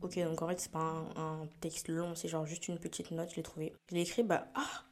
Ok, 0.02 0.18
donc 0.20 0.42
en 0.42 0.48
fait, 0.48 0.60
c'est 0.60 0.72
pas 0.72 0.80
un, 0.80 1.42
un 1.42 1.48
texte 1.62 1.88
long, 1.88 2.16
c'est 2.16 2.28
genre 2.28 2.46
juste 2.46 2.68
une 2.68 2.78
petite 2.78 3.12
note, 3.12 3.30
je 3.32 3.36
l'ai 3.36 3.44
trouvé. 3.44 3.74
Je 3.90 3.96
l'ai 3.96 4.02
écrit, 4.02 4.24
bah, 4.24 4.48
ah, 4.56 4.84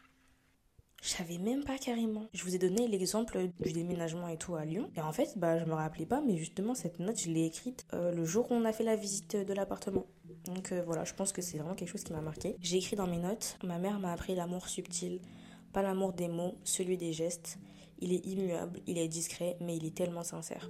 je 1.01 1.09
savais 1.09 1.38
même 1.38 1.63
pas 1.63 1.77
carrément. 1.77 2.25
Je 2.33 2.43
vous 2.43 2.55
ai 2.55 2.57
donné 2.57 2.88
l'exemple 2.88 3.49
du 3.59 3.71
déménagement 3.71 4.27
et 4.27 4.38
tout 4.38 4.55
à 4.55 4.65
Lyon. 4.65 4.89
Et 4.95 5.01
en 5.01 5.12
fait, 5.12 5.38
bah, 5.38 5.57
je 5.59 5.65
me 5.65 5.73
rappelais 5.73 6.05
pas, 6.05 6.21
mais 6.21 6.38
justement, 6.38 6.75
cette 6.75 6.99
note, 6.99 7.19
je 7.19 7.29
l'ai 7.29 7.45
écrite 7.45 7.85
euh, 7.93 8.12
le 8.12 8.25
jour 8.25 8.51
où 8.51 8.55
on 8.55 8.65
a 8.65 8.73
fait 8.73 8.83
la 8.83 8.95
visite 8.95 9.35
de 9.35 9.53
l'appartement. 9.53 10.05
Donc 10.45 10.71
euh, 10.71 10.81
voilà, 10.85 11.03
je 11.03 11.13
pense 11.13 11.31
que 11.31 11.41
c'est 11.41 11.57
vraiment 11.57 11.75
quelque 11.75 11.89
chose 11.89 12.03
qui 12.03 12.13
m'a 12.13 12.21
marqué. 12.21 12.55
J'ai 12.62 12.77
écrit 12.77 12.95
dans 12.95 13.07
mes 13.07 13.17
notes 13.17 13.57
Ma 13.63 13.77
mère 13.77 13.99
m'a 13.99 14.12
appris 14.12 14.35
l'amour 14.35 14.67
subtil, 14.67 15.21
pas 15.73 15.81
l'amour 15.81 16.13
des 16.13 16.27
mots, 16.27 16.55
celui 16.63 16.97
des 16.97 17.13
gestes. 17.13 17.57
Il 17.99 18.13
est 18.13 18.25
immuable, 18.25 18.79
il 18.88 18.97
est 18.97 19.07
discret, 19.07 19.57
mais 19.59 19.75
il 19.75 19.85
est 19.85 19.95
tellement 19.95 20.23
sincère. 20.23 20.69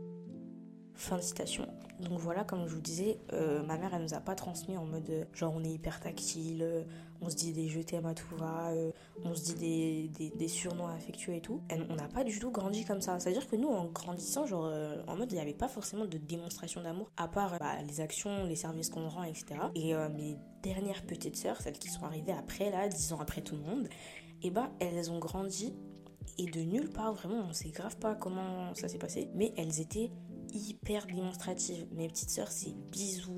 Fin 0.99 1.15
de 1.15 1.21
citation. 1.21 1.65
Donc 2.01 2.19
voilà, 2.19 2.43
comme 2.43 2.67
je 2.67 2.75
vous 2.75 2.81
disais, 2.81 3.21
euh, 3.31 3.63
ma 3.63 3.77
mère, 3.77 3.93
elle 3.93 4.01
nous 4.01 4.13
a 4.13 4.19
pas 4.19 4.35
transmis 4.35 4.75
en 4.75 4.83
mode 4.83 5.09
euh, 5.09 5.23
genre 5.33 5.53
on 5.55 5.63
est 5.63 5.69
hyper 5.69 6.01
tactile, 6.01 6.61
euh, 6.61 6.83
on 7.21 7.29
se 7.29 7.37
dit 7.37 7.53
des 7.53 7.69
je 7.69 7.79
t'aime 7.79 8.05
à 8.05 8.13
tout 8.13 8.35
va, 8.35 8.73
on 9.23 9.33
se 9.33 9.53
dit 9.53 10.09
des, 10.17 10.29
des, 10.29 10.47
surnoms 10.49 10.87
affectueux 10.87 11.35
et 11.35 11.39
tout. 11.39 11.61
on 11.89 11.95
n'a 11.95 12.09
pas 12.09 12.25
du 12.25 12.37
tout 12.37 12.51
grandi 12.51 12.83
comme 12.83 12.99
ça. 12.99 13.17
C'est-à-dire 13.17 13.47
que 13.47 13.55
nous, 13.55 13.69
en 13.69 13.85
grandissant, 13.85 14.45
genre 14.45 14.69
en 15.07 15.15
mode 15.15 15.31
il 15.31 15.35
n'y 15.35 15.41
avait 15.41 15.53
pas 15.53 15.69
forcément 15.69 16.03
de 16.03 16.17
démonstration 16.17 16.83
d'amour, 16.83 17.09
à 17.15 17.29
part 17.29 17.57
bah, 17.59 17.81
les 17.87 18.01
actions, 18.01 18.43
les 18.43 18.57
services 18.57 18.89
qu'on 18.89 19.07
rend, 19.07 19.23
etc. 19.23 19.55
Et 19.75 19.93
mes 19.93 20.37
dernières 20.63 21.03
petites 21.05 21.37
sœurs, 21.37 21.61
celles 21.61 21.79
qui 21.79 21.87
sont 21.87 22.03
arrivées 22.03 22.33
après, 22.33 22.71
là, 22.71 22.89
dix 22.89 23.13
ans 23.13 23.19
après 23.21 23.41
tout 23.41 23.55
le 23.55 23.61
monde, 23.61 23.87
et 24.41 24.47
eh 24.47 24.51
bah 24.51 24.69
elles 24.79 25.11
ont 25.11 25.19
grandi 25.19 25.73
et 26.37 26.45
de 26.45 26.61
nulle 26.61 26.89
part, 26.89 27.13
vraiment, 27.13 27.45
on 27.49 27.53
sait 27.53 27.69
grave 27.69 27.97
pas 27.97 28.15
comment 28.15 28.73
ça 28.73 28.87
s'est 28.87 28.97
passé, 28.97 29.29
mais 29.35 29.53
elles 29.57 29.81
étaient 29.81 30.09
hyper 30.53 31.05
démonstrative. 31.07 31.85
Mes 31.91 32.07
petites 32.07 32.29
sœurs, 32.29 32.51
c'est 32.51 32.73
bisous, 32.91 33.37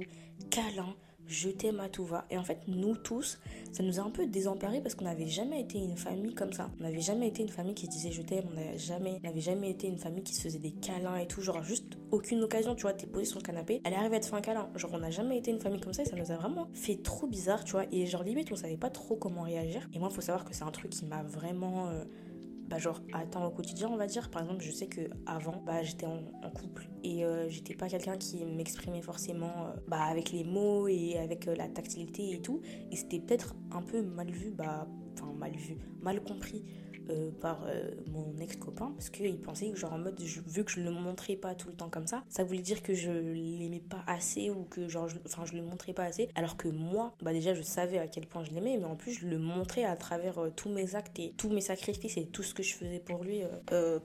câlins, 0.49 0.95
je 1.31 1.49
t'aime 1.49 1.79
à 1.79 1.89
tout 1.89 2.05
va. 2.05 2.25
Et 2.29 2.37
en 2.37 2.43
fait, 2.43 2.59
nous 2.67 2.95
tous, 2.95 3.39
ça 3.71 3.83
nous 3.83 3.99
a 3.99 4.03
un 4.03 4.09
peu 4.09 4.27
désemparés 4.27 4.81
parce 4.81 4.95
qu'on 4.95 5.05
n'avait 5.05 5.27
jamais 5.27 5.61
été 5.61 5.77
une 5.79 5.95
famille 5.95 6.35
comme 6.35 6.51
ça. 6.51 6.69
On 6.79 6.83
n'avait 6.83 6.99
jamais 6.99 7.29
été 7.29 7.41
une 7.41 7.49
famille 7.49 7.73
qui 7.73 7.87
disait 7.87 8.11
je 8.11 8.21
t'aime, 8.21 8.45
on 8.51 8.55
n'avait 8.55 8.77
jamais, 8.77 9.21
jamais 9.35 9.69
été 9.69 9.87
une 9.87 9.97
famille 9.97 10.23
qui 10.23 10.33
se 10.33 10.41
faisait 10.41 10.59
des 10.59 10.71
câlins 10.71 11.15
et 11.17 11.27
tout. 11.27 11.41
Genre, 11.41 11.63
juste 11.63 11.97
aucune 12.11 12.43
occasion, 12.43 12.75
tu 12.75 12.81
vois, 12.83 12.93
t'es 12.93 13.07
posé 13.07 13.25
sur 13.25 13.39
le 13.39 13.43
canapé, 13.43 13.81
elle 13.85 13.93
arrive 13.93 14.13
à 14.13 14.19
te 14.19 14.25
faire 14.25 14.35
un 14.35 14.41
câlin. 14.41 14.69
Genre, 14.75 14.91
on 14.93 14.99
n'a 14.99 15.11
jamais 15.11 15.37
été 15.37 15.51
une 15.51 15.59
famille 15.59 15.79
comme 15.79 15.93
ça 15.93 16.03
et 16.03 16.05
ça 16.05 16.15
nous 16.15 16.31
a 16.31 16.35
vraiment 16.35 16.67
fait 16.73 17.01
trop 17.01 17.27
bizarre, 17.27 17.63
tu 17.63 17.71
vois. 17.71 17.85
Et 17.91 18.05
genre, 18.05 18.23
limite, 18.23 18.51
on 18.51 18.55
savait 18.55 18.77
pas 18.77 18.89
trop 18.89 19.15
comment 19.15 19.43
réagir. 19.43 19.89
Et 19.93 19.99
moi, 19.99 20.09
il 20.11 20.15
faut 20.15 20.21
savoir 20.21 20.43
que 20.43 20.53
c'est 20.53 20.63
un 20.63 20.71
truc 20.71 20.91
qui 20.91 21.05
m'a 21.05 21.23
vraiment. 21.23 21.87
Euh, 21.89 22.03
bah, 22.71 22.77
genre 22.77 23.01
atteint 23.11 23.45
au 23.45 23.51
quotidien 23.51 23.89
on 23.91 23.97
va 23.97 24.07
dire. 24.07 24.31
Par 24.31 24.41
exemple 24.41 24.63
je 24.63 24.71
sais 24.71 24.87
que 24.87 25.01
avant 25.25 25.61
bah 25.65 25.83
j'étais 25.83 26.05
en, 26.05 26.21
couple 26.55 26.89
et 27.03 27.25
euh, 27.25 27.49
j'étais 27.49 27.75
pas 27.75 27.87
quelqu'un 27.87 28.17
qui 28.17 28.45
m'exprimait 28.45 29.01
forcément 29.01 29.67
euh, 29.67 29.79
bah 29.87 30.03
avec 30.03 30.31
les 30.31 30.43
mots 30.43 30.87
et 30.87 31.17
avec 31.17 31.47
euh, 31.47 31.55
la 31.55 31.67
tactilité 31.67 32.31
et 32.31 32.41
tout. 32.41 32.61
Et 32.89 32.95
c'était 32.95 33.19
peut-être 33.19 33.55
un 33.71 33.81
peu 33.81 34.01
mal 34.01 34.31
vu 34.31 34.51
bah 34.51 34.87
enfin 35.13 35.33
mal 35.33 35.51
vu 35.51 35.77
mal 36.01 36.23
compris 36.23 36.63
euh, 37.09 37.31
par 37.41 37.63
euh, 37.65 37.91
mon 38.07 38.37
ex-copain 38.39 38.91
parce 38.95 39.09
qu'il 39.09 39.39
pensait 39.39 39.69
que 39.69 39.77
genre 39.77 39.93
en 39.93 39.97
mode 39.97 40.19
vu 40.19 40.63
que 40.63 40.71
je 40.71 40.81
le 40.81 40.91
montrais 40.91 41.35
pas 41.35 41.55
tout 41.55 41.67
le 41.69 41.73
temps 41.73 41.89
comme 41.89 42.07
ça 42.07 42.23
ça 42.29 42.43
voulait 42.43 42.61
dire 42.61 42.81
que 42.83 42.93
je 42.93 43.11
l'aimais 43.11 43.79
pas 43.81 44.03
assez 44.07 44.49
ou 44.49 44.63
que 44.65 44.87
genre 44.87 45.07
enfin 45.25 45.43
je 45.45 45.53
le 45.53 45.61
montrais 45.61 45.93
pas 45.93 46.03
assez. 46.03 46.29
Alors 46.35 46.57
que 46.57 46.67
moi 46.67 47.13
bah 47.21 47.33
déjà 47.33 47.53
je 47.53 47.61
savais 47.61 47.97
à 47.97 48.07
quel 48.07 48.27
point 48.27 48.43
je 48.43 48.51
l'aimais 48.51 48.77
mais 48.77 48.85
en 48.85 48.95
plus 48.95 49.13
je 49.13 49.27
le 49.27 49.37
montrais 49.37 49.83
à 49.83 49.95
travers 49.95 50.37
euh, 50.37 50.49
tous 50.55 50.69
mes 50.69 50.95
actes 50.95 51.17
et 51.19 51.33
tous 51.37 51.49
mes 51.49 51.61
sacrifices 51.61 52.17
et 52.17 52.25
tout 52.25 52.43
ce 52.43 52.53
que 52.53 52.63
je 52.63 52.75
faisais 52.75 52.99
pour 52.99 53.23
lui 53.23 53.41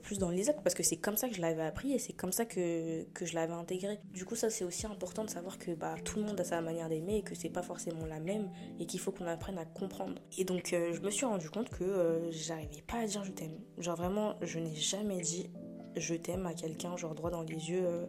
plus 0.03 0.19
dans 0.19 0.31
les 0.31 0.49
actes 0.49 0.61
parce 0.63 0.75
que 0.75 0.83
c'est 0.83 0.97
comme 0.97 1.17
ça 1.17 1.29
que 1.29 1.35
je 1.35 1.41
l'avais 1.41 1.63
appris 1.63 1.93
et 1.93 1.99
c'est 1.99 2.13
comme 2.13 2.33
ça 2.33 2.45
que, 2.45 3.05
que 3.13 3.27
je 3.27 3.35
l'avais 3.35 3.53
intégré. 3.53 3.99
Du 4.13 4.25
coup 4.25 4.35
ça 4.35 4.51
c'est 4.51 4.65
aussi 4.65 4.87
important 4.87 5.25
de 5.25 5.31
savoir 5.31 5.59
que 5.59 5.73
bah 5.73 5.95
tout 6.05 6.19
le 6.19 6.25
monde 6.25 6.41
a 6.41 6.45
sa 6.45 6.61
manière 6.61 6.89
d'aimer 6.89 7.19
et 7.19 7.23
que 7.23 7.35
c'est 7.35 7.51
pas 7.51 7.63
forcément 7.63 8.07
la 8.07 8.21
même 8.21 8.51
et 8.81 8.87
qu'il 8.87 9.01
faut 9.01 9.13
qu'on 9.13 9.27
apprenne 9.27 9.59
à 9.59 9.65
comprendre. 9.65 10.15
Et 10.39 10.45
donc 10.45 10.69
je 10.71 11.01
me 11.01 11.11
suis 11.11 11.27
rendu 11.27 11.51
compte 11.51 11.69
que 11.69 12.29
j'arrivais 12.31 12.83
pas 12.87 12.96
à 12.99 13.07
dire 13.07 13.25
je 13.25 13.33
t'aime. 13.33 13.59
Genre 13.79 13.97
vraiment, 13.97 14.35
je 14.43 14.59
n'ai 14.59 14.75
jamais 14.75 15.21
dit 15.21 15.51
je 15.97 16.15
t'aime 16.15 16.47
à 16.47 16.55
quelqu'un, 16.55 16.97
genre 16.97 17.15
droit 17.15 17.31
dans 17.31 17.43
les 17.43 17.71
yeux, 17.71 17.85
euh, 17.85 18.07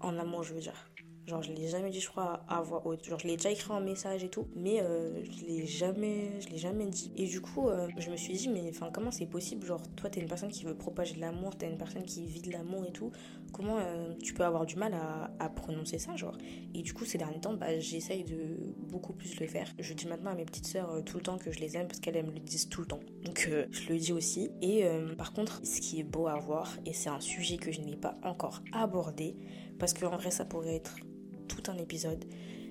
en 0.00 0.18
amour, 0.18 0.42
je 0.42 0.54
veux 0.54 0.60
dire. 0.60 0.91
Genre, 1.26 1.40
je 1.40 1.52
l'ai 1.52 1.68
jamais 1.68 1.90
dit, 1.90 2.00
je 2.00 2.08
crois, 2.08 2.44
à 2.48 2.62
voix 2.62 2.84
haute. 2.84 3.04
Genre, 3.04 3.18
je 3.18 3.28
l'ai 3.28 3.36
déjà 3.36 3.50
écrit 3.50 3.70
en 3.70 3.80
message 3.80 4.24
et 4.24 4.28
tout, 4.28 4.48
mais 4.56 4.80
euh, 4.82 5.22
je 5.24 5.44
l'ai 5.46 5.66
jamais, 5.66 6.40
je 6.40 6.48
l'ai 6.48 6.58
jamais 6.58 6.86
dit. 6.86 7.12
Et 7.16 7.26
du 7.26 7.40
coup, 7.40 7.68
euh, 7.68 7.88
je 7.96 8.10
me 8.10 8.16
suis 8.16 8.34
dit, 8.34 8.48
mais 8.48 8.68
enfin, 8.70 8.90
comment 8.92 9.12
c'est 9.12 9.26
possible? 9.26 9.64
Genre, 9.64 9.80
toi, 9.94 10.10
t'es 10.10 10.20
une 10.20 10.26
personne 10.26 10.50
qui 10.50 10.64
veut 10.64 10.74
propager 10.74 11.14
de 11.14 11.20
l'amour, 11.20 11.56
t'es 11.56 11.70
une 11.70 11.78
personne 11.78 12.02
qui 12.02 12.26
vit 12.26 12.40
de 12.40 12.50
l'amour 12.50 12.84
et 12.86 12.90
tout. 12.90 13.12
Comment 13.52 13.78
euh, 13.78 14.14
tu 14.20 14.34
peux 14.34 14.44
avoir 14.44 14.66
du 14.66 14.74
mal 14.74 14.94
à, 15.38 15.48
prononcer 15.50 15.98
ça, 15.98 16.16
genre? 16.16 16.36
Et 16.74 16.82
du 16.82 16.92
coup, 16.92 17.04
ces 17.04 17.18
derniers 17.18 17.40
temps, 17.40 17.54
bah, 17.54 17.78
j'essaye 17.78 18.24
de 18.24 18.74
beaucoup 18.88 19.12
plus 19.12 19.38
le 19.38 19.46
faire. 19.46 19.68
Je 19.78 19.94
dis 19.94 20.08
maintenant 20.08 20.32
à 20.32 20.34
mes 20.34 20.44
petites 20.44 20.66
sœurs 20.66 21.04
tout 21.04 21.18
le 21.18 21.22
temps 21.22 21.38
que 21.38 21.52
je 21.52 21.60
les 21.60 21.76
aime 21.76 21.86
parce 21.86 22.00
qu'elles 22.00 22.24
me 22.24 22.32
le 22.32 22.40
disent 22.40 22.68
tout 22.68 22.80
le 22.80 22.86
temps. 22.86 23.00
Donc, 23.24 23.48
je 23.70 23.88
le 23.88 23.98
dis 23.98 24.12
aussi. 24.12 24.50
Et 24.62 24.84
par 25.18 25.32
contre, 25.32 25.60
ce 25.64 25.80
qui 25.80 26.00
est 26.00 26.04
beau 26.04 26.26
à 26.26 26.36
voir, 26.36 26.72
et 26.86 26.94
c'est 26.94 27.10
un 27.10 27.20
sujet 27.20 27.58
que 27.58 27.70
je 27.70 27.80
n'ai 27.80 27.96
pas 27.96 28.16
encore 28.22 28.62
abordé, 28.72 29.36
parce 29.78 29.92
qu'en 29.92 30.16
vrai, 30.16 30.30
ça 30.30 30.46
pourrait 30.46 30.76
être 30.76 30.96
tout 31.48 31.70
un 31.70 31.76
épisode, 31.76 32.24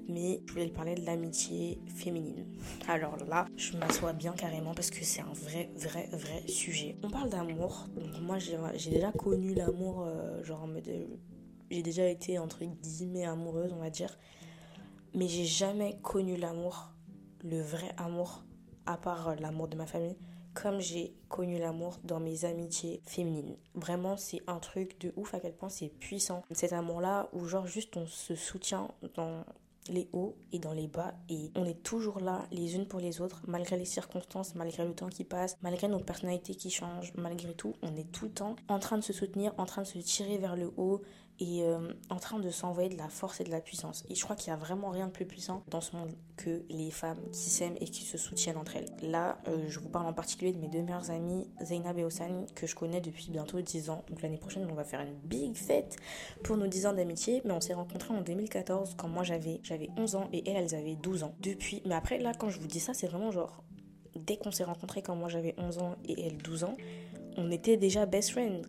mais 0.07 0.41
je 0.47 0.53
voulais 0.53 0.67
parler 0.67 0.95
de 0.95 1.05
l'amitié 1.05 1.79
féminine. 1.95 2.45
Alors 2.87 3.17
là, 3.27 3.47
je 3.55 3.77
m'assois 3.77 4.13
bien 4.13 4.33
carrément 4.33 4.73
parce 4.73 4.89
que 4.89 5.03
c'est 5.03 5.21
un 5.21 5.33
vrai, 5.33 5.69
vrai, 5.77 6.09
vrai 6.11 6.47
sujet. 6.47 6.97
On 7.03 7.09
parle 7.09 7.29
d'amour. 7.29 7.87
Donc 7.95 8.19
moi, 8.21 8.37
j'ai 8.39 8.91
déjà 8.91 9.11
connu 9.11 9.53
l'amour, 9.53 10.03
euh, 10.05 10.43
genre. 10.43 10.67
Euh, 10.67 11.05
j'ai 11.69 11.83
déjà 11.83 12.05
été 12.05 12.37
entre 12.37 12.65
guillemets 12.65 13.25
amoureuse, 13.25 13.71
on 13.73 13.79
va 13.79 13.89
dire. 13.89 14.17
Mais 15.13 15.27
j'ai 15.27 15.45
jamais 15.45 15.97
connu 16.01 16.35
l'amour, 16.37 16.91
le 17.43 17.61
vrai 17.61 17.93
amour, 17.97 18.43
à 18.85 18.97
part 18.97 19.29
euh, 19.29 19.35
l'amour 19.35 19.67
de 19.67 19.77
ma 19.77 19.85
famille 19.85 20.17
comme 20.53 20.79
j'ai 20.79 21.13
connu 21.29 21.59
l'amour 21.59 21.99
dans 22.03 22.19
mes 22.19 22.45
amitiés 22.45 23.01
féminines. 23.05 23.55
Vraiment, 23.73 24.17
c'est 24.17 24.41
un 24.47 24.59
truc 24.59 24.99
de 24.99 25.13
ouf 25.15 25.33
à 25.33 25.39
quel 25.39 25.53
point 25.53 25.69
c'est 25.69 25.89
puissant. 25.89 26.43
Cet 26.51 26.73
amour-là 26.73 27.29
où 27.33 27.45
genre 27.45 27.67
juste 27.67 27.97
on 27.97 28.05
se 28.05 28.35
soutient 28.35 28.89
dans 29.15 29.45
les 29.89 30.07
hauts 30.13 30.35
et 30.51 30.59
dans 30.59 30.73
les 30.73 30.87
bas 30.87 31.13
et 31.29 31.51
on 31.55 31.65
est 31.65 31.81
toujours 31.81 32.19
là 32.19 32.45
les 32.51 32.75
unes 32.75 32.85
pour 32.85 32.99
les 32.99 33.21
autres 33.21 33.41
malgré 33.47 33.77
les 33.77 33.85
circonstances, 33.85 34.55
malgré 34.55 34.85
le 34.85 34.93
temps 34.93 35.09
qui 35.09 35.23
passe, 35.23 35.57
malgré 35.61 35.87
nos 35.87 35.99
personnalités 35.99 36.55
qui 36.55 36.69
changent, 36.69 37.13
malgré 37.15 37.53
tout, 37.53 37.73
on 37.81 37.95
est 37.95 38.11
tout 38.11 38.25
le 38.25 38.31
temps 38.31 38.55
en 38.67 38.79
train 38.79 38.97
de 38.97 39.03
se 39.03 39.13
soutenir, 39.13 39.53
en 39.57 39.65
train 39.65 39.81
de 39.81 39.87
se 39.87 39.97
tirer 39.99 40.37
vers 40.37 40.55
le 40.55 40.71
haut 40.77 41.01
euh, 41.41 41.93
en 42.09 42.17
train 42.17 42.39
de 42.39 42.49
s'envoyer 42.51 42.89
de 42.89 42.97
la 42.97 43.09
force 43.09 43.41
et 43.41 43.43
de 43.43 43.49
la 43.49 43.61
puissance. 43.61 44.03
Et 44.09 44.15
je 44.15 44.23
crois 44.23 44.35
qu'il 44.35 44.53
n'y 44.53 44.59
a 44.59 44.59
vraiment 44.59 44.89
rien 44.89 45.07
de 45.07 45.11
plus 45.11 45.25
puissant 45.25 45.63
dans 45.69 45.81
ce 45.81 45.95
monde 45.95 46.11
que 46.37 46.63
les 46.69 46.91
femmes 46.91 47.19
qui 47.31 47.49
s'aiment 47.49 47.77
et 47.79 47.85
qui 47.85 48.03
se 48.03 48.17
soutiennent 48.17 48.57
entre 48.57 48.77
elles. 48.77 48.85
Là, 49.01 49.39
euh, 49.47 49.65
je 49.67 49.79
vous 49.79 49.89
parle 49.89 50.05
en 50.05 50.13
particulier 50.13 50.53
de 50.53 50.59
mes 50.59 50.67
deux 50.67 50.81
meilleures 50.81 51.09
amies, 51.09 51.49
Zainab 51.63 51.97
et 51.97 52.03
Ossani, 52.03 52.45
que 52.53 52.67
je 52.67 52.75
connais 52.75 53.01
depuis 53.01 53.31
bientôt 53.31 53.59
10 53.59 53.89
ans. 53.89 54.03
Donc 54.09 54.21
l'année 54.21 54.37
prochaine, 54.37 54.67
on 54.69 54.75
va 54.75 54.83
faire 54.83 55.01
une 55.01 55.15
big 55.23 55.55
fête 55.55 55.95
pour 56.43 56.57
nos 56.57 56.67
10 56.67 56.85
ans 56.85 56.93
d'amitié. 56.93 57.41
Mais 57.43 57.53
on 57.53 57.61
s'est 57.61 57.73
rencontrés 57.73 58.13
en 58.13 58.21
2014 58.21 58.95
quand 58.95 59.07
moi 59.07 59.23
j'avais 59.23 59.59
j'avais 59.63 59.89
11 59.97 60.15
ans 60.15 60.29
et 60.33 60.47
elles, 60.47 60.57
elles 60.57 60.75
avaient 60.75 60.95
12 60.95 61.23
ans. 61.23 61.33
Depuis, 61.41 61.81
mais 61.85 61.95
après 61.95 62.19
là, 62.19 62.33
quand 62.37 62.49
je 62.49 62.59
vous 62.59 62.67
dis 62.67 62.79
ça, 62.79 62.93
c'est 62.93 63.07
vraiment 63.07 63.31
genre, 63.31 63.63
dès 64.15 64.37
qu'on 64.37 64.51
s'est 64.51 64.63
rencontrés 64.63 65.01
quand 65.01 65.15
moi 65.15 65.27
j'avais 65.29 65.55
11 65.57 65.77
ans 65.79 65.95
et 66.05 66.27
elle 66.27 66.37
12 66.37 66.65
ans, 66.65 66.77
on 67.37 67.49
était 67.49 67.77
déjà 67.77 68.05
best 68.05 68.29
friends. 68.31 68.61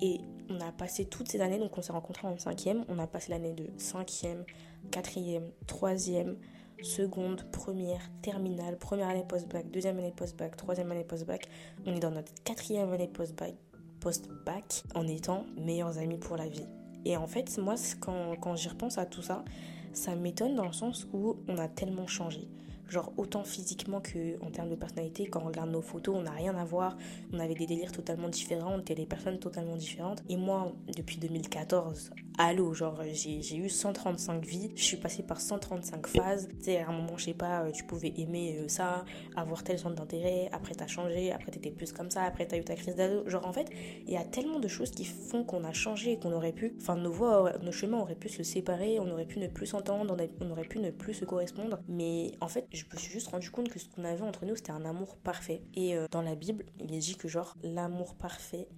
Et 0.00 0.20
on 0.50 0.60
a 0.60 0.72
passé 0.72 1.04
toutes 1.04 1.28
ces 1.28 1.40
années, 1.40 1.58
donc 1.58 1.76
on 1.76 1.82
s'est 1.82 1.92
rencontrés 1.92 2.26
en 2.26 2.38
cinquième, 2.38 2.84
on 2.88 2.98
a 2.98 3.06
passé 3.06 3.30
l'année 3.30 3.52
de 3.52 3.68
cinquième, 3.76 4.44
quatrième, 4.90 5.50
troisième, 5.66 6.36
seconde, 6.82 7.44
première, 7.50 8.00
terminale, 8.22 8.78
première 8.78 9.08
année 9.08 9.24
post-bac, 9.28 9.70
deuxième 9.70 9.98
année 9.98 10.12
post-bac, 10.16 10.56
troisième 10.56 10.90
année 10.90 11.04
post-bac. 11.04 11.48
On 11.86 11.94
est 11.94 12.00
dans 12.00 12.10
notre 12.10 12.32
quatrième 12.44 12.92
année 12.92 13.08
post-bac 13.08 13.54
post-bac 14.00 14.84
en 14.94 15.06
étant 15.06 15.44
meilleurs 15.56 15.98
amis 15.98 16.18
pour 16.18 16.36
la 16.36 16.48
vie. 16.48 16.66
Et 17.04 17.16
en 17.16 17.26
fait, 17.26 17.58
moi, 17.58 17.74
quand, 18.00 18.36
quand 18.40 18.56
j'y 18.56 18.68
repense 18.68 18.98
à 18.98 19.06
tout 19.06 19.22
ça, 19.22 19.44
ça 19.92 20.14
m'étonne 20.14 20.54
dans 20.54 20.66
le 20.66 20.72
sens 20.72 21.06
où 21.12 21.36
on 21.48 21.58
a 21.58 21.68
tellement 21.68 22.06
changé. 22.06 22.48
Genre 22.88 23.12
autant 23.16 23.44
physiquement 23.44 24.00
que 24.00 24.42
en 24.42 24.50
termes 24.50 24.70
de 24.70 24.74
personnalité, 24.74 25.26
quand 25.26 25.42
on 25.42 25.46
regarde 25.46 25.70
nos 25.70 25.82
photos, 25.82 26.16
on 26.16 26.22
n'a 26.22 26.30
rien 26.30 26.56
à 26.56 26.64
voir. 26.64 26.96
On 27.32 27.38
avait 27.38 27.54
des 27.54 27.66
délires 27.66 27.92
totalement 27.92 28.28
différents, 28.28 28.74
on 28.76 28.80
était 28.80 28.94
des 28.94 29.06
personnes 29.06 29.38
totalement 29.38 29.76
différentes. 29.76 30.22
Et 30.28 30.36
moi, 30.36 30.72
depuis 30.96 31.18
2014, 31.18 32.10
allô, 32.38 32.72
genre 32.72 33.02
j'ai 33.12 33.56
eu 33.56 33.68
135 33.68 34.44
vies, 34.44 34.70
je 34.74 34.82
suis 34.82 34.96
passée 34.96 35.22
par 35.22 35.40
135 35.40 36.06
phases. 36.06 36.48
Tu 36.58 36.64
sais, 36.64 36.78
à 36.78 36.88
un 36.88 36.92
moment, 36.92 37.16
je 37.16 37.26
sais 37.26 37.34
pas, 37.34 37.64
euh, 37.64 37.72
tu 37.72 37.84
pouvais 37.84 38.14
aimer 38.16 38.58
euh, 38.60 38.68
ça, 38.68 39.04
avoir 39.36 39.64
tel 39.64 39.78
centre 39.78 39.96
d'intérêt, 39.96 40.48
après 40.52 40.74
t'as 40.74 40.86
changé, 40.86 41.32
après 41.32 41.50
t'étais 41.50 41.70
plus 41.70 41.92
comme 41.92 42.10
ça, 42.10 42.22
après 42.22 42.46
t'as 42.46 42.56
eu 42.56 42.64
ta 42.64 42.74
crise 42.74 42.96
d'ado. 42.96 43.28
Genre 43.28 43.46
en 43.46 43.52
fait, 43.52 43.68
il 44.06 44.12
y 44.12 44.16
a 44.16 44.24
tellement 44.24 44.60
de 44.60 44.68
choses 44.68 44.90
qui 44.92 45.04
font 45.04 45.44
qu'on 45.44 45.64
a 45.64 45.72
changé 45.72 46.12
et 46.12 46.18
qu'on 46.18 46.32
aurait 46.32 46.52
pu, 46.52 46.74
enfin 46.80 46.96
nos 46.96 47.12
voies, 47.12 47.52
nos 47.62 47.72
chemins 47.72 47.98
auraient 47.98 48.14
pu 48.14 48.28
se 48.28 48.42
séparer, 48.42 48.98
on 48.98 49.10
aurait 49.10 49.26
pu 49.26 49.38
ne 49.40 49.48
plus 49.48 49.66
s'entendre, 49.66 50.16
on 50.40 50.50
aurait 50.50 50.64
pu 50.64 50.78
ne 50.78 50.90
plus 50.90 51.14
se 51.14 51.24
correspondre. 51.24 51.80
Mais 51.88 52.32
en 52.40 52.48
fait, 52.48 52.66
je 52.78 52.84
me 52.92 52.98
suis 52.98 53.12
juste 53.12 53.28
rendu 53.28 53.50
compte 53.50 53.68
que 53.68 53.78
ce 53.78 53.88
qu'on 53.88 54.04
avait 54.04 54.22
entre 54.22 54.44
nous, 54.44 54.56
c'était 54.56 54.70
un 54.70 54.84
amour 54.84 55.16
parfait. 55.16 55.62
Et 55.74 55.96
euh, 55.96 56.06
dans 56.10 56.22
la 56.22 56.34
Bible, 56.34 56.64
il 56.80 56.94
est 56.94 56.98
dit 56.98 57.16
que 57.16 57.28
genre 57.28 57.56
l'amour 57.62 58.14
parfait 58.14 58.68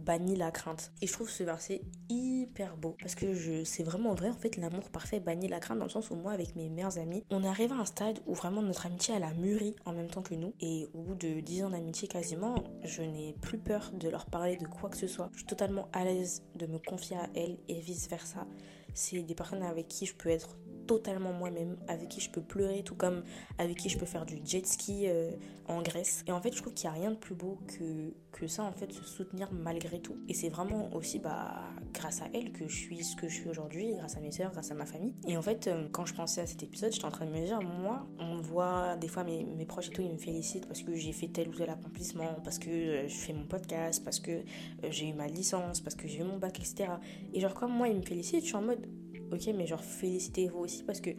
bannit 0.00 0.36
la 0.36 0.50
crainte. 0.50 0.92
Et 1.02 1.06
je 1.06 1.12
trouve 1.12 1.28
ce 1.28 1.42
verset 1.44 1.82
hyper 2.08 2.78
beau 2.78 2.96
parce 3.00 3.14
que 3.14 3.34
je 3.34 3.64
c'est 3.64 3.82
vraiment 3.82 4.14
vrai 4.14 4.30
en 4.30 4.34
fait 4.34 4.56
l'amour 4.56 4.88
parfait 4.90 5.20
bannit 5.20 5.46
la 5.48 5.60
crainte 5.60 5.78
dans 5.78 5.84
le 5.84 5.90
sens 5.90 6.10
où 6.10 6.14
moi 6.14 6.32
avec 6.32 6.56
mes 6.56 6.70
meilleurs 6.70 6.98
amis, 6.98 7.22
on 7.30 7.44
arrive 7.44 7.72
à 7.72 7.76
un 7.76 7.84
stade 7.84 8.18
où 8.26 8.34
vraiment 8.34 8.62
notre 8.62 8.86
amitié 8.86 9.14
elle 9.14 9.24
a 9.24 9.34
mûri 9.34 9.76
en 9.84 9.92
même 9.92 10.08
temps 10.08 10.22
que 10.22 10.34
nous 10.34 10.54
et 10.60 10.88
au 10.94 11.02
bout 11.02 11.14
de 11.14 11.40
10 11.40 11.64
ans 11.64 11.70
d'amitié 11.70 12.08
quasiment, 12.08 12.54
je 12.82 13.02
n'ai 13.02 13.34
plus 13.42 13.58
peur 13.58 13.92
de 13.92 14.08
leur 14.08 14.24
parler 14.24 14.56
de 14.56 14.66
quoi 14.66 14.88
que 14.88 14.96
ce 14.96 15.06
soit. 15.06 15.28
Je 15.32 15.38
suis 15.38 15.46
totalement 15.46 15.88
à 15.92 16.04
l'aise 16.04 16.42
de 16.56 16.66
me 16.66 16.78
confier 16.78 17.16
à 17.16 17.28
elles 17.34 17.58
et 17.68 17.80
vice 17.80 18.08
versa. 18.08 18.46
C'est 18.94 19.20
des 19.20 19.34
personnes 19.34 19.62
avec 19.62 19.88
qui 19.88 20.06
je 20.06 20.14
peux 20.14 20.28
être 20.28 20.56
totalement 20.86 21.32
moi-même, 21.32 21.76
avec 21.86 22.08
qui 22.08 22.20
je 22.20 22.30
peux 22.30 22.40
pleurer, 22.40 22.82
tout 22.82 22.96
comme 22.96 23.22
avec 23.58 23.78
qui 23.78 23.88
je 23.88 23.96
peux 23.96 24.06
faire 24.06 24.26
du 24.26 24.40
jet 24.44 24.66
ski 24.66 25.04
euh, 25.06 25.30
en 25.68 25.82
Grèce. 25.82 26.24
Et 26.26 26.32
en 26.32 26.40
fait, 26.40 26.52
je 26.52 26.60
trouve 26.60 26.74
qu'il 26.74 26.90
n'y 26.90 26.96
a 26.96 27.00
rien 27.00 27.10
de 27.12 27.16
plus 27.16 27.36
beau 27.36 27.58
que, 27.68 28.12
que 28.32 28.46
ça, 28.46 28.64
en 28.64 28.72
fait, 28.72 28.92
se 28.92 29.04
soutenir 29.04 29.52
malgré 29.52 30.00
tout. 30.00 30.16
Et 30.28 30.34
c'est 30.34 30.48
vraiment 30.48 30.92
aussi 30.94 31.18
bah, 31.18 31.70
grâce 31.92 32.22
à 32.22 32.26
elle 32.34 32.52
que 32.52 32.68
je 32.68 32.76
suis 32.76 33.04
ce 33.04 33.16
que 33.16 33.28
je 33.28 33.34
suis 33.34 33.48
aujourd'hui, 33.48 33.94
grâce 33.96 34.16
à 34.16 34.20
mes 34.20 34.30
soeurs, 34.30 34.52
grâce 34.52 34.70
à 34.70 34.74
ma 34.74 34.86
famille. 34.86 35.14
Et 35.26 35.36
en 35.36 35.42
fait, 35.42 35.66
euh, 35.66 35.88
quand 35.90 36.06
je 36.06 36.14
pensais 36.14 36.40
à 36.40 36.46
cet 36.46 36.62
épisode, 36.62 36.92
j'étais 36.92 37.04
en 37.04 37.10
train 37.10 37.26
de 37.26 37.32
me 37.32 37.44
dire, 37.44 37.60
moi, 37.60 38.06
on 38.18 38.40
voit 38.40 38.96
des 38.96 39.08
fois 39.08 39.24
mes, 39.24 39.44
proches 39.66 39.88
et 39.88 39.92
tout, 39.92 40.02
ils 40.02 40.12
me 40.12 40.18
félicitent 40.18 40.66
parce 40.66 40.82
que 40.82 40.94
j'ai 40.94 41.12
fait 41.12 41.28
tel 41.28 41.48
ou 41.48 41.54
tel 41.54 41.70
accomplissement, 41.70 42.36
parce 42.44 42.58
que 42.58 42.70
euh, 42.70 43.08
je 43.08 43.14
fais 43.14 43.32
mon 43.32 43.44
podcast, 43.44 44.02
parce 44.04 44.20
que 44.20 44.42
j'ai 44.88 45.08
eu 45.08 45.14
ma 45.14 45.26
licence, 45.26 45.80
parce 45.80 45.96
que 45.96 46.08
j'ai 46.08 46.20
eu 46.20 46.24
mon 46.24 46.38
bac, 46.38 46.58
etc. 46.58 46.92
Et 47.32 47.40
genre, 47.40 47.54
comme 47.54 47.72
moi, 47.72 47.88
ils 47.88 47.96
me 47.96 48.02
félicitent, 48.02 48.42
je 48.42 48.46
suis 48.46 48.56
en 48.56 48.62
mode, 48.62 48.86
ok, 49.32 49.50
mais 49.54 49.66
genre 49.66 49.82
félicitez-vous 49.82 50.58
aussi 50.58 50.82
parce 50.82 51.00
que 51.00 51.10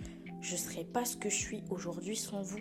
je 0.41 0.54
ne 0.54 0.58
serais 0.58 0.84
pas 0.84 1.06
ce 1.06 1.17
que 1.17 1.30
je 1.30 1.36
suis 1.36 1.63
aujourd'hui 1.69 2.15
sans 2.15 2.41
vous. 2.41 2.60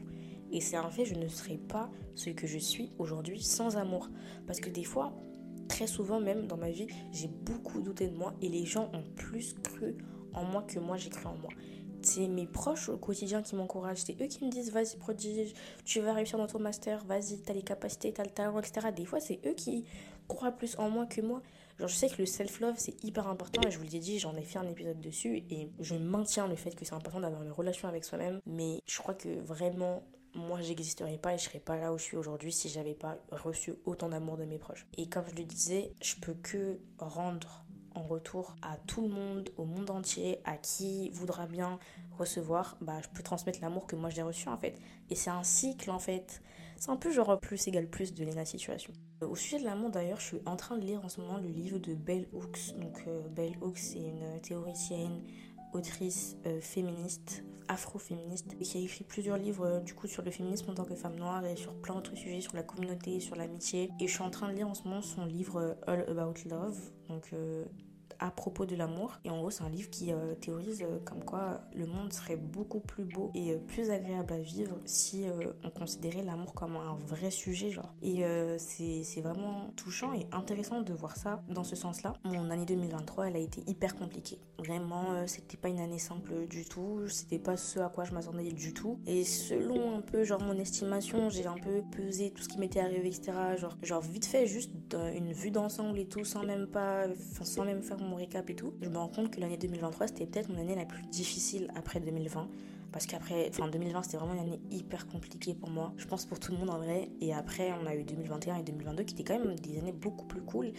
Et 0.52 0.60
c'est 0.60 0.76
un 0.76 0.90
fait, 0.90 1.04
je 1.04 1.14
ne 1.14 1.28
serais 1.28 1.58
pas 1.58 1.90
ce 2.14 2.30
que 2.30 2.46
je 2.46 2.58
suis 2.58 2.92
aujourd'hui 2.98 3.40
sans 3.42 3.76
amour. 3.76 4.08
Parce 4.46 4.60
que 4.60 4.70
des 4.70 4.84
fois, 4.84 5.12
très 5.68 5.86
souvent 5.86 6.20
même 6.20 6.46
dans 6.46 6.56
ma 6.56 6.70
vie, 6.70 6.88
j'ai 7.12 7.28
beaucoup 7.28 7.80
douté 7.80 8.08
de 8.08 8.16
moi 8.16 8.34
et 8.42 8.48
les 8.48 8.64
gens 8.64 8.90
ont 8.92 9.04
plus 9.16 9.54
cru 9.62 9.96
en 10.34 10.44
moi 10.44 10.62
que 10.62 10.78
moi 10.78 10.96
j'ai 10.96 11.10
cru 11.10 11.26
en 11.26 11.36
moi. 11.36 11.50
C'est 12.02 12.28
mes 12.28 12.46
proches 12.46 12.88
au 12.88 12.96
quotidien 12.96 13.42
qui 13.42 13.54
m'encouragent. 13.56 14.04
C'est 14.04 14.20
eux 14.20 14.26
qui 14.26 14.44
me 14.44 14.50
disent 14.50 14.72
vas-y 14.72 14.96
prodige, 14.96 15.52
tu 15.84 16.00
vas 16.00 16.14
réussir 16.14 16.38
dans 16.38 16.46
ton 16.46 16.58
master, 16.58 17.04
vas-y, 17.04 17.38
t'as 17.42 17.52
les 17.52 17.62
capacités, 17.62 18.12
t'as 18.12 18.24
le 18.24 18.30
talent, 18.30 18.58
etc. 18.58 18.88
Des 18.94 19.04
fois, 19.04 19.20
c'est 19.20 19.38
eux 19.46 19.54
qui 19.54 19.84
croient 20.26 20.52
plus 20.52 20.78
en 20.78 20.88
moi 20.88 21.06
que 21.06 21.20
moi. 21.20 21.42
Genre, 21.78 21.88
je 21.88 21.94
sais 21.94 22.08
que 22.08 22.16
le 22.18 22.26
self-love, 22.26 22.74
c'est 22.78 23.02
hyper 23.04 23.28
important 23.28 23.62
et 23.66 23.70
je 23.70 23.78
vous 23.78 23.84
l'ai 23.84 23.98
dit, 23.98 24.18
j'en 24.18 24.34
ai 24.36 24.42
fait 24.42 24.58
un 24.58 24.68
épisode 24.68 25.00
dessus 25.00 25.44
et 25.50 25.70
je 25.78 25.94
maintiens 25.94 26.46
le 26.46 26.56
fait 26.56 26.74
que 26.74 26.84
c'est 26.84 26.94
important 26.94 27.20
d'avoir 27.20 27.42
une 27.42 27.52
relation 27.52 27.88
avec 27.88 28.04
soi-même. 28.04 28.40
Mais 28.46 28.80
je 28.86 28.98
crois 28.98 29.14
que 29.14 29.40
vraiment, 29.40 30.02
moi, 30.34 30.60
j'existerais 30.60 31.18
pas 31.18 31.34
et 31.34 31.38
je 31.38 31.44
serais 31.44 31.58
pas 31.58 31.76
là 31.76 31.92
où 31.92 31.98
je 31.98 32.04
suis 32.04 32.16
aujourd'hui 32.16 32.52
si 32.52 32.68
j'avais 32.68 32.94
pas 32.94 33.18
reçu 33.32 33.74
autant 33.84 34.08
d'amour 34.08 34.36
de 34.36 34.44
mes 34.44 34.58
proches. 34.58 34.86
Et 34.96 35.08
comme 35.08 35.24
je 35.28 35.34
le 35.34 35.44
disais, 35.44 35.92
je 36.00 36.14
peux 36.16 36.34
que 36.34 36.78
rendre 36.98 37.64
en 37.94 38.02
retour 38.02 38.54
à 38.62 38.76
tout 38.86 39.02
le 39.02 39.08
monde, 39.08 39.50
au 39.56 39.64
monde 39.64 39.90
entier, 39.90 40.38
à 40.44 40.56
qui 40.56 41.10
voudra 41.10 41.46
bien 41.46 41.78
recevoir, 42.18 42.76
bah, 42.80 43.00
je 43.02 43.08
peux 43.08 43.22
transmettre 43.22 43.60
l'amour 43.60 43.86
que 43.86 43.96
moi 43.96 44.10
j'ai 44.10 44.22
reçu 44.22 44.48
en 44.48 44.56
fait. 44.56 44.78
Et 45.08 45.14
c'est 45.14 45.30
un 45.30 45.42
cycle 45.42 45.90
en 45.90 45.98
fait. 45.98 46.42
C'est 46.76 46.90
un 46.90 46.96
peu 46.96 47.10
genre 47.10 47.38
plus 47.40 47.68
égal 47.68 47.86
plus 47.88 48.14
de 48.14 48.24
Lena 48.24 48.44
Situation. 48.44 48.92
Au 49.20 49.36
sujet 49.36 49.58
de 49.58 49.64
l'amour 49.64 49.90
d'ailleurs, 49.90 50.20
je 50.20 50.26
suis 50.26 50.40
en 50.46 50.56
train 50.56 50.78
de 50.78 50.84
lire 50.84 51.04
en 51.04 51.08
ce 51.08 51.20
moment 51.20 51.36
le 51.36 51.48
livre 51.48 51.78
de 51.78 51.94
Bell 51.94 52.26
Hooks. 52.32 52.74
Donc 52.78 53.02
euh, 53.06 53.28
Bell 53.28 53.54
Hooks 53.60 53.78
c'est 53.78 53.98
une 53.98 54.40
théoricienne, 54.40 55.22
autrice 55.72 56.37
euh, 56.46 56.61
féministe, 56.61 57.44
afro-féministe, 57.68 58.59
qui 58.59 58.78
a 58.78 58.80
écrit 58.80 59.04
plusieurs 59.04 59.37
livres 59.37 59.66
euh, 59.66 59.80
du 59.80 59.94
coup 59.94 60.06
sur 60.06 60.22
le 60.22 60.30
féminisme 60.30 60.70
en 60.70 60.74
tant 60.74 60.85
que 60.85 60.94
femme 60.94 61.16
noire 61.16 61.44
et 61.44 61.56
sur 61.56 61.74
plein 61.74 61.94
d'autres 61.94 62.16
sujets, 62.16 62.40
sur 62.40 62.54
la 62.54 62.62
communauté, 62.62 63.20
sur 63.20 63.37
l'amitié. 63.37 63.90
Et 64.00 64.06
je 64.06 64.12
suis 64.12 64.22
en 64.22 64.30
train 64.30 64.48
de 64.48 64.54
lire 64.54 64.68
en 64.68 64.74
ce 64.74 64.85
moment 64.85 65.02
son 65.02 65.24
livre 65.24 65.76
All 65.87 66.04
About 66.09 66.35
Love. 66.48 66.78
Donc 67.09 67.35
à 68.20 68.30
propos 68.30 68.66
de 68.66 68.76
l'amour. 68.76 69.18
Et 69.24 69.30
en 69.30 69.38
gros, 69.38 69.50
c'est 69.50 69.64
un 69.64 69.68
livre 69.68 69.90
qui 69.90 70.12
euh, 70.12 70.35
théorise 70.35 70.83
euh, 70.83 70.98
comme 71.04 71.24
quoi 71.24 71.62
le 71.74 71.87
monde 71.87 72.12
serait 72.12 72.37
beaucoup 72.37 72.80
plus 72.80 73.04
beau 73.04 73.30
et 73.35 73.52
euh, 73.52 73.59
plus 73.59 73.90
agréable 73.90 74.35
à 74.35 74.38
vivre 74.38 74.76
si 74.85 75.24
on 75.64 75.70
considérait 75.70 76.22
l'amour 76.22 76.52
comme 76.52 76.76
un 76.76 76.96
vrai 77.06 77.30
sujet, 77.30 77.70
genre. 77.70 77.94
Et 78.02 78.22
c'est 78.59 79.20
vraiment 79.22 79.70
touchant 79.76 80.12
et 80.12 80.26
intéressant 80.33 80.83
de 80.83 80.92
voir 80.92 81.16
ça 81.16 81.42
dans 81.48 81.64
ce 81.64 81.74
sens-là. 81.74 82.12
Mon 82.24 82.50
année 82.50 82.66
2023, 82.66 83.28
elle 83.28 83.37
a 83.37 83.38
été 83.38 83.62
hyper 83.66 83.96
compliquée. 83.96 84.38
Vraiment, 84.59 85.26
c'était 85.26 85.56
pas 85.56 85.68
une 85.68 85.78
année 85.78 85.98
simple 85.98 86.46
du 86.46 86.66
tout. 86.66 87.09
C'était 87.09 87.38
pas 87.38 87.56
ce 87.56 87.80
à 87.80 87.88
quoi 87.88 88.04
je 88.04 88.12
m'attendais 88.12 88.52
du 88.52 88.74
tout. 88.74 88.98
Et 89.06 89.24
selon 89.24 89.96
un 89.96 90.00
peu, 90.02 90.24
genre, 90.24 90.42
mon 90.42 90.59
estimation, 90.59 91.30
j'ai 91.30 91.46
un 91.46 91.56
peu 91.56 91.83
pesé 91.96 92.30
tout 92.30 92.42
ce 92.42 92.48
qui 92.48 92.59
m'était 92.59 92.80
arrivé, 92.80 93.09
etc. 93.09 93.33
Genre, 93.56 93.76
genre, 93.83 94.02
vite 94.02 94.26
fait, 94.26 94.46
juste 94.46 94.72
une 95.14 95.33
vue 95.33 95.50
d'ensemble 95.50 95.98
et 95.98 96.06
tout, 96.06 96.24
sans 96.24 96.44
même 96.44 96.66
pas, 96.66 97.06
sans 97.42 97.64
même 97.64 97.83
faire 97.83 97.98
mon 97.98 98.09
récap 98.16 98.48
et 98.50 98.54
tout, 98.54 98.74
je 98.80 98.88
me 98.88 98.98
rends 98.98 99.08
compte 99.08 99.30
que 99.30 99.40
l'année 99.40 99.56
2023 99.56 100.08
c'était 100.08 100.26
peut-être 100.26 100.48
mon 100.48 100.60
année 100.60 100.74
la 100.74 100.84
plus 100.84 101.02
difficile 101.04 101.68
après 101.74 102.00
2020. 102.00 102.48
Parce 102.92 103.06
qu'après, 103.06 103.48
enfin 103.50 103.68
2020 103.68 104.02
c'était 104.02 104.16
vraiment 104.16 104.34
une 104.34 104.40
année 104.40 104.60
hyper 104.70 105.06
compliquée 105.06 105.54
pour 105.54 105.70
moi. 105.70 105.92
Je 105.96 106.06
pense 106.06 106.26
pour 106.26 106.40
tout 106.40 106.52
le 106.52 106.58
monde 106.58 106.70
en 106.70 106.78
vrai. 106.78 107.08
Et 107.20 107.32
après 107.32 107.72
on 107.80 107.86
a 107.86 107.94
eu 107.94 108.02
2021 108.02 108.56
et 108.56 108.62
2022 108.62 109.04
qui 109.04 109.14
étaient 109.14 109.24
quand 109.24 109.38
même 109.38 109.54
des 109.56 109.78
années 109.78 109.92
beaucoup 109.92 110.26
plus 110.26 110.42
cool. 110.42 110.72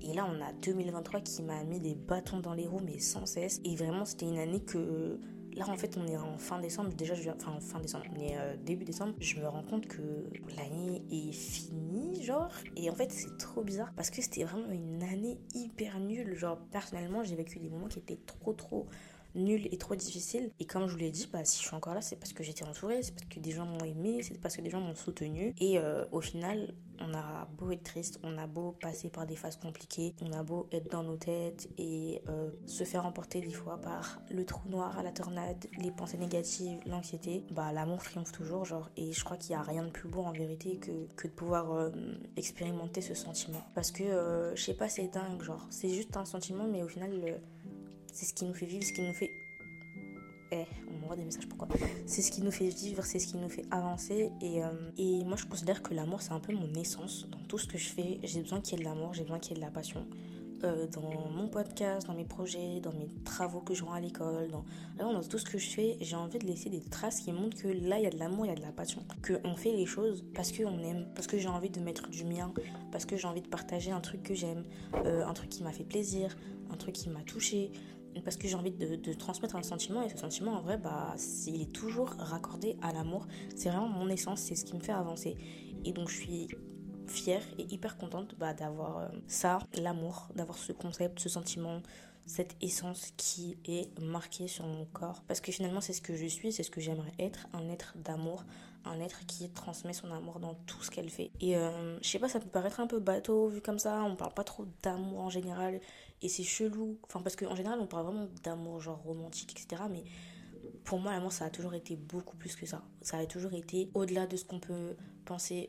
Et 0.00 0.14
là 0.14 0.26
on 0.30 0.40
a 0.42 0.52
2023 0.62 1.20
qui 1.20 1.42
m'a 1.42 1.62
mis 1.64 1.80
des 1.80 1.94
bâtons 1.94 2.40
dans 2.40 2.54
les 2.54 2.66
roues 2.66 2.80
mais 2.84 2.98
sans 2.98 3.26
cesse. 3.26 3.60
Et 3.64 3.76
vraiment 3.76 4.04
c'était 4.04 4.26
une 4.26 4.38
année 4.38 4.60
que 4.60 5.20
Là, 5.58 5.68
en 5.68 5.76
fait, 5.76 5.96
on 5.96 6.06
est 6.06 6.16
en 6.16 6.38
fin 6.38 6.60
décembre. 6.60 6.90
Déjà, 6.94 7.14
je, 7.14 7.30
enfin, 7.30 7.58
fin 7.60 7.80
décembre, 7.80 8.04
on 8.14 8.20
est 8.20 8.38
euh, 8.38 8.56
début 8.56 8.84
décembre. 8.84 9.14
Je 9.18 9.40
me 9.40 9.48
rends 9.48 9.64
compte 9.64 9.88
que 9.88 10.30
l'année 10.56 11.02
est 11.10 11.32
finie, 11.32 12.22
genre. 12.22 12.52
Et 12.76 12.88
en 12.88 12.94
fait, 12.94 13.10
c'est 13.10 13.36
trop 13.38 13.64
bizarre 13.64 13.92
parce 13.96 14.10
que 14.10 14.22
c'était 14.22 14.44
vraiment 14.44 14.70
une 14.70 15.02
année 15.02 15.40
hyper 15.54 15.98
nulle. 15.98 16.36
Genre, 16.36 16.58
personnellement, 16.70 17.24
j'ai 17.24 17.34
vécu 17.34 17.58
des 17.58 17.68
moments 17.68 17.88
qui 17.88 17.98
étaient 17.98 18.20
trop, 18.24 18.52
trop 18.52 18.86
nul 19.34 19.68
et 19.70 19.78
trop 19.78 19.94
difficile. 19.94 20.50
Et 20.60 20.64
comme 20.64 20.86
je 20.86 20.92
vous 20.92 20.98
l'ai 20.98 21.10
dit, 21.10 21.28
bah, 21.32 21.44
si 21.44 21.60
je 21.62 21.66
suis 21.66 21.76
encore 21.76 21.94
là, 21.94 22.00
c'est 22.00 22.16
parce 22.16 22.32
que 22.32 22.42
j'étais 22.42 22.64
entourée, 22.64 23.02
c'est 23.02 23.14
parce 23.14 23.26
que 23.26 23.40
des 23.40 23.50
gens 23.50 23.66
m'ont 23.66 23.84
aimé, 23.84 24.22
c'est 24.22 24.40
parce 24.40 24.56
que 24.56 24.62
des 24.62 24.70
gens 24.70 24.80
m'ont 24.80 24.94
soutenu. 24.94 25.54
Et 25.60 25.78
euh, 25.78 26.04
au 26.12 26.20
final, 26.20 26.74
on 27.00 27.14
a 27.14 27.48
beau 27.56 27.70
être 27.70 27.84
triste, 27.84 28.18
on 28.22 28.36
a 28.38 28.46
beau 28.46 28.72
passer 28.80 29.08
par 29.08 29.26
des 29.26 29.36
phases 29.36 29.56
compliquées, 29.56 30.14
on 30.22 30.32
a 30.32 30.42
beau 30.42 30.68
être 30.72 30.90
dans 30.90 31.02
nos 31.02 31.16
têtes 31.16 31.68
et 31.78 32.22
euh, 32.28 32.50
se 32.66 32.84
faire 32.84 33.06
emporter 33.06 33.40
des 33.40 33.52
fois 33.52 33.80
par 33.80 34.20
le 34.30 34.44
trou 34.44 34.68
noir 34.68 34.98
à 34.98 35.02
la 35.02 35.12
tornade, 35.12 35.66
les 35.78 35.90
pensées 35.90 36.18
négatives, 36.18 36.78
l'anxiété, 36.86 37.44
bah 37.52 37.72
l'amour 37.72 38.02
triomphe 38.02 38.32
toujours, 38.32 38.64
genre. 38.64 38.90
Et 38.96 39.12
je 39.12 39.24
crois 39.24 39.36
qu'il 39.36 39.50
n'y 39.50 39.60
a 39.60 39.62
rien 39.62 39.84
de 39.84 39.90
plus 39.90 40.08
beau 40.08 40.22
en 40.22 40.32
vérité 40.32 40.76
que, 40.78 41.06
que 41.16 41.28
de 41.28 41.32
pouvoir 41.32 41.72
euh, 41.72 41.90
expérimenter 42.36 43.00
ce 43.00 43.14
sentiment. 43.14 43.62
Parce 43.74 43.90
que, 43.90 44.52
je 44.54 44.62
sais 44.62 44.74
pas, 44.74 44.88
c'est 44.88 45.08
dingue, 45.08 45.42
genre. 45.42 45.66
C'est 45.70 45.90
juste 45.90 46.16
un 46.16 46.24
sentiment, 46.24 46.64
mais 46.64 46.82
au 46.82 46.88
final, 46.88 47.40
c'est 48.18 48.26
ce 48.26 48.34
qui 48.34 48.44
nous 48.46 48.54
fait 48.54 48.66
vivre, 48.66 48.82
ce 48.82 48.92
qui 48.92 49.02
nous 49.02 49.12
fait. 49.12 49.30
Eh, 50.50 50.64
on 50.90 50.98
m'envoie 50.98 51.14
des 51.14 51.24
messages, 51.24 51.48
pourquoi? 51.48 51.68
C'est 52.06 52.20
ce 52.20 52.32
qui 52.32 52.42
nous 52.42 52.50
fait 52.50 52.68
vivre, 52.68 53.04
c'est 53.04 53.20
ce 53.20 53.28
qui 53.28 53.36
nous 53.36 53.48
fait 53.48 53.64
avancer. 53.70 54.32
Et, 54.40 54.64
euh, 54.64 54.70
et 54.96 55.24
moi, 55.24 55.36
je 55.36 55.44
considère 55.44 55.82
que 55.84 55.94
l'amour, 55.94 56.20
c'est 56.20 56.32
un 56.32 56.40
peu 56.40 56.52
mon 56.52 56.74
essence. 56.74 57.28
Dans 57.30 57.38
tout 57.46 57.58
ce 57.58 57.68
que 57.68 57.78
je 57.78 57.88
fais, 57.88 58.18
j'ai 58.24 58.40
besoin 58.40 58.60
qu'il 58.60 58.76
y 58.76 58.80
ait 58.80 58.84
de 58.84 58.88
l'amour, 58.88 59.14
j'ai 59.14 59.22
besoin 59.22 59.38
qu'il 59.38 59.52
y 59.52 59.54
ait 59.54 59.60
de 59.60 59.64
la 59.64 59.70
passion. 59.70 60.04
Euh, 60.64 60.88
dans 60.88 61.30
mon 61.30 61.46
podcast, 61.46 62.08
dans 62.08 62.14
mes 62.14 62.24
projets, 62.24 62.80
dans 62.80 62.92
mes 62.92 63.06
travaux 63.24 63.60
que 63.60 63.74
je 63.74 63.84
rends 63.84 63.92
à 63.92 64.00
l'école, 64.00 64.48
dans, 64.48 64.64
dans 64.98 65.22
tout 65.22 65.38
ce 65.38 65.44
que 65.44 65.56
je 65.56 65.70
fais, 65.70 65.96
j'ai 66.00 66.16
envie 66.16 66.40
de 66.40 66.46
laisser 66.46 66.68
des 66.70 66.80
traces 66.80 67.20
qui 67.20 67.30
montrent 67.30 67.56
que 67.56 67.68
là, 67.68 67.98
il 67.98 68.02
y 68.02 68.06
a 68.06 68.10
de 68.10 68.18
l'amour, 68.18 68.46
il 68.46 68.48
y 68.48 68.52
a 68.52 68.56
de 68.56 68.62
la 68.62 68.72
passion. 68.72 69.04
Qu'on 69.24 69.54
fait 69.54 69.70
les 69.70 69.86
choses 69.86 70.24
parce 70.34 70.50
qu'on 70.50 70.78
aime, 70.80 71.06
parce 71.14 71.28
que 71.28 71.38
j'ai 71.38 71.48
envie 71.48 71.70
de 71.70 71.78
mettre 71.78 72.08
du 72.08 72.24
mien, 72.24 72.52
parce 72.90 73.04
que 73.04 73.16
j'ai 73.16 73.28
envie 73.28 73.42
de 73.42 73.46
partager 73.46 73.92
un 73.92 74.00
truc 74.00 74.24
que 74.24 74.34
j'aime, 74.34 74.64
euh, 75.04 75.24
un 75.24 75.32
truc 75.32 75.48
qui 75.48 75.62
m'a 75.62 75.70
fait 75.70 75.84
plaisir, 75.84 76.36
un 76.72 76.76
truc 76.76 76.94
qui 76.94 77.08
m'a 77.08 77.22
touché, 77.22 77.70
parce 78.24 78.36
que 78.36 78.48
j'ai 78.48 78.54
envie 78.54 78.72
de, 78.72 79.12
transmettre 79.12 79.56
un 79.56 79.62
sentiment 79.62 80.02
et 80.02 80.08
ce 80.08 80.18
sentiment 80.18 80.52
en 80.52 80.60
vrai 80.60 80.76
bah 80.76 81.14
il 81.46 81.62
est 81.62 81.72
toujours 81.72 82.10
raccordé 82.18 82.76
à 82.82 82.92
l'amour 82.92 83.26
c'est 83.56 83.68
vraiment 83.68 83.88
mon 83.88 84.08
essence 84.08 84.40
c'est 84.40 84.54
ce 84.54 84.64
qui 84.64 84.74
me 84.74 84.80
fait 84.80 84.92
avancer 84.92 85.36
et 85.84 85.92
donc 85.92 86.08
je 86.08 86.16
suis 86.16 86.48
fière 87.06 87.42
et 87.58 87.62
hyper 87.72 87.96
contente 87.96 88.34
bah, 88.38 88.52
d'avoir 88.52 88.98
euh, 88.98 89.08
ça 89.26 89.60
l'amour 89.80 90.28
d'avoir 90.34 90.58
ce 90.58 90.72
concept 90.72 91.20
ce 91.20 91.28
sentiment 91.28 91.80
cette 92.28 92.56
essence 92.60 93.12
qui 93.16 93.56
est 93.64 93.98
marquée 94.00 94.48
sur 94.48 94.66
mon 94.66 94.84
corps. 94.84 95.22
Parce 95.26 95.40
que 95.40 95.50
finalement, 95.50 95.80
c'est 95.80 95.94
ce 95.94 96.02
que 96.02 96.14
je 96.14 96.26
suis, 96.26 96.52
c'est 96.52 96.62
ce 96.62 96.70
que 96.70 96.80
j'aimerais 96.80 97.12
être, 97.18 97.48
un 97.54 97.68
être 97.70 97.94
d'amour, 97.96 98.44
un 98.88 99.00
être 99.00 99.26
qui 99.26 99.48
transmet 99.50 99.92
son 99.92 100.10
amour 100.10 100.40
dans 100.40 100.54
tout 100.66 100.82
ce 100.82 100.90
qu'elle 100.90 101.10
fait. 101.10 101.30
Et 101.40 101.56
euh, 101.56 101.98
je 102.00 102.08
sais 102.08 102.18
pas, 102.18 102.28
ça 102.28 102.40
peut 102.40 102.48
paraître 102.48 102.80
un 102.80 102.86
peu 102.86 102.98
bateau 102.98 103.48
vu 103.48 103.60
comme 103.60 103.78
ça, 103.78 104.02
on 104.04 104.16
parle 104.16 104.34
pas 104.34 104.44
trop 104.44 104.64
d'amour 104.82 105.20
en 105.20 105.30
général, 105.30 105.80
et 106.22 106.28
c'est 106.28 106.42
chelou. 106.42 106.98
Enfin, 107.04 107.20
parce 107.20 107.36
qu'en 107.36 107.54
général, 107.54 107.78
on 107.80 107.86
parle 107.86 108.06
vraiment 108.06 108.28
d'amour, 108.42 108.80
genre 108.80 109.02
romantique, 109.02 109.52
etc. 109.52 109.82
Mais 109.90 110.04
pour 110.84 110.98
moi, 110.98 111.12
l'amour, 111.12 111.32
ça 111.32 111.44
a 111.44 111.50
toujours 111.50 111.74
été 111.74 111.96
beaucoup 111.96 112.36
plus 112.36 112.56
que 112.56 112.66
ça. 112.66 112.82
Ça 113.02 113.18
a 113.18 113.26
toujours 113.26 113.54
été 113.54 113.90
au-delà 113.94 114.26
de 114.26 114.36
ce 114.36 114.44
qu'on 114.44 114.60
peut 114.60 114.96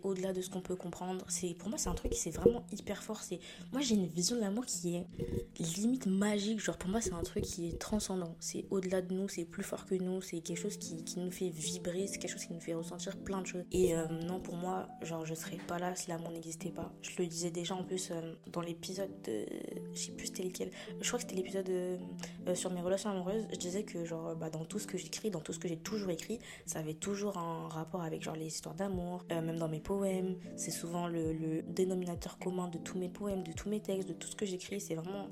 au-delà 0.03 0.33
de 0.33 0.41
ce 0.41 0.49
qu'on 0.49 0.61
peut 0.61 0.75
comprendre. 0.75 1.25
C'est 1.27 1.53
Pour 1.53 1.69
moi, 1.69 1.77
c'est 1.77 1.89
un 1.89 1.93
truc 1.93 2.11
qui 2.11 2.19
c'est 2.19 2.31
vraiment 2.31 2.65
hyper 2.71 3.03
fort. 3.03 3.21
Moi, 3.71 3.81
j'ai 3.81 3.95
une 3.95 4.07
vision 4.07 4.35
de 4.35 4.41
l'amour 4.41 4.65
qui 4.65 4.95
est 4.95 5.05
limite 5.59 6.05
magique. 6.05 6.59
Genre, 6.59 6.77
pour 6.77 6.89
moi, 6.89 7.01
c'est 7.01 7.13
un 7.13 7.23
truc 7.23 7.43
qui 7.43 7.69
est 7.69 7.79
transcendant. 7.79 8.35
C'est 8.39 8.65
au-delà 8.69 9.01
de 9.01 9.13
nous, 9.13 9.27
c'est 9.27 9.45
plus 9.45 9.63
fort 9.63 9.85
que 9.85 9.95
nous. 9.95 10.21
C'est 10.21 10.41
quelque 10.41 10.59
chose 10.59 10.77
qui, 10.77 11.03
qui, 11.03 11.19
nous 11.19 11.31
fait 11.31 11.49
vibrer, 11.49 12.07
c'est 12.07 12.17
quelque 12.17 12.31
chose 12.31 12.45
qui 12.45 12.53
nous 12.53 12.59
fait 12.59 12.73
ressentir 12.73 13.17
plein 13.17 13.41
de 13.41 13.47
choses. 13.47 13.63
Et 13.71 13.95
euh, 13.95 14.07
non, 14.07 14.39
pour 14.39 14.55
moi, 14.55 14.87
genre, 15.01 15.25
je 15.25 15.33
serais 15.33 15.57
pas 15.67 15.79
là 15.79 15.95
si 15.95 16.09
l'amour 16.09 16.31
n'existait 16.31 16.71
pas. 16.71 16.91
Je 17.01 17.11
le 17.17 17.27
disais 17.27 17.51
déjà 17.51 17.75
en 17.75 17.83
plus 17.83 18.11
euh, 18.11 18.35
dans 18.51 18.61
l'épisode 18.61 19.09
de. 19.23 19.45
Je 19.93 19.99
sais 19.99 20.11
plus 20.11 20.27
c'était 20.27 20.43
lequel. 20.43 20.71
Je 21.01 21.07
crois 21.07 21.19
que 21.19 21.23
c'était 21.23 21.35
l'épisode 21.35 21.69
euh, 21.69 21.97
sur 22.55 22.71
mes 22.71 22.81
relations 22.81 23.09
amoureuses. 23.09 23.47
Je 23.51 23.57
disais 23.57 23.83
que, 23.83 24.05
genre, 24.05 24.35
bah, 24.35 24.49
dans 24.49 24.65
tout 24.65 24.79
ce 24.79 24.87
que 24.87 24.97
j'écris, 24.97 25.29
dans 25.29 25.41
tout 25.41 25.53
ce 25.53 25.59
que 25.59 25.67
j'ai 25.67 25.77
toujours 25.77 26.09
écrit, 26.09 26.39
ça 26.65 26.79
avait 26.79 26.93
toujours 26.93 27.37
un 27.37 27.67
rapport 27.67 28.01
avec, 28.01 28.23
genre, 28.23 28.35
les 28.35 28.47
histoires 28.47 28.75
d'amour 28.75 29.25
même 29.49 29.59
dans 29.59 29.67
mes 29.67 29.79
poèmes. 29.79 30.35
C'est 30.55 30.71
souvent 30.71 31.07
le, 31.07 31.61
dénominateur 31.67 32.37
commun 32.39 32.67
de 32.67 32.77
tous 32.77 32.97
mes 32.97 33.09
poèmes, 33.09 33.43
de 33.43 33.51
tous 33.51 33.69
mes 33.69 33.81
textes, 33.81 34.07
de 34.07 34.13
tout 34.13 34.27
ce 34.27 34.35
que 34.35 34.45
j'écris. 34.45 34.79
C'est 34.79 34.95
vraiment 34.95 35.27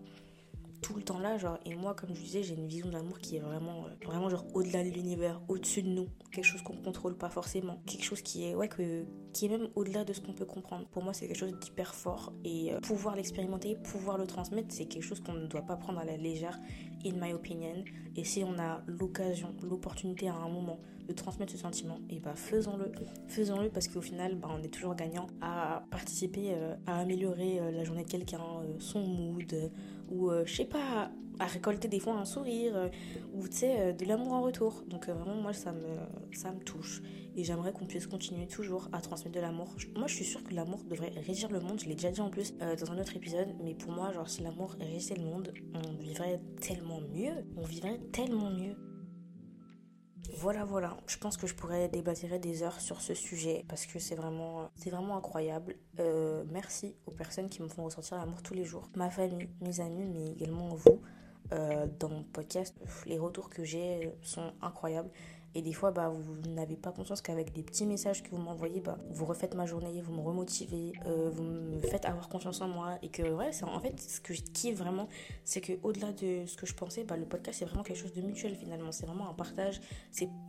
tout 0.81 0.95
le 0.95 1.01
temps 1.01 1.19
là 1.19 1.37
genre. 1.37 1.57
Et 1.65 1.75
moi 1.75 1.95
comme 1.95 2.13
je 2.13 2.21
disais 2.21 2.43
j'ai 2.43 2.53
une 2.53 2.67
vision 2.67 2.89
d'amour 2.89 3.19
qui 3.19 3.35
est 3.35 3.39
vraiment 3.39 3.85
vraiment 4.05 4.29
genre 4.29 4.45
au-delà 4.53 4.83
de 4.83 4.89
l'univers 4.89 5.41
au-dessus 5.47 5.81
de 5.81 5.89
nous. 5.89 6.07
Quelque 6.31 6.45
chose 6.45 6.61
qu'on 6.61 6.77
contrôle 6.77 7.17
pas 7.17 7.29
forcément. 7.29 7.81
Quelque 7.85 8.03
chose 8.03 8.21
qui 8.21 8.45
est 8.45 8.55
ouais 8.55 8.67
que 8.67 9.05
qui 9.33 9.45
est 9.45 9.49
même 9.49 9.69
au-delà 9.75 10.03
de 10.03 10.13
ce 10.13 10.21
qu'on 10.21 10.33
peut 10.33 10.45
comprendre. 10.45 10.87
Pour 10.87 11.03
moi 11.03 11.13
c'est 11.13 11.27
quelque 11.27 11.39
chose 11.39 11.57
d'hyper 11.59 11.95
fort. 11.95 12.31
Et 12.43 12.73
euh, 12.73 12.79
pouvoir 12.79 13.15
l'expérimenter 13.15 13.75
pouvoir 13.75 14.17
le 14.17 14.27
transmettre 14.27 14.67
c'est 14.69 14.85
quelque 14.85 15.03
chose 15.03 15.19
qu'on 15.19 15.33
ne 15.33 15.47
doit 15.47 15.63
pas 15.63 15.77
prendre 15.77 15.99
à 15.99 16.05
la 16.05 16.17
légère 16.17 16.59
in 17.05 17.13
my 17.19 17.33
opinion. 17.33 17.83
Et 18.15 18.23
si 18.23 18.43
on 18.43 18.57
a 18.59 18.81
l'occasion 18.85 19.55
l'opportunité 19.63 20.27
à 20.27 20.35
un 20.35 20.49
moment 20.49 20.79
de 21.07 21.13
transmettre 21.13 21.51
ce 21.51 21.57
sentiment, 21.57 21.99
et 22.09 22.19
bah 22.19 22.35
faisons-le. 22.35 22.91
Faisons-le 23.27 23.69
parce 23.69 23.87
qu'au 23.87 24.01
final, 24.01 24.35
bah, 24.35 24.49
on 24.51 24.61
est 24.61 24.69
toujours 24.69 24.95
gagnant 24.95 25.27
à 25.41 25.83
participer 25.89 26.53
euh, 26.53 26.75
à 26.85 26.99
améliorer 26.99 27.59
euh, 27.59 27.71
la 27.71 27.83
journée 27.83 28.03
de 28.03 28.09
quelqu'un, 28.09 28.41
euh, 28.41 28.75
son 28.79 29.01
mood, 29.01 29.71
ou 30.09 30.31
je 30.45 30.53
sais 30.53 30.65
pas, 30.65 31.11
à 31.39 31.45
récolter 31.45 31.87
des 31.87 31.99
fois 31.99 32.13
un 32.13 32.23
sourire, 32.25 32.89
ou 33.33 33.45
tu 33.47 33.57
sais, 33.57 33.93
de 33.93 34.05
l'amour 34.05 34.33
en 34.33 34.41
retour. 34.41 34.83
Donc 34.87 35.09
vraiment, 35.09 35.35
moi, 35.35 35.51
ça 35.51 35.73
me, 35.73 35.97
ça 36.33 36.51
me 36.51 36.59
touche. 36.63 37.01
Et 37.35 37.43
j'aimerais 37.43 37.73
qu'on 37.73 37.85
puisse 37.85 38.07
continuer 38.07 38.47
toujours 38.47 38.87
à 38.93 39.01
transmettre 39.01 39.35
de 39.35 39.41
l'amour. 39.41 39.75
Moi, 39.97 40.07
je 40.07 40.15
suis 40.15 40.23
sûre 40.23 40.43
que 40.45 40.53
l'amour 40.53 40.79
devrait 40.85 41.11
régir 41.27 41.51
le 41.51 41.59
monde. 41.59 41.81
Je 41.81 41.87
l'ai 41.87 41.95
déjà 41.95 42.09
dit 42.09 42.21
en 42.21 42.29
plus 42.29 42.53
dans 42.57 42.91
un 42.91 42.99
autre 42.99 43.17
épisode. 43.17 43.49
Mais 43.61 43.75
pour 43.75 43.91
moi, 43.91 44.13
genre, 44.13 44.29
si 44.29 44.41
l'amour 44.43 44.77
régissait 44.79 45.15
le 45.15 45.25
monde, 45.25 45.51
on 45.75 46.01
vivrait 46.01 46.39
tellement 46.61 47.01
mieux. 47.13 47.33
On 47.57 47.63
vivrait 47.63 47.99
tellement 48.13 48.49
mieux. 48.49 48.75
Voilà, 50.39 50.65
voilà. 50.65 50.97
Je 51.07 51.17
pense 51.17 51.37
que 51.37 51.47
je 51.47 51.55
pourrais 51.55 51.89
débattre 51.89 52.39
des 52.39 52.63
heures 52.63 52.79
sur 52.79 53.01
ce 53.01 53.13
sujet 53.13 53.65
parce 53.67 53.85
que 53.85 53.99
c'est 53.99 54.15
vraiment, 54.15 54.69
incroyable. 55.15 55.75
Euh, 55.99 56.43
merci 56.51 56.95
aux 57.05 57.11
personnes 57.11 57.49
qui 57.49 57.61
me 57.61 57.67
font 57.67 57.85
ressentir 57.85 58.17
l'amour 58.17 58.41
tous 58.43 58.53
les 58.53 58.65
jours. 58.65 58.87
Ma 58.95 59.09
famille, 59.09 59.49
mes 59.61 59.79
amis, 59.79 60.05
mais 60.05 60.31
également 60.31 60.69
vous. 60.69 61.01
Euh, 61.53 61.87
dans 61.99 62.09
mon 62.09 62.23
podcast, 62.23 62.75
les 63.05 63.17
retours 63.17 63.49
que 63.49 63.63
j'ai 63.63 64.11
sont 64.21 64.51
incroyables. 64.61 65.09
Et 65.55 65.61
des 65.61 65.73
fois, 65.73 65.91
bah, 65.91 66.09
vous 66.09 66.35
n'avez 66.49 66.75
pas 66.75 66.91
conscience 66.91 67.21
qu'avec 67.21 67.51
des 67.53 67.63
petits 67.63 67.85
messages 67.85 68.21
que 68.21 68.29
vous 68.29 68.37
m'envoyez, 68.37 68.79
bah, 68.81 68.97
vous 69.09 69.25
refaites 69.25 69.55
ma 69.55 69.65
journée, 69.65 70.01
vous 70.01 70.13
me 70.13 70.21
remotivez, 70.21 70.93
euh, 71.05 71.29
vous 71.31 71.43
me 71.43 71.79
faites 71.79 72.05
avoir 72.05 72.29
confiance 72.29 72.61
en 72.61 72.67
moi. 72.67 72.97
Et 73.01 73.09
que, 73.09 73.23
ouais, 73.23 73.51
en 73.63 73.79
fait, 73.79 73.99
ce 73.99 74.21
que 74.21 74.33
je 74.33 74.41
kiffe 74.41 74.77
vraiment, 74.77 75.07
c'est 75.43 75.61
que 75.61 75.73
au-delà 75.83 76.11
de 76.11 76.45
ce 76.45 76.55
que 76.57 76.65
je 76.65 76.73
pensais, 76.73 77.03
bah, 77.03 77.17
le 77.17 77.25
podcast, 77.25 77.59
c'est 77.59 77.65
vraiment 77.65 77.83
quelque 77.83 77.99
chose 77.99 78.13
de 78.13 78.21
mutuel 78.21 78.55
finalement. 78.55 78.91
C'est 78.91 79.05
vraiment 79.05 79.29
un 79.29 79.33
partage. 79.33 79.81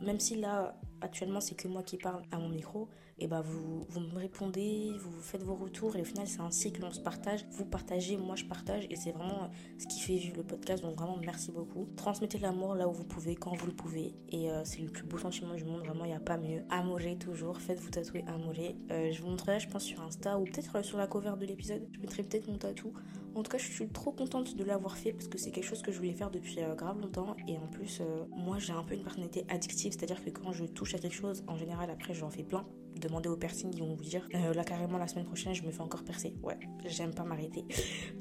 Même 0.01 0.19
si 0.19 0.35
là, 0.35 0.79
actuellement, 1.01 1.41
c'est 1.41 1.55
que 1.55 1.67
moi 1.67 1.83
qui 1.83 1.97
parle 1.97 2.21
à 2.31 2.37
mon 2.37 2.49
micro, 2.49 2.87
et 3.19 3.27
bah 3.27 3.41
vous, 3.41 3.85
vous 3.89 3.99
me 3.99 4.17
répondez, 4.17 4.93
vous 4.97 5.21
faites 5.21 5.43
vos 5.43 5.55
retours 5.55 5.95
et 5.95 6.01
au 6.01 6.05
final 6.05 6.27
c'est 6.27 6.41
un 6.41 6.51
cycle, 6.51 6.83
on 6.83 6.91
se 6.91 6.99
partage, 6.99 7.45
vous 7.51 7.65
partagez, 7.65 8.17
moi 8.17 8.35
je 8.35 8.45
partage 8.45 8.87
et 8.89 8.95
c'est 8.95 9.11
vraiment 9.11 9.49
ce 9.77 9.87
qui 9.87 9.99
fait 9.99 10.15
vivre 10.15 10.37
le 10.37 10.43
podcast 10.43 10.83
donc 10.83 10.95
vraiment 10.95 11.17
merci 11.17 11.51
beaucoup. 11.51 11.87
Transmettez 11.95 12.37
l'amour 12.39 12.75
là 12.75 12.87
où 12.87 12.93
vous 12.93 13.03
pouvez, 13.03 13.35
quand 13.35 13.55
vous 13.55 13.67
le 13.67 13.73
pouvez 13.73 14.13
et 14.29 14.49
euh, 14.51 14.61
c'est 14.63 14.81
le 14.81 14.89
plus 14.89 15.03
beau 15.03 15.17
sentiment 15.17 15.55
du 15.55 15.65
monde, 15.65 15.81
vraiment 15.81 16.05
il 16.05 16.09
n'y 16.09 16.15
a 16.15 16.19
pas 16.19 16.37
mieux. 16.37 16.63
Amourez 16.69 17.17
toujours, 17.17 17.59
faites-vous 17.59 17.89
tatouer 17.89 18.23
amourez. 18.27 18.75
Euh, 18.91 19.11
je 19.11 19.21
vous 19.21 19.29
montrerai 19.29 19.59
je 19.59 19.67
pense 19.67 19.83
sur 19.83 20.01
Insta 20.01 20.39
ou 20.39 20.45
peut-être 20.45 20.77
euh, 20.77 20.83
sur 20.83 20.97
la 20.97 21.07
cover 21.07 21.33
de 21.39 21.45
l'épisode, 21.45 21.87
je 21.91 21.99
mettrai 21.99 22.23
peut-être 22.23 22.47
mon 22.47 22.57
tatou. 22.57 22.93
En 23.35 23.43
tout 23.43 23.51
cas, 23.51 23.59
je 23.59 23.71
suis 23.71 23.87
trop 23.87 24.11
contente 24.11 24.55
de 24.55 24.63
l'avoir 24.63 24.97
fait 24.97 25.13
parce 25.13 25.27
que 25.27 25.37
c'est 25.37 25.51
quelque 25.51 25.67
chose 25.67 25.83
que 25.83 25.91
je 25.91 25.97
voulais 25.97 26.13
faire 26.13 26.31
depuis 26.31 26.57
grave 26.75 26.99
longtemps. 26.99 27.35
Et 27.47 27.57
en 27.57 27.67
plus, 27.67 28.01
moi, 28.35 28.57
j'ai 28.57 28.73
un 28.73 28.83
peu 28.83 28.95
une 28.95 29.03
personnalité 29.03 29.45
addictive, 29.49 29.93
c'est-à-dire 29.93 30.25
que 30.25 30.31
quand 30.31 30.51
je 30.51 30.65
touche 30.65 30.95
à 30.95 30.97
quelque 30.97 31.13
chose, 31.15 31.43
en 31.47 31.55
général, 31.55 31.91
après, 31.91 32.15
j'en 32.15 32.31
fais 32.31 32.43
plein 32.43 32.65
demander 32.99 33.29
aux 33.29 33.37
personnes 33.37 33.71
qui 33.71 33.79
vont 33.79 33.93
vous 33.93 34.03
dire 34.03 34.27
euh, 34.35 34.53
là 34.53 34.63
carrément 34.63 34.97
la 34.97 35.07
semaine 35.07 35.25
prochaine 35.25 35.53
je 35.53 35.63
me 35.63 35.71
fais 35.71 35.81
encore 35.81 36.03
percer. 36.03 36.33
Ouais 36.43 36.59
j'aime 36.85 37.13
pas 37.13 37.23
m'arrêter. 37.23 37.65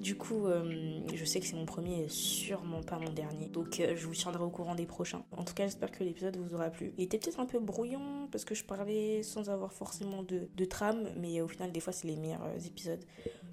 Du 0.01 0.17
coup 0.17 0.47
euh, 0.47 1.01
je 1.13 1.25
sais 1.25 1.41
que 1.41 1.47
c'est 1.47 1.57
mon 1.57 1.67
premier 1.67 2.05
et 2.05 2.09
sûrement 2.09 2.83
pas 2.83 2.99
mon 2.99 3.13
dernier. 3.13 3.49
Donc 3.49 3.81
euh, 3.81 3.95
je 3.97 4.07
vous 4.07 4.15
tiendrai 4.15 4.43
au 4.43 4.51
courant 4.51 4.75
des 4.75 4.87
prochains. 4.87 5.25
En 5.37 5.45
tout 5.45 5.55
cas 5.55 5.65
j'espère 5.65 5.91
que 5.91 6.05
l'épisode 6.05 6.37
vous 6.37 6.55
aura 6.55 6.71
plu. 6.71 6.93
Il 6.97 7.05
était 7.05 7.19
peut-être 7.19 7.41
un 7.41 7.47
peu 7.47 7.59
brouillon 7.59 8.29
parce 8.31 8.45
que 8.45 8.55
je 8.55 8.65
parlais 8.65 9.23
sans 9.23 9.51
avoir 9.51 9.73
forcément 9.73 10.23
de, 10.23 10.49
de 10.57 10.65
trame 10.65 11.09
mais 11.17 11.41
au 11.41 11.49
final 11.49 11.73
des 11.73 11.81
fois 11.81 11.93
c'est 11.93 12.09
les 12.09 12.17
meilleurs 12.17 12.49
épisodes. 12.67 13.05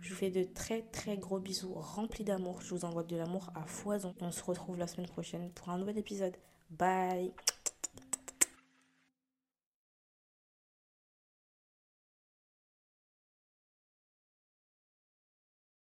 Je 0.01 0.09
vous 0.09 0.15
fais 0.15 0.29
de 0.29 0.43
très 0.43 0.81
très 0.81 1.17
gros 1.17 1.39
bisous 1.39 1.73
remplis 1.73 2.23
d'amour. 2.23 2.61
Je 2.61 2.73
vous 2.73 2.85
envoie 2.85 3.03
de 3.03 3.15
l'amour 3.15 3.51
à 3.55 3.65
foison. 3.65 4.13
On 4.21 4.31
se 4.31 4.43
retrouve 4.43 4.77
la 4.77 4.87
semaine 4.87 5.07
prochaine 5.07 5.49
pour 5.51 5.69
un 5.69 5.77
nouvel 5.77 5.97
épisode. 5.97 6.35
Bye 6.69 7.31